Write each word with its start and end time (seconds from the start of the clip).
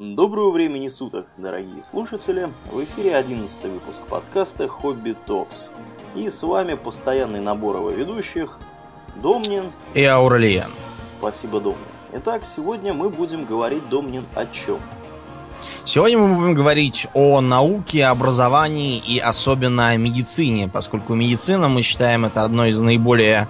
Доброго 0.00 0.50
времени 0.50 0.88
суток, 0.88 1.26
дорогие 1.36 1.82
слушатели! 1.82 2.48
В 2.72 2.82
эфире 2.82 3.14
11 3.16 3.64
выпуск 3.64 4.00
подкаста 4.08 4.66
«Хобби 4.66 5.14
Токс». 5.26 5.68
И 6.14 6.30
с 6.30 6.42
вами 6.42 6.72
постоянный 6.72 7.42
набор 7.42 7.76
его 7.76 7.90
ведущих 7.90 8.60
Домнин 9.16 9.70
и 9.92 10.02
Аурелиан. 10.04 10.70
Спасибо, 11.04 11.60
Домнин. 11.60 11.84
Итак, 12.14 12.46
сегодня 12.46 12.94
мы 12.94 13.10
будем 13.10 13.44
говорить, 13.44 13.86
Домнин, 13.90 14.24
о 14.34 14.46
чем? 14.46 14.78
Сегодня 15.84 16.16
мы 16.16 16.34
будем 16.34 16.54
говорить 16.54 17.06
о 17.12 17.42
науке, 17.42 18.06
образовании 18.06 18.96
и 18.96 19.18
особенно 19.18 19.88
о 19.88 19.96
медицине, 19.98 20.66
поскольку 20.66 21.12
медицина, 21.12 21.68
мы 21.68 21.82
считаем, 21.82 22.24
это 22.24 22.42
одно 22.42 22.64
из 22.64 22.80
наиболее 22.80 23.48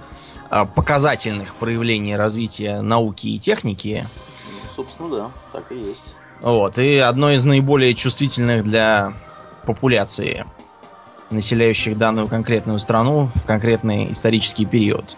а, 0.49 0.65
показательных 0.65 1.55
проявлений 1.55 2.17
развития 2.17 2.81
науки 2.81 3.27
и 3.27 3.39
техники. 3.39 4.05
Ну, 4.51 4.69
собственно, 4.75 5.09
да, 5.09 5.31
так 5.53 5.71
и 5.71 5.77
есть. 5.77 6.17
Вот, 6.41 6.77
и 6.79 6.97
одно 6.97 7.31
из 7.31 7.45
наиболее 7.45 7.93
чувствительных 7.93 8.63
для 8.63 9.13
популяции, 9.65 10.45
населяющих 11.29 11.97
данную 11.97 12.27
конкретную 12.27 12.79
страну 12.79 13.29
в 13.35 13.45
конкретный 13.45 14.11
исторический 14.11 14.65
период. 14.65 15.17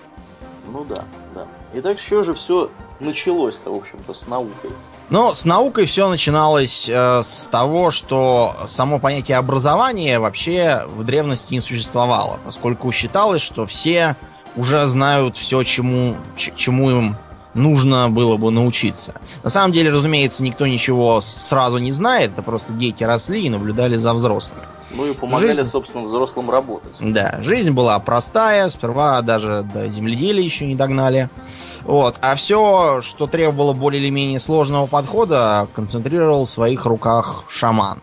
Ну 0.71 0.83
да, 0.83 1.03
да. 1.33 1.45
Итак, 1.75 1.99
что 1.99 2.23
же 2.23 2.33
все 2.33 2.69
началось-то, 2.99 3.71
в 3.71 3.75
общем-то, 3.75 4.13
с 4.13 4.27
наукой? 4.27 4.71
Но 5.09 5.33
с 5.33 5.45
наукой 5.45 5.85
все 5.85 6.09
начиналось 6.09 6.89
э, 6.89 7.21
с 7.23 7.47
того, 7.47 7.91
что 7.91 8.55
само 8.65 8.99
понятие 8.99 9.37
образования 9.37 10.19
вообще 10.19 10.85
в 10.87 11.03
древности 11.03 11.53
не 11.53 11.59
существовало, 11.59 12.39
поскольку 12.43 12.91
считалось, 12.91 13.41
что 13.41 13.65
все 13.65 14.15
уже 14.55 14.85
знают 14.87 15.37
все, 15.37 15.63
чему, 15.63 16.15
чему 16.35 16.91
им 16.91 17.17
нужно 17.53 18.09
было 18.09 18.37
бы 18.37 18.51
научиться. 18.51 19.15
На 19.43 19.49
самом 19.49 19.71
деле, 19.71 19.89
разумеется, 19.89 20.43
никто 20.43 20.67
ничего 20.67 21.21
сразу 21.21 21.77
не 21.77 21.91
знает, 21.91 22.31
это 22.31 22.41
просто 22.41 22.73
дети 22.73 23.03
росли 23.03 23.45
и 23.45 23.49
наблюдали 23.49 23.97
за 23.97 24.13
взрослыми. 24.13 24.61
Ну 24.95 25.07
и 25.07 25.13
помогали, 25.13 25.53
жизнь... 25.53 25.65
собственно, 25.65 26.03
взрослым 26.03 26.51
работать. 26.51 26.97
Да, 27.01 27.39
жизнь 27.41 27.71
была 27.71 27.97
простая, 27.99 28.69
сперва 28.69 29.21
даже 29.21 29.65
до 29.73 29.89
земледелия 29.89 30.43
еще 30.43 30.67
не 30.67 30.75
догнали. 30.75 31.29
Вот. 31.81 32.17
А 32.21 32.35
все, 32.35 33.01
что 33.01 33.27
требовало 33.27 33.73
более 33.73 34.01
или 34.01 34.09
менее 34.09 34.39
сложного 34.39 34.85
подхода, 34.85 35.67
концентрировал 35.73 36.45
в 36.45 36.49
своих 36.49 36.85
руках 36.85 37.45
шаман. 37.49 37.99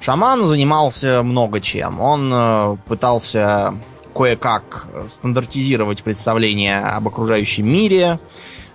Шаман 0.00 0.46
занимался 0.46 1.22
много 1.22 1.60
чем. 1.60 2.00
Он 2.00 2.30
э, 2.32 2.76
пытался 2.86 3.74
кое-как 4.14 4.86
стандартизировать 5.08 6.02
представление 6.02 6.80
об 6.80 7.08
окружающем 7.08 7.66
мире, 7.66 8.18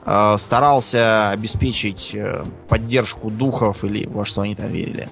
э, 0.06 0.36
старался 0.38 1.32
обеспечить 1.32 2.12
э, 2.14 2.44
поддержку 2.68 3.30
духов 3.30 3.84
или 3.84 4.06
во 4.06 4.26
что 4.26 4.42
они 4.42 4.56
там 4.56 4.72
верили 4.72 5.10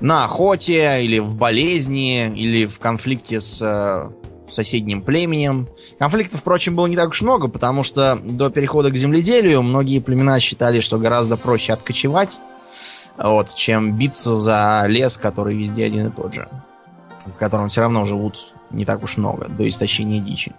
на 0.00 0.24
охоте, 0.24 1.02
или 1.02 1.18
в 1.18 1.36
болезни, 1.36 2.26
или 2.34 2.66
в 2.66 2.78
конфликте 2.78 3.40
с 3.40 3.62
э, 3.62 4.10
соседним 4.48 5.02
племенем. 5.02 5.68
Конфликтов, 5.98 6.40
впрочем, 6.40 6.76
было 6.76 6.86
не 6.86 6.96
так 6.96 7.10
уж 7.10 7.22
много, 7.22 7.48
потому 7.48 7.82
что 7.82 8.18
до 8.22 8.50
перехода 8.50 8.90
к 8.90 8.96
земледелию 8.96 9.62
многие 9.62 10.00
племена 10.00 10.40
считали, 10.40 10.80
что 10.80 10.98
гораздо 10.98 11.36
проще 11.36 11.72
откочевать, 11.72 12.40
вот, 13.16 13.54
чем 13.54 13.96
биться 13.96 14.36
за 14.36 14.84
лес, 14.88 15.16
который 15.16 15.56
везде 15.56 15.84
один 15.84 16.08
и 16.08 16.10
тот 16.10 16.34
же, 16.34 16.48
в 17.26 17.38
котором 17.38 17.68
все 17.68 17.80
равно 17.80 18.04
живут 18.04 18.53
не 18.74 18.84
так 18.84 19.02
уж 19.02 19.16
много, 19.16 19.48
до 19.48 19.66
истощения 19.68 20.20
дичи. 20.20 20.52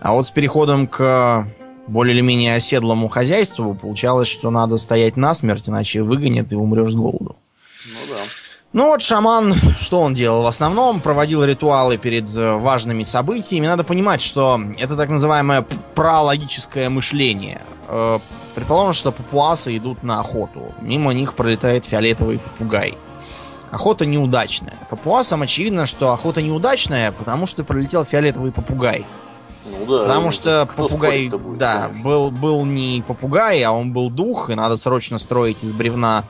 А 0.00 0.12
вот 0.14 0.26
с 0.26 0.30
переходом 0.30 0.86
к 0.86 1.46
более 1.86 2.14
или 2.14 2.22
менее 2.22 2.54
оседлому 2.54 3.08
хозяйству 3.08 3.74
получалось, 3.74 4.28
что 4.28 4.50
надо 4.50 4.76
стоять 4.76 5.16
насмерть, 5.16 5.68
иначе 5.68 6.02
выгонят 6.02 6.52
и 6.52 6.56
умрешь 6.56 6.92
с 6.92 6.94
голоду. 6.94 7.36
Ну 7.86 8.00
да. 8.08 8.22
Ну 8.72 8.86
вот 8.86 9.02
шаман, 9.02 9.54
что 9.78 10.00
он 10.00 10.14
делал? 10.14 10.42
В 10.42 10.46
основном 10.46 11.00
проводил 11.00 11.44
ритуалы 11.44 11.98
перед 11.98 12.34
э, 12.34 12.54
важными 12.56 13.02
событиями. 13.02 13.66
Надо 13.66 13.84
понимать, 13.84 14.22
что 14.22 14.60
это 14.78 14.96
так 14.96 15.10
называемое 15.10 15.66
прологическое 15.94 16.88
мышление. 16.88 17.60
Э, 17.88 18.18
предположим, 18.54 18.94
что 18.94 19.12
папуасы 19.12 19.76
идут 19.76 20.02
на 20.02 20.20
охоту. 20.20 20.72
Мимо 20.80 21.12
них 21.12 21.34
пролетает 21.34 21.84
фиолетовый 21.84 22.38
попугай. 22.38 22.94
Охота 23.72 24.04
неудачная. 24.04 24.74
Папуасам 24.90 25.40
очевидно, 25.40 25.86
что 25.86 26.12
охота 26.12 26.42
неудачная, 26.42 27.10
потому 27.10 27.46
что 27.46 27.64
пролетел 27.64 28.04
фиолетовый 28.04 28.52
попугай. 28.52 29.06
Ну 29.64 29.86
да. 29.86 30.02
Потому 30.02 30.30
что 30.30 30.68
попугай, 30.76 31.28
будет, 31.30 31.56
да, 31.56 31.90
был, 32.04 32.30
был 32.30 32.66
не 32.66 33.02
попугай, 33.06 33.62
а 33.62 33.72
он 33.72 33.94
был 33.94 34.10
дух, 34.10 34.50
и 34.50 34.54
надо 34.54 34.76
срочно 34.76 35.16
строить 35.16 35.64
из 35.64 35.72
бревна 35.72 36.24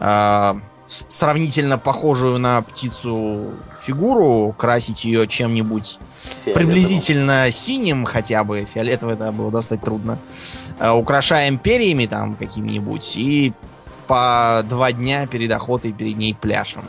э, 0.00 0.54
сравнительно 0.88 1.78
похожую 1.78 2.40
на 2.40 2.60
птицу 2.62 3.52
фигуру, 3.80 4.52
красить 4.58 5.04
ее 5.04 5.28
чем-нибудь 5.28 6.00
приблизительно 6.52 7.52
синим 7.52 8.04
хотя 8.04 8.42
бы, 8.42 8.66
фиолетовый 8.72 9.14
это 9.14 9.30
было 9.30 9.52
достать 9.52 9.80
трудно, 9.80 10.18
э, 10.80 10.90
украшаем 10.90 11.56
перьями 11.56 12.06
там 12.06 12.34
какими-нибудь 12.34 13.16
и 13.16 13.52
по 14.10 14.62
два 14.68 14.92
дня 14.92 15.26
перед 15.26 15.52
охотой 15.52 15.92
перед 15.92 16.16
ней 16.16 16.34
пляшем. 16.34 16.84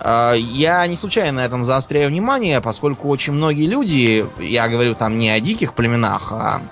Э, 0.00 0.34
я 0.36 0.86
не 0.86 0.96
случайно 0.96 1.40
на 1.40 1.44
этом 1.44 1.64
заостряю 1.64 2.10
внимание, 2.10 2.60
поскольку 2.60 3.08
очень 3.08 3.32
многие 3.32 3.66
люди, 3.66 4.26
я 4.38 4.68
говорю 4.68 4.94
там 4.94 5.16
не 5.18 5.30
о 5.30 5.40
диких 5.40 5.74
племенах, 5.74 6.32
а 6.32 6.62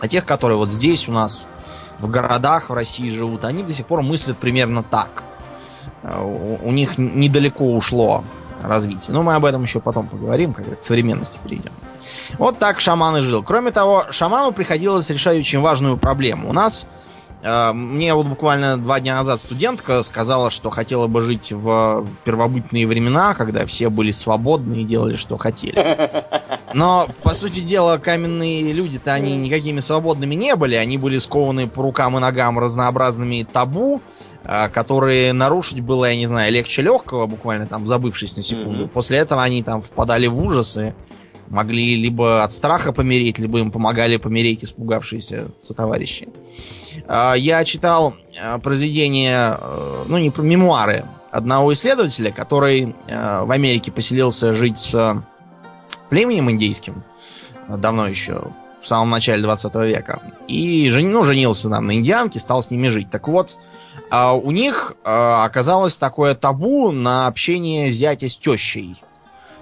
о 0.00 0.08
тех, 0.08 0.24
которые 0.24 0.56
вот 0.56 0.70
здесь 0.70 1.08
у 1.08 1.12
нас 1.12 1.46
в 1.98 2.08
городах 2.08 2.70
в 2.70 2.72
России 2.72 3.10
живут, 3.10 3.44
они 3.44 3.62
до 3.62 3.72
сих 3.72 3.86
пор 3.86 4.02
мыслят 4.02 4.38
примерно 4.38 4.82
так– 4.82 5.22
у, 6.02 6.72
них 6.72 6.98
недалеко 6.98 7.74
ушло 7.74 8.24
развитие. 8.62 9.14
Но 9.14 9.22
мы 9.22 9.34
об 9.34 9.44
этом 9.44 9.62
еще 9.62 9.80
потом 9.80 10.06
поговорим, 10.06 10.52
когда 10.52 10.76
к 10.76 10.82
современности 10.82 11.38
перейдем. 11.42 11.72
Вот 12.38 12.58
так 12.58 12.80
шаман 12.80 13.16
и 13.18 13.20
жил. 13.20 13.42
Кроме 13.42 13.70
того, 13.70 14.06
шаману 14.10 14.52
приходилось 14.52 15.10
решать 15.10 15.38
очень 15.38 15.60
важную 15.60 15.96
проблему. 15.96 16.48
У 16.48 16.52
нас 16.52 16.86
мне 17.42 18.14
вот 18.14 18.26
буквально 18.26 18.76
два 18.76 19.00
дня 19.00 19.16
назад 19.16 19.40
студентка 19.40 20.02
сказала, 20.02 20.50
что 20.50 20.68
хотела 20.70 21.06
бы 21.06 21.22
жить 21.22 21.52
в 21.52 22.06
первобытные 22.24 22.86
времена, 22.86 23.34
когда 23.34 23.64
все 23.64 23.88
были 23.88 24.10
свободны 24.10 24.82
и 24.82 24.84
делали, 24.84 25.16
что 25.16 25.38
хотели. 25.38 26.10
Но, 26.74 27.08
по 27.22 27.34
сути 27.34 27.60
дела, 27.60 27.98
каменные 27.98 28.72
люди-то 28.72 29.12
они 29.12 29.36
никакими 29.36 29.80
свободными 29.80 30.34
не 30.34 30.54
были. 30.54 30.74
Они 30.74 30.98
были 30.98 31.18
скованы 31.18 31.66
по 31.66 31.82
рукам 31.82 32.16
и 32.16 32.20
ногам 32.20 32.58
разнообразными 32.58 33.46
табу, 33.50 34.00
а, 34.44 34.68
которые 34.68 35.32
нарушить 35.32 35.80
было, 35.80 36.06
я 36.06 36.16
не 36.16 36.26
знаю, 36.26 36.52
легче 36.52 36.82
легкого, 36.82 37.26
буквально 37.26 37.66
там 37.66 37.86
забывшись 37.86 38.36
на 38.36 38.42
секунду. 38.42 38.84
Mm-hmm. 38.84 38.88
После 38.88 39.18
этого 39.18 39.42
они 39.42 39.62
там 39.62 39.82
впадали 39.82 40.26
в 40.28 40.42
ужасы, 40.42 40.94
могли 41.48 41.96
либо 41.96 42.44
от 42.44 42.52
страха 42.52 42.92
помереть, 42.92 43.38
либо 43.38 43.58
им 43.58 43.70
помогали 43.70 44.16
помереть 44.16 44.64
испугавшиеся 44.64 45.48
сотоварищи. 45.60 46.28
А, 46.28 46.89
я 47.08 47.64
читал 47.64 48.14
а, 48.40 48.58
произведение, 48.58 49.56
э, 49.60 50.04
ну 50.08 50.18
не 50.18 50.32
мемуары 50.36 51.06
одного 51.30 51.72
исследователя, 51.72 52.32
который 52.32 52.94
э, 53.06 53.42
в 53.44 53.50
Америке 53.50 53.92
поселился 53.92 54.54
жить 54.54 54.78
с 54.78 55.22
племенем 56.08 56.50
индейским, 56.50 57.02
давно 57.68 58.06
еще, 58.06 58.48
в 58.80 58.86
самом 58.86 59.10
начале 59.10 59.42
20 59.42 59.74
века, 59.76 60.20
и 60.48 60.90
ну, 61.02 61.24
женился 61.24 61.68
там 61.68 61.86
на 61.86 61.94
индианке, 61.94 62.40
стал 62.40 62.62
с 62.62 62.70
ними 62.70 62.88
жить. 62.88 63.10
Так 63.10 63.28
вот, 63.28 63.58
а 64.10 64.34
у 64.34 64.50
них 64.50 64.94
а, 65.04 65.44
оказалось 65.44 65.96
такое 65.96 66.34
табу 66.34 66.90
на 66.90 67.26
общение 67.26 67.90
зятя 67.90 68.28
с 68.28 68.36
тещей. 68.36 68.96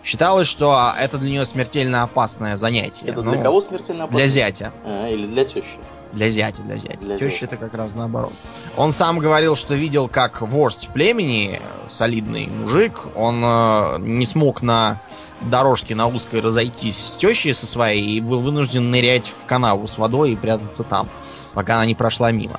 Считалось, 0.05 0.47
что 0.47 0.93
это 0.99 1.19
для 1.19 1.31
нее 1.31 1.45
смертельно 1.45 2.03
опасное 2.03 2.57
занятие. 2.57 3.09
Это 3.09 3.21
ну, 3.21 3.33
для 3.33 3.43
кого 3.43 3.61
смертельно 3.61 4.05
опасное? 4.05 4.23
Для 4.23 4.29
зятя. 4.29 4.73
А, 4.87 5.09
или 5.09 5.27
для 5.27 5.45
тещи? 5.45 5.67
Для 6.13 6.29
зятя, 6.29 6.63
для 6.63 6.77
зятя. 6.77 6.99
Для 7.01 7.19
Теща 7.19 7.45
это 7.45 7.57
как 7.57 7.75
раз 7.75 7.95
наоборот. 7.95 8.33
Он 8.77 8.93
сам 8.93 9.19
говорил, 9.19 9.57
что 9.57 9.75
видел, 9.75 10.09
как 10.09 10.41
вождь 10.41 10.89
племени, 10.93 11.61
солидный 11.89 12.47
мужик, 12.47 13.07
он 13.15 13.43
э, 13.45 13.99
не 14.01 14.25
смог 14.25 14.63
на 14.63 15.01
дорожке 15.41 15.95
на 15.95 16.07
узкой 16.07 16.41
разойтись 16.41 16.99
с 16.99 17.17
тещей 17.17 17.55
со 17.55 17.67
своей 17.67 18.17
и 18.17 18.21
был 18.21 18.41
вынужден 18.41 18.91
нырять 18.91 19.29
в 19.29 19.47
канаву 19.47 19.87
с 19.87 19.99
водой 19.99 20.33
и 20.33 20.37
прятаться 20.37 20.83
там, 20.83 21.09
пока 21.55 21.75
она 21.75 21.87
не 21.87 21.95
прошла 21.95 22.33
мимо. 22.33 22.59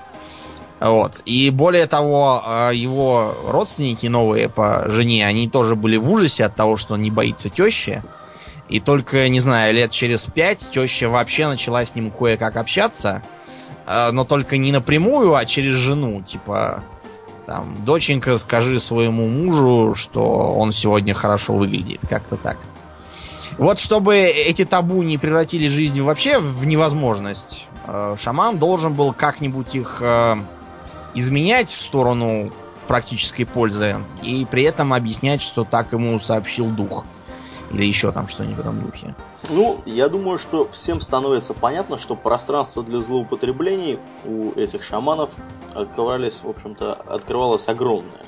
Вот. 0.80 1.22
И 1.26 1.50
более 1.50 1.88
того, 1.88 2.44
э, 2.46 2.72
его 2.74 3.36
родственники 3.48 4.08
новые 4.08 4.48
по 4.48 4.86
жене, 4.90 5.26
они 5.28 5.50
тоже 5.50 5.76
были 5.76 5.98
в 5.98 6.10
ужасе 6.10 6.46
от 6.46 6.56
того, 6.56 6.78
что 6.78 6.94
он 6.94 7.02
не 7.02 7.12
боится 7.12 7.50
тещи. 7.50 8.02
И 8.70 8.80
только, 8.80 9.28
не 9.30 9.40
знаю, 9.40 9.74
лет 9.74 9.92
через 9.92 10.28
пять 10.28 10.70
теща 10.72 11.10
вообще 11.10 11.48
начала 11.48 11.84
с 11.84 11.96
ним 11.96 12.12
кое-как 12.12 12.56
общаться. 12.56 13.24
Э, 13.86 14.12
но 14.12 14.24
только 14.24 14.58
не 14.58 14.72
напрямую, 14.72 15.36
а 15.36 15.46
через 15.46 15.76
жену. 15.76 16.22
Типа, 16.22 16.84
там, 17.46 17.76
доченька, 17.86 18.38
скажи 18.38 18.80
своему 18.80 19.28
мужу, 19.28 19.96
что 19.96 20.56
он 20.56 20.72
сегодня 20.72 21.14
хорошо 21.14 21.56
выглядит. 21.56 22.02
Как-то 22.08 22.38
так. 22.38 22.58
Вот 23.58 23.80
чтобы 23.80 24.16
эти 24.18 24.64
табу 24.64 25.02
не 25.02 25.18
превратили 25.18 25.68
жизнь 25.68 26.02
вообще 26.02 26.40
в 26.40 26.66
невозможность, 26.68 27.68
э, 27.88 28.16
шаман 28.20 28.60
должен 28.60 28.94
был 28.94 29.14
как-нибудь 29.14 29.76
их 29.76 30.02
изменять 31.16 31.70
в 31.70 31.82
сторону 31.82 32.52
практической 32.88 33.44
пользы 33.44 33.98
и 34.24 34.48
при 34.50 34.64
этом 34.64 34.94
объяснять, 34.94 35.42
что 35.42 35.64
так 35.64 35.94
ему 35.94 36.20
сообщил 36.20 36.68
дух. 36.68 37.06
Или 37.72 37.86
еще 37.86 38.12
там 38.12 38.28
что-нибудь 38.28 38.58
в 38.58 38.60
этом 38.60 38.82
духе. 38.82 39.16
Ну, 39.50 39.82
я 39.86 40.10
думаю, 40.10 40.38
что 40.38 40.68
всем 40.72 41.02
становится 41.02 41.54
понятно, 41.54 41.98
что 41.98 42.16
пространство 42.16 42.84
для 42.84 43.00
злоупотреблений 43.00 44.00
у 44.26 44.52
этих 44.52 44.84
шаманов 44.84 45.32
открывались, 45.74 46.42
в 46.44 46.50
общем-то, 46.50 46.94
открывалось 46.94 47.68
огромное. 47.68 48.26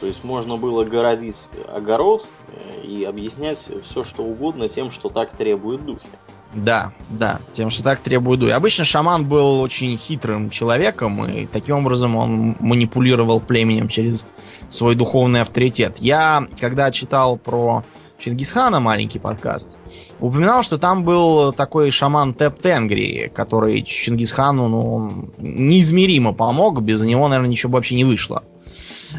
То 0.00 0.06
есть 0.06 0.24
можно 0.24 0.56
было 0.56 0.84
городить 0.84 1.46
огород 1.68 2.26
э, 2.48 2.82
и 2.84 3.04
объяснять 3.04 3.70
все, 3.82 4.02
что 4.02 4.22
угодно 4.24 4.68
тем, 4.68 4.90
что 4.90 5.10
так 5.10 5.30
требуют 5.30 5.84
духи. 5.84 6.08
Да, 6.54 6.92
да, 7.10 7.40
тем, 7.52 7.70
что 7.70 7.84
так 7.84 8.00
требует 8.00 8.40
духи. 8.40 8.52
Обычно 8.52 8.84
шаман 8.84 9.26
был 9.26 9.60
очень 9.60 9.96
хитрым 9.98 10.50
человеком, 10.50 11.24
и 11.26 11.46
таким 11.46 11.76
образом 11.76 12.16
он 12.16 12.56
манипулировал 12.60 13.40
племенем 13.40 13.88
через 13.88 14.26
свой 14.70 14.94
духовный 14.94 15.42
авторитет. 15.42 15.98
Я, 15.98 16.46
когда 16.58 16.90
читал 16.90 17.36
про 17.36 17.84
Чингисхана, 18.20 18.80
маленький 18.80 19.18
подкаст, 19.18 19.78
упоминал, 20.20 20.62
что 20.62 20.76
там 20.76 21.04
был 21.04 21.52
такой 21.52 21.90
шаман 21.90 22.34
Теп 22.34 22.60
Тенгри, 22.60 23.32
который 23.34 23.82
Чингисхану 23.82 24.68
ну, 24.68 25.30
неизмеримо 25.38 26.34
помог, 26.34 26.82
без 26.82 27.02
него, 27.02 27.28
наверное, 27.28 27.50
ничего 27.50 27.72
бы 27.72 27.76
вообще 27.76 27.94
не 27.94 28.04
вышло. 28.04 28.44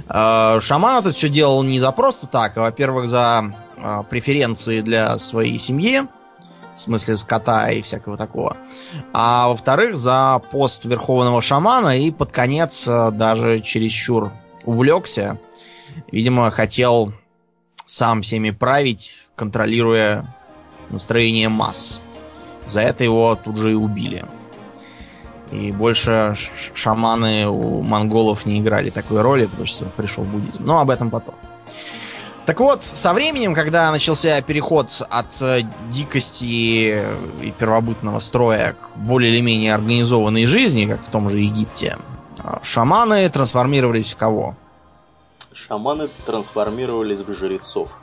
А, 0.08 0.60
шаман 0.62 1.00
это 1.00 1.12
все 1.12 1.30
делал 1.30 1.64
не 1.64 1.80
за 1.80 1.92
просто 1.92 2.28
так, 2.28 2.56
а, 2.58 2.62
во-первых, 2.62 3.08
за 3.08 3.54
а, 3.78 4.04
преференции 4.04 4.82
для 4.82 5.18
своей 5.18 5.58
семьи, 5.58 6.04
в 6.76 6.80
смысле 6.80 7.16
скота 7.16 7.72
и 7.72 7.82
всякого 7.82 8.18
такого. 8.18 8.56
А 9.14 9.48
во-вторых, 9.48 9.98
за 9.98 10.40
пост 10.52 10.86
верховного 10.86 11.42
шамана 11.42 11.98
и 11.98 12.12
под 12.12 12.32
конец 12.32 12.86
даже 12.86 13.60
чересчур 13.60 14.32
увлекся. 14.64 15.40
Видимо, 16.12 16.50
хотел 16.52 17.14
сам 17.92 18.22
всеми 18.22 18.52
править, 18.52 19.28
контролируя 19.36 20.26
настроение 20.92 21.50
масс. 21.50 22.02
За 22.66 22.80
это 22.80 23.04
его 23.04 23.36
тут 23.36 23.58
же 23.58 23.72
и 23.72 23.76
убили. 23.76 24.24
И 25.52 25.74
больше 25.74 26.34
шаманы 26.74 27.48
у 27.48 27.82
монголов 27.82 28.46
не 28.46 28.62
играли 28.62 28.92
такой 28.92 29.22
роли, 29.22 29.46
потому 29.46 29.68
что 29.68 29.84
пришел 29.98 30.24
буддизм. 30.24 30.64
Но 30.64 30.80
об 30.80 30.90
этом 30.90 31.10
потом. 31.10 31.36
Так 32.46 32.62
вот, 32.62 32.82
со 32.82 33.12
временем, 33.12 33.54
когда 33.54 33.92
начался 33.92 34.42
переход 34.42 35.02
от 35.10 35.42
э, 35.42 35.64
дикости 35.92 36.46
и 37.42 37.54
первобытного 37.60 38.20
строя 38.20 38.74
к 38.74 38.98
более 38.98 39.34
или 39.34 39.42
менее 39.42 39.76
организованной 39.76 40.46
жизни, 40.46 40.86
как 40.86 41.04
в 41.04 41.10
том 41.10 41.28
же 41.28 41.40
Египте, 41.40 41.98
э, 42.42 42.58
шаманы 42.64 43.30
трансформировались 43.30 44.14
в 44.14 44.16
кого? 44.16 44.56
Шаманы 45.54 46.10
трансформировались 46.26 47.22
в 47.22 47.34
жрецов. 47.34 47.98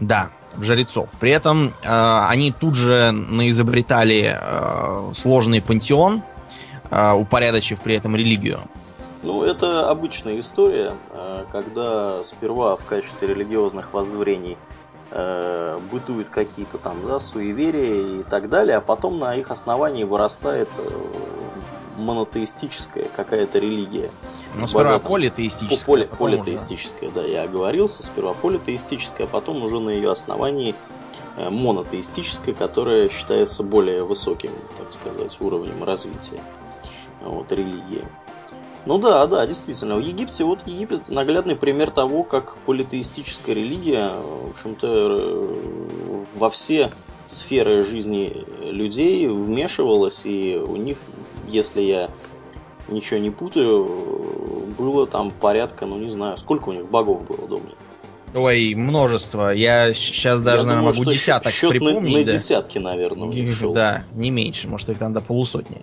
Да, 0.00 0.30
в 0.54 0.62
жрецов. 0.62 1.10
При 1.20 1.30
этом 1.30 1.74
э, 1.82 2.26
они 2.28 2.52
тут 2.52 2.74
же 2.74 3.10
наизобретали 3.12 4.36
э, 4.38 5.12
сложный 5.14 5.60
пантеон, 5.60 6.22
э, 6.90 7.12
упорядочив 7.12 7.80
при 7.82 7.94
этом 7.96 8.16
религию. 8.16 8.60
Ну, 9.22 9.42
это 9.42 9.90
обычная 9.90 10.38
история, 10.38 10.94
э, 11.10 11.44
когда 11.50 12.22
сперва 12.24 12.76
в 12.76 12.84
качестве 12.84 13.28
религиозных 13.28 13.92
воззрений 13.92 14.56
э, 15.10 15.78
бытуют 15.90 16.28
какие-то 16.28 16.78
там 16.78 17.06
да, 17.06 17.18
суеверия 17.18 18.20
и 18.20 18.22
так 18.22 18.48
далее, 18.48 18.76
а 18.76 18.80
потом 18.80 19.18
на 19.18 19.34
их 19.34 19.50
основании 19.50 20.04
вырастает 20.04 20.68
э, 20.78 20.88
монотеистическая 21.98 23.06
какая-то 23.14 23.58
религия. 23.58 24.10
Ну, 24.54 24.66
сперва 24.66 24.98
политеистическая. 24.98 25.84
Поле, 25.84 26.06
политеистическая, 26.06 27.10
уже... 27.10 27.20
да, 27.20 27.26
я 27.26 27.42
оговорился. 27.42 28.02
Сперва 28.02 28.34
политеистическая, 28.34 29.26
а 29.26 29.28
потом 29.28 29.62
уже 29.62 29.80
на 29.80 29.90
ее 29.90 30.10
основании 30.10 30.74
э, 31.36 31.50
монотеистическая, 31.50 32.54
которая 32.54 33.08
считается 33.08 33.62
более 33.62 34.04
высоким, 34.04 34.52
так 34.78 34.92
сказать, 34.92 35.36
уровнем 35.40 35.84
развития 35.84 36.40
вот, 37.20 37.50
религии. 37.52 38.04
Ну 38.86 38.98
да, 38.98 39.26
да, 39.26 39.46
действительно. 39.46 39.96
В 39.96 40.00
Египте, 40.00 40.44
вот 40.44 40.66
Египет 40.66 41.08
наглядный 41.08 41.56
пример 41.56 41.90
того, 41.90 42.22
как 42.22 42.56
политеистическая 42.58 43.54
религия, 43.54 44.10
в 44.10 44.50
общем-то, 44.50 44.86
э, 44.86 46.24
во 46.36 46.48
все 46.48 46.90
сферы 47.26 47.84
жизни 47.84 48.44
людей 48.62 49.28
вмешивалась, 49.28 50.24
и 50.24 50.56
у 50.56 50.76
них 50.76 50.98
если 51.50 51.82
я 51.82 52.10
ничего 52.88 53.18
не 53.18 53.30
путаю, 53.30 53.84
было 54.78 55.06
там 55.06 55.30
порядка, 55.30 55.86
ну 55.86 55.98
не 55.98 56.10
знаю, 56.10 56.36
сколько 56.36 56.70
у 56.70 56.72
них 56.72 56.88
богов 56.88 57.26
было, 57.26 57.48
думаю. 57.48 57.74
Ой, 58.34 58.74
множество. 58.74 59.52
Я 59.52 59.92
сейчас 59.94 60.42
даже, 60.42 60.58
Я 60.58 60.68
наверное, 60.68 60.92
думаю, 60.92 60.98
могу 60.98 61.10
десяток 61.10 61.52
счет 61.52 61.70
припомнить. 61.70 62.12
На, 62.12 62.18
на 62.20 62.24
да. 62.26 62.32
десятки, 62.32 62.78
наверное. 62.78 63.72
Да, 63.72 64.04
не 64.12 64.30
меньше. 64.30 64.68
Может, 64.68 64.90
их 64.90 64.98
там 64.98 65.12
до 65.12 65.20
полусотни. 65.20 65.82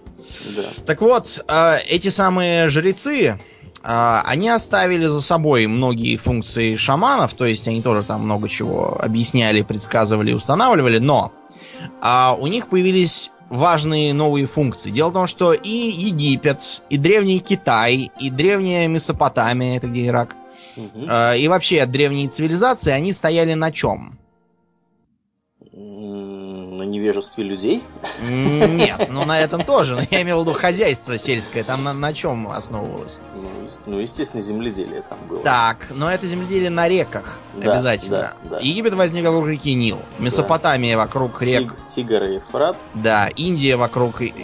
Да. 0.55 0.63
Так 0.85 1.01
вот, 1.01 1.43
а, 1.47 1.77
эти 1.89 2.09
самые 2.09 2.67
жрецы, 2.67 3.39
а, 3.83 4.21
они 4.25 4.49
оставили 4.49 5.05
за 5.05 5.21
собой 5.21 5.67
многие 5.67 6.17
функции 6.17 6.75
шаманов, 6.75 7.33
то 7.33 7.45
есть 7.45 7.67
они 7.67 7.81
тоже 7.81 8.03
там 8.03 8.21
много 8.21 8.47
чего 8.47 8.95
объясняли, 8.99 9.61
предсказывали, 9.61 10.33
устанавливали, 10.33 10.99
но 10.99 11.31
а 12.01 12.35
у 12.39 12.47
них 12.47 12.67
появились 12.67 13.31
важные 13.49 14.13
новые 14.13 14.47
функции. 14.47 14.91
Дело 14.91 15.09
в 15.09 15.13
том, 15.13 15.27
что 15.27 15.53
и 15.53 15.69
Египет, 15.69 16.81
и 16.89 16.97
Древний 16.97 17.39
Китай, 17.39 18.11
и 18.19 18.29
Древняя 18.29 18.87
Месопотамия, 18.87 19.77
это 19.77 19.87
где 19.87 20.07
Ирак, 20.07 20.35
угу. 20.77 21.05
э, 21.07 21.39
и 21.39 21.47
вообще 21.47 21.85
древние 21.85 22.27
цивилизации, 22.27 22.91
они 22.91 23.11
стояли 23.11 23.53
на 23.53 23.71
чем? 23.71 24.19
Невежестве 27.05 27.43
людей? 27.43 27.83
Нет, 28.27 29.09
ну 29.09 29.25
на 29.25 29.39
этом 29.39 29.63
тоже. 29.63 29.95
Но 29.95 30.01
я 30.09 30.21
имел 30.23 30.39
в 30.39 30.47
виду 30.47 30.57
хозяйство 30.57 31.17
сельское. 31.17 31.63
Там 31.63 31.83
на, 31.83 31.93
на 31.93 32.13
чем 32.13 32.49
основывалось? 32.49 33.19
Ну, 33.85 33.99
естественно, 33.99 34.41
земледелие 34.41 35.01
там 35.01 35.17
было. 35.27 35.41
Так, 35.41 35.87
но 35.91 36.11
это 36.11 36.25
земледелие 36.25 36.69
на 36.69 36.87
реках 36.87 37.39
да, 37.55 37.73
обязательно. 37.73 38.33
Да, 38.43 38.49
да. 38.49 38.59
Египет 38.59 38.93
возник 38.93 39.25
вокруг 39.25 39.47
реки 39.47 39.73
Нил. 39.75 39.99
Месопотамия 40.19 40.95
да. 40.95 41.03
вокруг 41.03 41.41
рек. 41.41 41.75
Тиг, 41.87 41.87
Тигр 41.87 42.23
и 42.23 42.39
Фрат. 42.39 42.77
Да, 42.95 43.29
Индия 43.35 43.75
вокруг 43.75 44.21
рек 44.21 44.35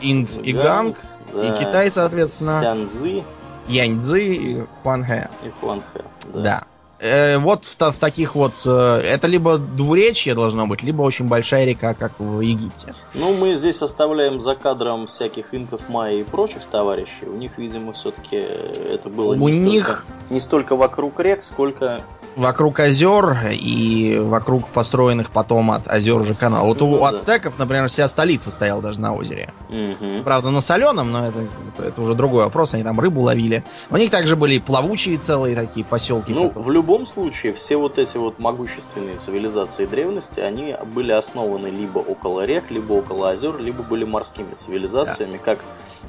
Инд, 0.00 0.32
Инд 0.36 0.46
и 0.46 0.52
Ганг. 0.52 0.98
Да. 1.32 1.44
И 1.44 1.56
Китай, 1.56 1.90
соответственно. 1.90 2.60
Сянцзы. 2.60 3.22
Яньцзы 3.68 4.34
и 4.34 4.64
Хуанхэ. 4.82 5.28
И 5.44 5.50
Хуанхэ, 5.60 6.02
да. 6.32 6.40
да. 6.40 6.62
Э, 7.02 7.38
вот 7.38 7.64
в, 7.64 7.76
в 7.76 7.98
таких 7.98 8.36
вот... 8.36 8.62
Э, 8.64 9.00
это 9.02 9.26
либо 9.26 9.58
двуречье 9.58 10.34
должно 10.34 10.66
быть, 10.68 10.84
либо 10.84 11.02
очень 11.02 11.26
большая 11.26 11.64
река, 11.64 11.94
как 11.94 12.12
в 12.18 12.40
Египте. 12.40 12.94
Ну, 13.14 13.34
мы 13.34 13.56
здесь 13.56 13.82
оставляем 13.82 14.38
за 14.38 14.54
кадром 14.54 15.06
всяких 15.08 15.52
инков, 15.52 15.88
майя 15.88 16.20
и 16.20 16.22
прочих 16.22 16.62
товарищей. 16.70 17.26
У 17.26 17.36
них, 17.36 17.58
видимо, 17.58 17.92
все-таки 17.92 18.36
это 18.36 19.08
было 19.08 19.34
У 19.34 19.48
не, 19.48 19.58
них... 19.58 19.84
столько, 19.84 20.04
не 20.30 20.40
столько 20.40 20.76
вокруг 20.76 21.18
рек, 21.18 21.42
сколько 21.42 22.04
вокруг 22.36 22.80
озер 22.80 23.36
и 23.50 24.18
вокруг 24.20 24.68
построенных 24.68 25.30
потом 25.30 25.70
от 25.70 25.88
озер 25.88 26.16
уже 26.16 26.34
канал. 26.34 26.66
Вот 26.66 26.80
ну, 26.80 26.92
у 26.92 26.98
да. 26.98 27.08
ацтеков, 27.08 27.58
например, 27.58 27.88
вся 27.88 28.08
столица 28.08 28.50
стояла 28.50 28.82
даже 28.82 29.00
на 29.00 29.14
озере. 29.14 29.52
Угу. 29.68 30.24
Правда, 30.24 30.50
на 30.50 30.60
соленом, 30.60 31.12
но 31.12 31.26
это, 31.26 31.40
это, 31.76 31.88
это 31.88 32.00
уже 32.00 32.14
другой 32.14 32.44
вопрос. 32.44 32.74
Они 32.74 32.82
там 32.82 32.98
рыбу 33.00 33.20
ловили. 33.20 33.64
У 33.90 33.96
них 33.96 34.10
также 34.10 34.36
были 34.36 34.58
плавучие 34.58 35.16
целые 35.16 35.56
такие 35.56 35.84
поселки. 35.84 36.32
Ну, 36.32 36.52
в 36.54 36.70
любом 36.70 36.91
случае, 37.06 37.52
все 37.52 37.76
вот 37.76 37.98
эти 37.98 38.16
вот 38.16 38.38
могущественные 38.38 39.16
цивилизации 39.16 39.86
древности, 39.86 40.40
они 40.40 40.76
были 40.94 41.12
основаны 41.12 41.68
либо 41.68 41.98
около 41.98 42.44
рек, 42.44 42.70
либо 42.70 42.92
около 42.92 43.30
озер, 43.30 43.58
либо 43.58 43.82
были 43.82 44.04
морскими 44.04 44.54
цивилизациями, 44.54 45.38
да. 45.38 45.38
как 45.38 45.58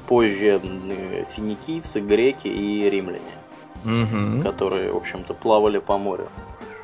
позже 0.08 0.62
финикийцы, 1.30 2.02
греки 2.02 2.48
и 2.48 2.90
римляне 2.90 3.22
угу. 3.84 4.42
которые, 4.42 4.92
в 4.92 4.98
общем-то, 4.98 5.34
плавали 5.34 5.80
по 5.80 5.98
морю. 5.98 6.30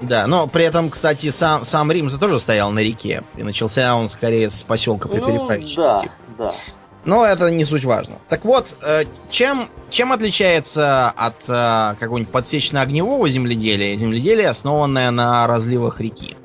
Да, 0.02 0.28
но 0.28 0.48
при 0.48 0.64
этом, 0.64 0.90
кстати, 0.90 1.30
сам, 1.30 1.66
сам 1.66 1.92
Рим 1.92 2.10
тоже 2.10 2.40
стоял 2.40 2.72
на 2.72 2.80
реке. 2.80 3.24
И 3.36 3.44
начался 3.44 3.96
он 3.96 4.08
скорее 4.08 4.50
с 4.50 4.64
поселка 4.64 5.10
при 5.10 5.20
ну, 5.20 5.28
переправе 5.28 5.66
да, 5.76 6.04
да. 6.38 6.54
Но 7.10 7.26
это 7.26 7.50
не 7.50 7.66
суть 7.66 7.86
важно. 7.86 8.18
Так 8.30 8.46
вот, 8.46 8.78
э, 8.84 9.02
чем, 9.32 9.68
чем 9.90 10.12
отличается 10.12 11.10
от 11.10 11.44
э, 11.50 11.96
какого-нибудь 12.00 12.32
подсечно-огневого 12.32 13.28
земледелия 13.28 13.96
земледелие, 13.96 14.48
основанное 14.48 15.10
на 15.10 15.48
разливах 15.48 16.00
реки? 16.02 16.36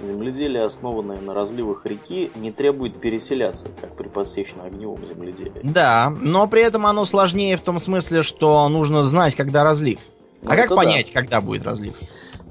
Земледелие, 0.00 0.64
основанное 0.64 1.20
на 1.20 1.34
разливах 1.34 1.84
реки, 1.84 2.30
не 2.36 2.52
требует 2.52 3.00
переселяться, 3.00 3.66
как 3.80 3.96
при 3.96 4.06
подсечно-огневом 4.06 5.04
земледелии. 5.04 5.60
Да, 5.64 6.10
но 6.20 6.46
при 6.46 6.62
этом 6.62 6.86
оно 6.86 7.04
сложнее 7.04 7.56
в 7.56 7.62
том 7.62 7.80
смысле, 7.80 8.22
что 8.22 8.68
нужно 8.68 9.02
знать, 9.02 9.34
когда 9.34 9.64
разлив. 9.64 9.98
Ну, 10.42 10.50
а 10.52 10.54
как 10.54 10.68
понять, 10.68 11.10
да. 11.12 11.20
когда 11.20 11.40
будет 11.40 11.64
разлив? 11.64 11.96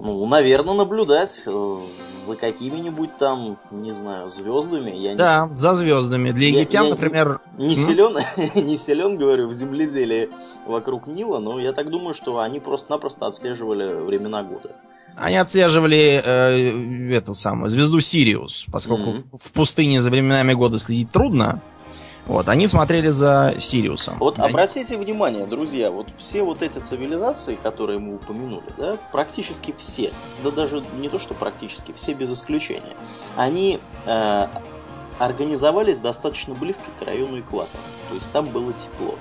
Ну, 0.04 0.26
наверное, 0.26 0.74
наблюдать 0.74 1.46
за 1.46 2.36
какими-нибудь 2.36 3.18
там, 3.18 3.58
не 3.72 3.94
знаю, 3.94 4.28
звездами. 4.28 4.92
Я 4.92 5.16
да, 5.16 5.48
не... 5.50 5.56
за 5.56 5.76
звездами. 5.76 6.32
Для 6.32 6.48
египтян, 6.50 6.84
я, 6.84 6.90
я 6.90 6.94
например... 6.94 7.40
Не 7.58 7.74
силен, 7.74 8.18
не 8.68 8.76
силен, 8.76 9.18
говорю, 9.18 9.48
в 9.48 9.54
земледелии 9.54 10.30
вокруг 10.68 11.08
Нила, 11.08 11.40
но 11.40 11.58
я 11.58 11.72
так 11.72 11.90
думаю, 11.90 12.14
что 12.14 12.40
они 12.40 12.60
просто-напросто 12.60 13.28
отслеживали 13.28 13.94
времена 13.94 14.44
года. 14.44 14.76
Они 15.16 15.38
отслеживали 15.38 16.22
э, 16.22 17.14
эту 17.14 17.34
самую 17.34 17.70
звезду 17.70 18.02
Сириус, 18.02 18.66
поскольку 18.70 19.12
mm-hmm. 19.12 19.26
в, 19.32 19.42
в 19.42 19.52
пустыне 19.54 20.02
за 20.02 20.10
временами 20.10 20.52
года 20.52 20.80
следить 20.80 21.12
трудно. 21.12 21.62
Вот, 22.26 22.48
они 22.48 22.68
смотрели 22.68 23.10
за 23.10 23.54
Сириусом. 23.60 24.18
Вот 24.20 24.40
они... 24.40 24.50
обратите 24.50 24.98
внимание, 24.98 25.46
друзья, 25.46 25.92
вот 25.92 26.08
все 26.18 26.44
вот 26.44 26.62
эти 26.62 26.80
цивилизации, 26.80 27.56
которые 27.56 28.00
мы 28.00 28.16
упомянули, 28.16 28.64
да, 28.78 28.98
практически 29.12 29.74
все, 29.78 30.12
да 30.44 30.52
даже 30.52 30.84
не 31.00 31.10
то, 31.10 31.20
что 31.20 31.34
практически, 31.34 31.92
все 31.94 32.14
без 32.14 32.32
исключения, 32.32 32.96
они 33.36 33.80
э, 34.06 34.48
организовались 35.20 36.00
достаточно 36.00 36.54
близко 36.56 36.86
к 37.00 37.06
району 37.06 37.40
экватора. 37.40 37.84
То 38.10 38.16
есть 38.16 38.32
там 38.32 38.48
было 38.48 38.72
тепло. 38.74 39.16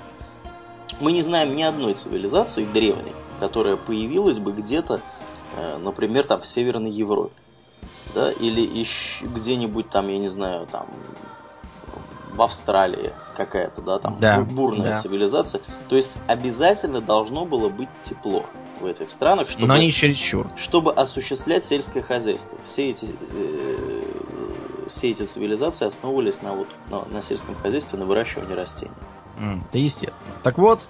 Мы 0.99 1.11
не 1.11 1.21
знаем 1.21 1.55
ни 1.55 1.63
одной 1.63 1.95
цивилизации 1.95 2.65
древней, 2.65 3.13
которая 3.39 3.75
появилась 3.75 4.39
бы 4.39 4.53
где-то 4.53 5.01
Э, 5.55 5.77
например, 5.77 6.25
там 6.25 6.41
в 6.41 6.47
Северной 6.47 6.91
Европе, 6.91 7.33
да, 8.15 8.31
или 8.31 8.61
еще 8.61 9.25
где-нибудь 9.25 9.89
там, 9.89 10.07
я 10.07 10.17
не 10.17 10.27
знаю, 10.27 10.67
там 10.67 10.87
в 12.33 12.41
Австралии 12.41 13.13
какая-то, 13.35 13.81
да, 13.81 13.99
там 13.99 14.17
да, 14.19 14.41
бурная 14.41 14.89
да. 14.89 14.93
цивилизация. 14.93 15.61
То 15.89 15.95
есть 15.95 16.17
обязательно 16.27 17.01
должно 17.01 17.45
было 17.45 17.69
быть 17.69 17.89
тепло 18.01 18.45
в 18.79 18.85
этих 18.85 19.09
странах, 19.09 19.49
чтобы, 19.49 19.67
Но 19.67 19.77
не 19.77 19.91
чересчур. 19.91 20.47
чтобы 20.57 20.91
осуществлять 20.91 21.63
сельское 21.63 22.01
хозяйство. 22.01 22.57
Все 22.65 22.89
эти, 22.89 23.07
э, 23.31 24.01
все 24.89 25.11
эти 25.11 25.23
цивилизации 25.23 25.87
основывались 25.87 26.41
на, 26.41 26.53
вот, 26.53 26.67
на, 26.89 27.03
на 27.05 27.21
сельском 27.21 27.55
хозяйстве, 27.55 27.99
на 27.99 28.05
выращивании 28.05 28.53
растений. 28.53 28.91
Это 29.35 29.79
естественно. 29.79 30.29
Так 30.43 30.59
вот, 30.59 30.89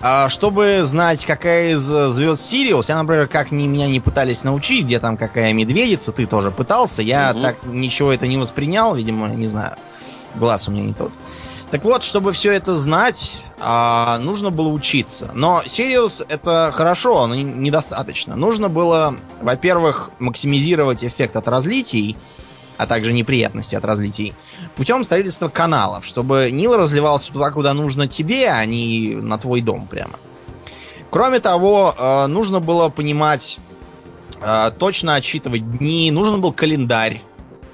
а, 0.00 0.28
чтобы 0.28 0.80
знать, 0.82 1.24
какая 1.24 1.74
из 1.74 1.82
звезд 1.82 2.42
Сириус, 2.42 2.88
я, 2.88 3.00
например, 3.00 3.28
как 3.28 3.52
ни, 3.52 3.66
меня 3.66 3.86
не 3.86 4.00
пытались 4.00 4.42
научить, 4.42 4.84
где 4.84 4.98
там 4.98 5.16
какая 5.16 5.52
медведица, 5.52 6.10
ты 6.10 6.26
тоже 6.26 6.50
пытался, 6.50 7.02
я 7.02 7.30
угу. 7.30 7.42
так 7.42 7.64
ничего 7.64 8.12
это 8.12 8.26
не 8.26 8.36
воспринял, 8.36 8.94
видимо, 8.96 9.28
не 9.28 9.46
знаю, 9.46 9.76
глаз 10.34 10.68
у 10.68 10.72
меня 10.72 10.84
не 10.84 10.94
тот. 10.94 11.12
Так 11.70 11.84
вот, 11.84 12.04
чтобы 12.04 12.32
все 12.32 12.52
это 12.52 12.76
знать, 12.76 13.42
а, 13.58 14.18
нужно 14.18 14.50
было 14.50 14.68
учиться. 14.68 15.30
Но 15.34 15.62
Сириус 15.66 16.22
это 16.28 16.70
хорошо, 16.72 17.26
но 17.26 17.34
недостаточно. 17.34 18.36
Нужно 18.36 18.68
было, 18.68 19.16
во-первых, 19.40 20.10
максимизировать 20.20 21.02
эффект 21.02 21.34
от 21.36 21.48
разлитий, 21.48 22.16
а 22.76 22.86
также 22.86 23.12
неприятности 23.12 23.74
от 23.74 23.84
разлитий, 23.84 24.34
путем 24.76 25.04
строительства 25.04 25.48
каналов, 25.48 26.06
чтобы 26.06 26.50
Нил 26.52 26.76
разливался 26.76 27.32
туда, 27.32 27.50
куда 27.50 27.72
нужно 27.72 28.06
тебе, 28.06 28.50
а 28.50 28.64
не 28.66 29.16
на 29.20 29.38
твой 29.38 29.60
дом 29.60 29.86
прямо. 29.86 30.18
Кроме 31.10 31.40
того, 31.40 31.94
э, 31.96 32.26
нужно 32.26 32.60
было 32.60 32.88
понимать, 32.88 33.58
э, 34.40 34.70
точно 34.78 35.14
отсчитывать 35.14 35.78
дни, 35.78 36.10
нужен 36.10 36.40
был 36.40 36.52
календарь. 36.52 37.20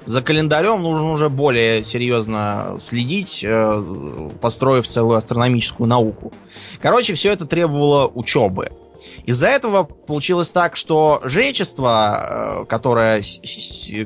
За 0.05 0.21
календарем 0.21 0.81
нужно 0.81 1.11
уже 1.11 1.29
более 1.29 1.83
серьезно 1.83 2.77
следить, 2.79 3.43
э, 3.43 4.29
построив 4.41 4.87
целую 4.87 5.17
астрономическую 5.17 5.87
науку. 5.87 6.33
Короче, 6.81 7.13
все 7.13 7.31
это 7.31 7.45
требовало 7.45 8.07
учебы. 8.07 8.71
Из-за 9.25 9.47
этого 9.47 9.83
получилось 9.83 10.51
так, 10.51 10.75
что 10.75 11.21
жречество, 11.23 12.61
э, 12.61 12.65
которое 12.65 13.21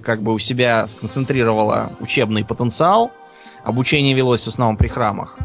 как 0.04 0.22
бы 0.22 0.34
у 0.34 0.40
себя 0.40 0.88
сконцентрировало 0.88 1.92
учебный 2.00 2.44
потенциал, 2.44 3.12
обучение 3.64 4.14
велось 4.14 4.44
в 4.44 4.48
основном 4.48 4.78
при 4.78 4.90
храмах. 4.90 5.38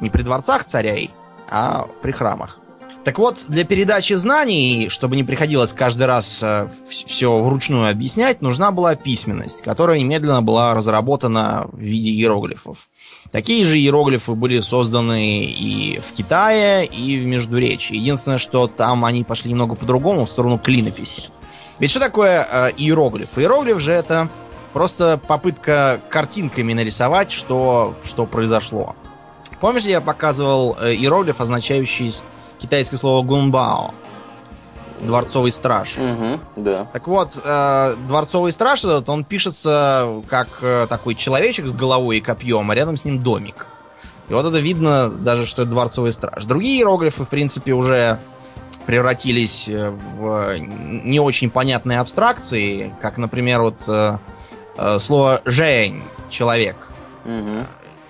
Не 0.00 0.10
при 0.10 0.22
дворцах 0.22 0.64
царей, 0.64 1.10
а 1.50 1.88
при 2.02 2.12
храмах. 2.12 2.60
Так 3.06 3.20
вот, 3.20 3.44
для 3.46 3.62
передачи 3.62 4.14
знаний, 4.14 4.88
чтобы 4.88 5.14
не 5.14 5.22
приходилось 5.22 5.72
каждый 5.72 6.06
раз 6.08 6.42
э, 6.42 6.66
все 6.88 7.38
вручную 7.38 7.88
объяснять, 7.88 8.42
нужна 8.42 8.72
была 8.72 8.96
письменность, 8.96 9.62
которая 9.62 10.00
немедленно 10.00 10.42
была 10.42 10.74
разработана 10.74 11.68
в 11.70 11.78
виде 11.78 12.10
иероглифов. 12.10 12.88
Такие 13.30 13.64
же 13.64 13.78
иероглифы 13.78 14.32
были 14.32 14.58
созданы 14.58 15.44
и 15.44 16.00
в 16.00 16.14
Китае, 16.14 16.84
и 16.84 17.20
в 17.20 17.26
Междуречии. 17.26 17.94
Единственное, 17.94 18.38
что 18.38 18.66
там 18.66 19.04
они 19.04 19.22
пошли 19.22 19.52
немного 19.52 19.76
по-другому, 19.76 20.26
в 20.26 20.28
сторону 20.28 20.58
клинописи. 20.58 21.30
Ведь 21.78 21.90
что 21.90 22.00
такое 22.00 22.44
э, 22.50 22.70
иероглиф? 22.76 23.38
Иероглиф 23.38 23.78
же 23.80 23.92
это 23.92 24.28
просто 24.72 25.20
попытка 25.28 26.00
картинками 26.10 26.72
нарисовать, 26.72 27.30
что, 27.30 27.94
что 28.02 28.26
произошло. 28.26 28.96
Помнишь, 29.60 29.84
я 29.84 30.00
показывал 30.00 30.76
э, 30.80 30.94
иероглиф, 30.94 31.40
означающий 31.40 32.12
китайское 32.58 32.98
слово 32.98 33.24
гунбао. 33.24 33.94
Дворцовый 35.00 35.50
страж. 35.50 35.98
Угу, 35.98 36.40
да. 36.56 36.86
Так 36.92 37.06
вот, 37.06 37.38
э, 37.42 37.94
дворцовый 38.06 38.50
страж 38.50 38.84
этот, 38.84 39.08
он 39.10 39.24
пишется 39.24 40.22
как 40.28 40.48
э, 40.62 40.86
такой 40.88 41.14
человечек 41.14 41.66
с 41.66 41.72
головой 41.72 42.18
и 42.18 42.20
копьем, 42.20 42.70
а 42.70 42.74
рядом 42.74 42.96
с 42.96 43.04
ним 43.04 43.22
домик. 43.22 43.66
И 44.28 44.32
вот 44.32 44.46
это 44.46 44.58
видно 44.58 45.10
даже, 45.10 45.46
что 45.46 45.62
это 45.62 45.70
дворцовый 45.70 46.12
страж. 46.12 46.46
Другие 46.46 46.78
иероглифы, 46.78 47.24
в 47.24 47.28
принципе, 47.28 47.72
уже 47.72 48.18
превратились 48.86 49.68
э, 49.68 49.90
в 49.90 50.58
не 50.58 51.20
очень 51.20 51.50
понятные 51.50 52.00
абстракции, 52.00 52.94
как, 53.00 53.18
например, 53.18 53.62
вот 53.62 53.84
э, 53.88 54.18
э, 54.78 54.98
слово 54.98 55.42
«жень»— 55.44 56.02
человек. 56.30 56.88
Угу 57.26 57.66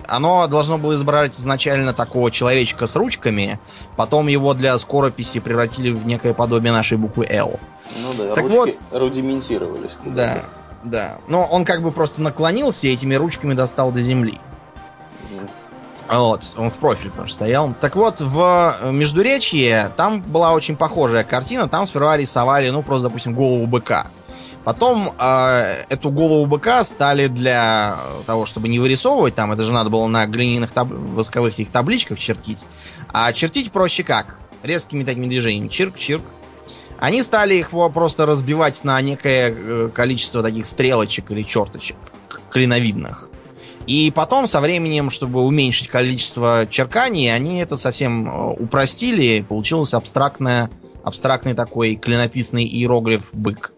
оно 0.07 0.47
должно 0.47 0.77
было 0.77 0.93
изображать 0.95 1.37
изначально 1.37 1.93
такого 1.93 2.31
человечка 2.31 2.87
с 2.87 2.95
ручками, 2.95 3.59
потом 3.95 4.27
его 4.27 4.53
для 4.53 4.77
скорописи 4.77 5.39
превратили 5.39 5.91
в 5.91 6.05
некое 6.05 6.33
подобие 6.33 6.71
нашей 6.71 6.97
буквы 6.97 7.25
L. 7.29 7.59
Ну 8.01 8.13
да, 8.17 8.33
так 8.33 8.43
ручки 8.43 8.79
вот, 8.91 8.99
рудиментировались. 8.99 9.97
Да, 10.05 10.45
да. 10.83 11.17
Но 11.27 11.43
он 11.45 11.65
как 11.65 11.81
бы 11.81 11.91
просто 11.91 12.21
наклонился 12.21 12.87
и 12.87 12.93
этими 12.93 13.15
ручками 13.15 13.53
достал 13.53 13.91
до 13.91 14.01
земли. 14.01 14.39
Вот, 16.09 16.53
он 16.55 16.69
в 16.69 16.77
профиль 16.77 17.09
потому 17.09 17.27
что 17.27 17.35
стоял. 17.35 17.73
Так 17.81 17.97
вот, 17.97 18.21
в 18.21 18.75
Междуречье 18.91 19.91
там 19.97 20.21
была 20.21 20.53
очень 20.53 20.77
похожая 20.77 21.25
картина. 21.25 21.67
Там 21.67 21.85
сперва 21.85 22.15
рисовали, 22.15 22.69
ну, 22.69 22.81
просто, 22.81 23.09
допустим, 23.09 23.33
голову 23.33 23.67
быка. 23.67 24.07
Потом 24.67 25.13
э, 25.17 25.83
эту 25.87 26.09
голову 26.09 26.45
быка 26.45 26.83
стали 26.83 27.27
для 27.27 27.97
того, 28.25 28.45
чтобы 28.45 28.67
не 28.67 28.79
вырисовывать, 28.79 29.33
там 29.33 29.53
это 29.53 29.63
же 29.63 29.71
надо 29.71 29.89
было 29.89 30.07
на 30.07 30.25
глиняных 30.25 30.71
таб... 30.71 30.89
восковых 30.91 31.53
этих 31.53 31.71
табличках 31.71 32.19
чертить. 32.19 32.65
А 33.13 33.31
чертить 33.31 33.71
проще 33.71 34.03
как? 34.03 34.41
Резкими 34.63 35.05
такими 35.05 35.27
движениями. 35.27 35.69
Чирк-чирк. 35.69 36.21
Они 36.99 37.21
стали 37.23 37.55
их 37.55 37.69
просто 37.69 38.25
разбивать 38.25 38.83
на 38.83 38.99
некое 38.99 39.55
э, 39.55 39.89
количество 39.95 40.43
таких 40.43 40.65
стрелочек 40.65 41.31
или 41.31 41.43
черточек 41.43 41.95
клиновидных. 42.49 43.29
И 43.85 44.11
потом, 44.13 44.47
со 44.47 44.59
временем, 44.59 45.11
чтобы 45.11 45.43
уменьшить 45.43 45.87
количество 45.87 46.67
черканий, 46.69 47.33
они 47.33 47.59
это 47.59 47.77
совсем 47.77 48.27
э, 48.27 48.55
упростили. 48.59 49.45
Получился 49.47 49.95
абстрактная, 49.95 50.69
абстрактный 51.05 51.53
такой 51.53 51.95
клинописный 51.95 52.65
иероглиф 52.65 53.29
«бык». 53.31 53.71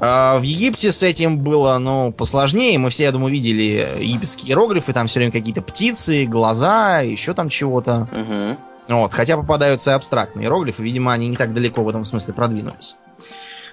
А 0.00 0.38
в 0.38 0.42
Египте 0.42 0.92
с 0.92 1.02
этим 1.02 1.38
было, 1.38 1.78
ну, 1.78 2.12
посложнее. 2.12 2.78
Мы 2.78 2.90
все, 2.90 3.04
я 3.04 3.12
думаю, 3.12 3.32
видели 3.32 3.86
египетские 3.98 4.50
иероглифы. 4.50 4.92
Там 4.92 5.08
все 5.08 5.18
время 5.18 5.32
какие-то 5.32 5.60
птицы, 5.60 6.24
глаза, 6.24 7.00
еще 7.00 7.34
там 7.34 7.48
чего-то. 7.48 8.08
Угу. 8.12 8.96
Вот, 9.00 9.12
хотя 9.12 9.36
попадаются 9.36 9.90
и 9.90 9.94
абстрактные 9.94 10.44
иероглифы. 10.44 10.82
Видимо, 10.82 11.12
они 11.12 11.28
не 11.28 11.36
так 11.36 11.52
далеко 11.52 11.82
в 11.82 11.88
этом 11.88 12.04
смысле 12.04 12.32
продвинулись. 12.32 12.96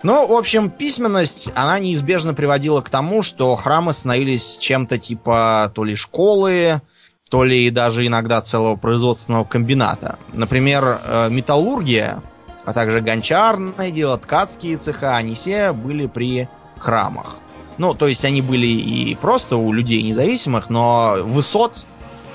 Ну, 0.03 0.27
в 0.27 0.33
общем, 0.33 0.69
письменность, 0.69 1.51
она 1.55 1.79
неизбежно 1.79 2.33
приводила 2.33 2.81
к 2.81 2.89
тому, 2.89 3.21
что 3.21 3.55
храмы 3.55 3.93
становились 3.93 4.57
чем-то 4.57 4.97
типа 4.97 5.71
то 5.73 5.83
ли 5.83 5.95
школы, 5.95 6.81
то 7.29 7.43
ли 7.43 7.69
даже 7.69 8.05
иногда 8.05 8.41
целого 8.41 8.75
производственного 8.75 9.45
комбината. 9.45 10.19
Например, 10.33 11.01
э, 11.03 11.29
металлургия 11.29 12.21
а 12.65 12.73
также 12.73 13.01
гончарное 13.01 13.91
дело, 13.91 14.17
ткацкие 14.17 14.77
цеха, 14.77 15.15
они 15.15 15.35
все 15.35 15.71
были 15.71 16.07
при 16.07 16.49
храмах. 16.77 17.37
Ну, 17.77 17.93
то 17.93 18.07
есть 18.07 18.23
они 18.25 18.41
были 18.41 18.67
и 18.67 19.15
просто 19.15 19.57
у 19.57 19.71
людей 19.73 20.01
независимых, 20.01 20.69
но 20.69 21.17
высот, 21.23 21.85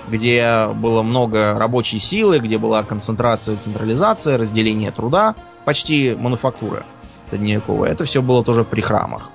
где 0.08 0.68
было 0.74 1.02
много 1.02 1.58
рабочей 1.58 1.98
силы, 1.98 2.38
где 2.38 2.58
была 2.58 2.82
концентрация, 2.82 3.56
централизация, 3.56 4.36
разделение 4.36 4.90
труда, 4.90 5.34
почти 5.64 6.14
мануфактура 6.18 6.84
средневековая, 7.26 7.92
это 7.92 8.04
все 8.04 8.22
было 8.22 8.44
тоже 8.44 8.64
при 8.64 8.80
храмах. 8.80 9.30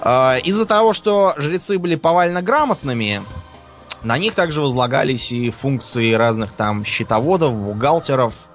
А, 0.00 0.36
из-за 0.42 0.66
того, 0.66 0.92
что 0.92 1.32
жрецы 1.36 1.78
были 1.78 1.94
повально 1.94 2.42
грамотными, 2.42 3.22
на 4.02 4.18
них 4.18 4.34
также 4.34 4.60
возлагались 4.60 5.32
и 5.32 5.50
функции 5.50 6.12
разных 6.12 6.52
там 6.52 6.84
счетоводов, 6.84 7.54
бухгалтеров, 7.54 8.48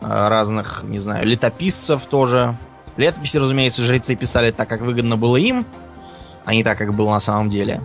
разных, 0.00 0.82
не 0.82 0.98
знаю, 0.98 1.26
летописцев 1.26 2.06
тоже. 2.06 2.56
Летописи, 2.96 3.36
разумеется, 3.36 3.84
жрецы 3.84 4.16
писали 4.16 4.50
так, 4.50 4.68
как 4.68 4.80
выгодно 4.80 5.16
было 5.16 5.36
им, 5.36 5.66
а 6.44 6.54
не 6.54 6.64
так, 6.64 6.78
как 6.78 6.94
было 6.94 7.10
на 7.10 7.20
самом 7.20 7.48
деле. 7.48 7.80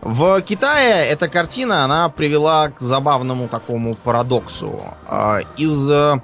В 0.00 0.40
Китае 0.42 1.06
эта 1.06 1.28
картина, 1.28 1.84
она 1.84 2.10
привела 2.10 2.68
к 2.68 2.80
забавному 2.80 3.48
такому 3.48 3.94
парадоксу. 3.94 4.82
А, 5.06 5.38
из 5.56 5.88
э, 5.88 6.20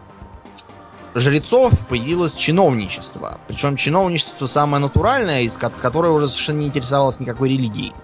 жрецов 1.14 1.72
появилось 1.88 2.34
чиновничество. 2.34 3.40
Причем 3.48 3.76
чиновничество 3.76 4.44
самое 4.44 4.82
натуральное, 4.82 5.42
из 5.42 5.56
которое 5.56 6.12
уже 6.12 6.26
совершенно 6.26 6.58
не 6.58 6.66
интересовалось 6.66 7.20
никакой 7.20 7.48
религией. 7.48 7.94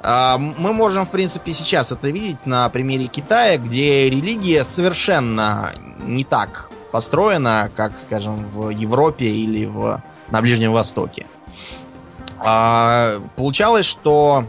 А, 0.00 0.38
мы 0.38 0.72
можем, 0.72 1.04
в 1.04 1.10
принципе, 1.10 1.52
сейчас 1.52 1.92
это 1.92 2.08
видеть 2.08 2.46
на 2.46 2.68
примере 2.68 3.06
Китая, 3.06 3.58
где 3.58 4.08
религия 4.08 4.64
совершенно 4.64 5.72
не 6.04 6.24
так 6.24 6.70
построена, 6.90 7.70
как, 7.74 8.00
скажем, 8.00 8.48
в 8.48 8.70
Европе 8.70 9.26
или 9.26 9.64
в, 9.64 10.02
на 10.30 10.40
Ближнем 10.42 10.72
Востоке. 10.72 11.26
А, 12.38 13.20
получалось, 13.36 13.86
что 13.86 14.44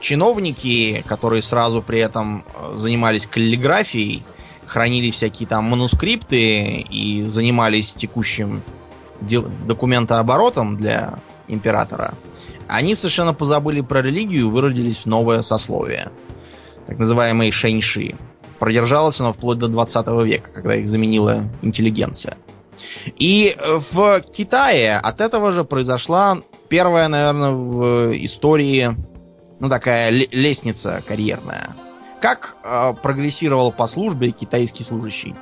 чиновники, 0.00 1.02
которые 1.06 1.42
сразу 1.42 1.82
при 1.82 1.98
этом 1.98 2.44
э, 2.54 2.76
занимались 2.76 3.26
каллиграфией, 3.26 4.22
хранили 4.64 5.10
всякие 5.10 5.48
там 5.48 5.64
манускрипты 5.64 6.80
и 6.80 7.22
занимались 7.22 7.94
текущим 7.94 8.62
документооборотом 9.20 10.76
для 10.76 11.18
императора, 11.48 12.14
они 12.68 12.94
совершенно 12.94 13.34
позабыли 13.34 13.80
про 13.80 14.02
религию 14.02 14.42
и 14.42 14.50
выродились 14.50 14.98
в 14.98 15.06
новое 15.06 15.42
сословие. 15.42 16.10
Так 16.86 16.98
называемые 16.98 17.52
шэньши. 17.52 18.16
Продержалось 18.58 19.20
оно 19.20 19.32
вплоть 19.32 19.58
до 19.58 19.68
20 19.68 20.06
века, 20.24 20.50
когда 20.52 20.76
их 20.76 20.88
заменила 20.88 21.44
интеллигенция. 21.62 22.34
И 23.18 23.56
в 23.90 24.20
Китае 24.20 24.98
от 24.98 25.20
этого 25.20 25.50
же 25.50 25.64
произошла 25.64 26.38
первая, 26.68 27.08
наверное, 27.08 27.52
в 27.52 28.12
истории, 28.24 28.90
ну, 29.60 29.68
такая 29.68 30.10
лестница 30.10 31.02
карьерная. 31.06 31.74
Как 32.20 32.56
э, 32.64 32.94
прогрессировал 33.00 33.72
по 33.72 33.86
службе 33.86 34.30
китайский 34.32 34.82
служащий? 34.82 35.34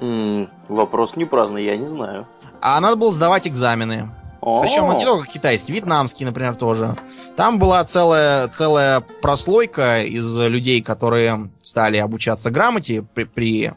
М-м, 0.00 0.48
вопрос 0.68 1.16
не 1.16 1.24
праздный, 1.24 1.64
я 1.64 1.76
не 1.76 1.86
знаю. 1.86 2.26
А 2.62 2.80
надо 2.80 2.96
было 2.96 3.10
сдавать 3.10 3.46
экзамены. 3.46 4.10
О-о-о. 4.46 4.62
Причем 4.62 4.96
не 4.96 5.04
только 5.04 5.26
китайский, 5.26 5.72
вьетнамский, 5.72 6.24
например, 6.24 6.54
тоже. 6.54 6.96
Там 7.34 7.58
была 7.58 7.82
целая, 7.84 8.46
целая 8.46 9.00
прослойка 9.00 10.02
из 10.04 10.38
людей, 10.38 10.80
которые 10.82 11.50
стали 11.62 11.96
обучаться 11.96 12.52
грамоте 12.52 13.02
при, 13.02 13.24
при 13.24 13.72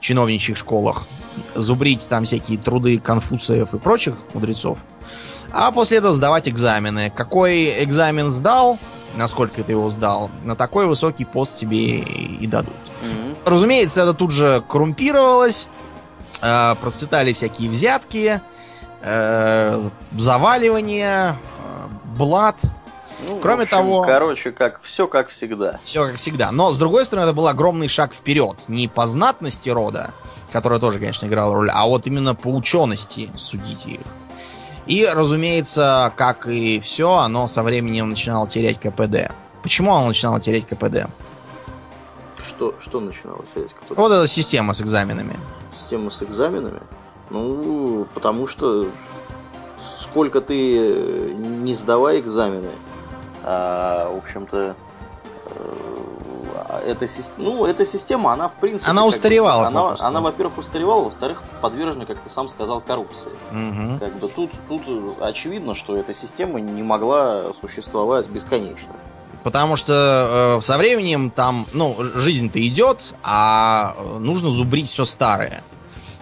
чиновничьих 0.00 0.56
школах, 0.56 1.06
зубрить 1.54 2.08
там 2.08 2.24
всякие 2.24 2.58
труды 2.58 2.98
конфуциев 2.98 3.72
и 3.72 3.78
прочих 3.78 4.16
мудрецов. 4.34 4.80
А 5.52 5.70
после 5.70 5.98
этого 5.98 6.12
сдавать 6.12 6.48
экзамены. 6.48 7.12
Какой 7.14 7.84
экзамен 7.84 8.32
сдал, 8.32 8.80
насколько 9.14 9.62
ты 9.62 9.72
его 9.72 9.90
сдал, 9.90 10.28
на 10.42 10.56
такой 10.56 10.88
высокий 10.88 11.24
пост 11.24 11.56
тебе 11.56 12.00
и 12.00 12.48
дадут. 12.48 12.74
Mm-hmm. 12.74 13.36
Разумеется, 13.44 14.02
это 14.02 14.14
тут 14.14 14.32
же 14.32 14.60
коррумпировалось, 14.66 15.68
э, 16.42 16.74
процветали 16.80 17.32
всякие 17.32 17.70
взятки, 17.70 18.40
э, 19.00 19.88
заваливания, 20.16 21.32
э, 21.32 21.88
блат. 22.16 22.60
Ну, 23.28 23.38
Кроме 23.38 23.64
общем, 23.64 23.76
того... 23.76 24.02
Короче, 24.02 24.50
как 24.50 24.80
все 24.82 25.06
как 25.06 25.28
всегда. 25.28 25.78
Все 25.84 26.06
как 26.06 26.16
всегда. 26.16 26.52
Но, 26.52 26.72
с 26.72 26.78
другой 26.78 27.04
стороны, 27.04 27.26
это 27.26 27.34
был 27.34 27.48
огромный 27.48 27.88
шаг 27.88 28.14
вперед. 28.14 28.64
Не 28.68 28.88
по 28.88 29.06
знатности 29.06 29.68
рода, 29.68 30.12
которая 30.52 30.78
тоже, 30.80 30.98
конечно, 30.98 31.26
играла 31.26 31.54
роль, 31.54 31.70
а 31.70 31.86
вот 31.86 32.06
именно 32.06 32.34
по 32.34 32.48
учености 32.48 33.30
судите 33.36 33.90
их. 33.90 34.06
И, 34.86 35.06
разумеется, 35.06 36.12
как 36.16 36.46
и 36.46 36.80
все, 36.80 37.14
оно 37.16 37.46
со 37.46 37.62
временем 37.62 38.08
начинало 38.08 38.48
терять 38.48 38.80
КПД. 38.80 39.32
Почему 39.62 39.94
оно 39.94 40.08
начинало 40.08 40.40
терять 40.40 40.66
КПД? 40.66 41.06
Что, 42.44 42.74
что 42.80 43.00
начинало 43.00 43.44
терять 43.54 43.74
КПД? 43.74 43.96
Вот 43.96 44.10
эта 44.10 44.26
система 44.26 44.72
с 44.72 44.80
экзаменами. 44.80 45.36
Система 45.70 46.10
с 46.10 46.22
экзаменами? 46.22 46.80
Ну, 47.30 48.06
потому 48.14 48.46
что 48.46 48.86
сколько 49.78 50.40
ты 50.40 51.34
не 51.36 51.74
сдавай 51.74 52.20
экзамены, 52.20 52.70
а, 53.42 54.12
в 54.12 54.18
общем-то, 54.18 54.74
эта 56.84 57.06
система, 57.06 57.48
ну, 57.48 57.64
эта 57.64 57.84
система, 57.84 58.32
она 58.32 58.48
в 58.48 58.56
принципе... 58.56 58.90
Она 58.90 59.04
устаревала. 59.04 59.66
Она, 59.66 59.94
она, 60.00 60.20
во-первых, 60.20 60.58
устаревала, 60.58 61.04
во-вторых, 61.04 61.42
подвержена, 61.60 62.04
как 62.06 62.18
ты 62.18 62.30
сам 62.30 62.48
сказал, 62.48 62.80
коррупции. 62.80 63.30
Угу. 63.50 63.98
Как 63.98 64.18
бы 64.18 64.28
тут, 64.28 64.50
тут 64.68 64.82
очевидно, 65.20 65.74
что 65.74 65.96
эта 65.96 66.12
система 66.12 66.60
не 66.60 66.82
могла 66.82 67.52
существовать 67.52 68.28
бесконечно. 68.28 68.94
Потому 69.42 69.76
что 69.76 70.58
э, 70.58 70.60
со 70.62 70.76
временем 70.76 71.30
там, 71.30 71.66
ну, 71.72 71.96
жизнь-то 72.14 72.66
идет, 72.66 73.14
а 73.22 73.96
нужно 74.18 74.50
зубрить 74.50 74.90
все 74.90 75.04
старое. 75.04 75.62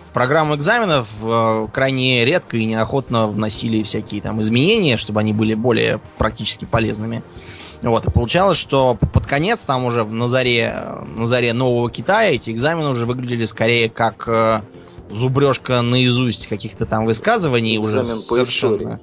В 0.09 0.13
программу 0.13 0.57
экзаменов 0.57 1.07
э, 1.23 1.69
крайне 1.71 2.25
редко 2.25 2.57
и 2.57 2.65
неохотно 2.65 3.29
вносили 3.29 3.83
всякие 3.83 4.23
там 4.23 4.41
изменения, 4.41 4.97
чтобы 4.97 5.21
они 5.21 5.35
были 5.35 5.53
более 5.53 6.01
практически 6.17 6.65
полезными. 6.65 7.23
Вот, 7.83 8.07
и 8.07 8.11
получалось, 8.11 8.57
что 8.57 8.95
под 8.95 9.27
конец, 9.27 9.67
там 9.67 9.85
уже 9.85 10.05
на 10.05 10.27
заре, 10.27 10.75
на 11.15 11.27
заре 11.27 11.53
нового 11.53 11.91
Китая, 11.91 12.31
эти 12.31 12.49
экзамены 12.49 12.89
уже 12.89 13.05
выглядели 13.05 13.45
скорее 13.45 13.91
как 13.91 14.27
э, 14.29 14.63
зубрежка 15.11 15.83
наизусть 15.83 16.47
каких-то 16.47 16.87
там 16.87 17.05
высказываний 17.05 17.77
Экзамен 17.77 18.05
уже 18.05 18.15
совершенно. 18.15 19.01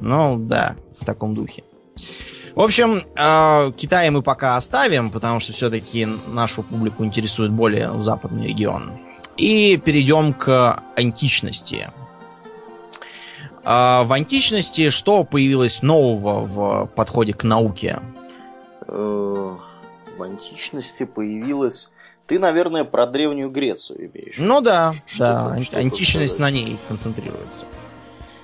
Ну, 0.00 0.38
да, 0.38 0.76
в 0.98 1.04
таком 1.04 1.34
духе. 1.34 1.62
В 2.54 2.60
общем, 2.62 3.04
э, 3.14 3.72
Китай 3.76 4.08
мы 4.08 4.22
пока 4.22 4.56
оставим, 4.56 5.10
потому 5.10 5.40
что 5.40 5.52
все-таки 5.52 6.08
нашу 6.28 6.62
публику 6.62 7.04
интересует 7.04 7.52
более 7.52 7.98
западный 8.00 8.46
регион. 8.46 8.92
И 9.36 9.76
перейдем 9.76 10.32
к 10.32 10.82
античности. 10.96 11.90
А 13.64 14.04
в 14.04 14.12
античности 14.12 14.90
что 14.90 15.24
появилось 15.24 15.82
нового 15.82 16.44
в 16.46 16.86
подходе 16.94 17.32
к 17.32 17.44
науке? 17.44 18.00
В 18.86 19.58
античности 20.18 21.04
появилось... 21.04 21.90
Ты, 22.26 22.38
наверное, 22.40 22.84
про 22.84 23.06
Древнюю 23.06 23.50
Грецию 23.50 24.10
имеешь. 24.10 24.36
Ну 24.38 24.60
да, 24.60 24.94
что 25.06 25.18
да. 25.18 25.62
Что 25.62 25.78
Античность 25.78 26.38
на 26.40 26.50
ней 26.50 26.76
концентрируется. 26.88 27.66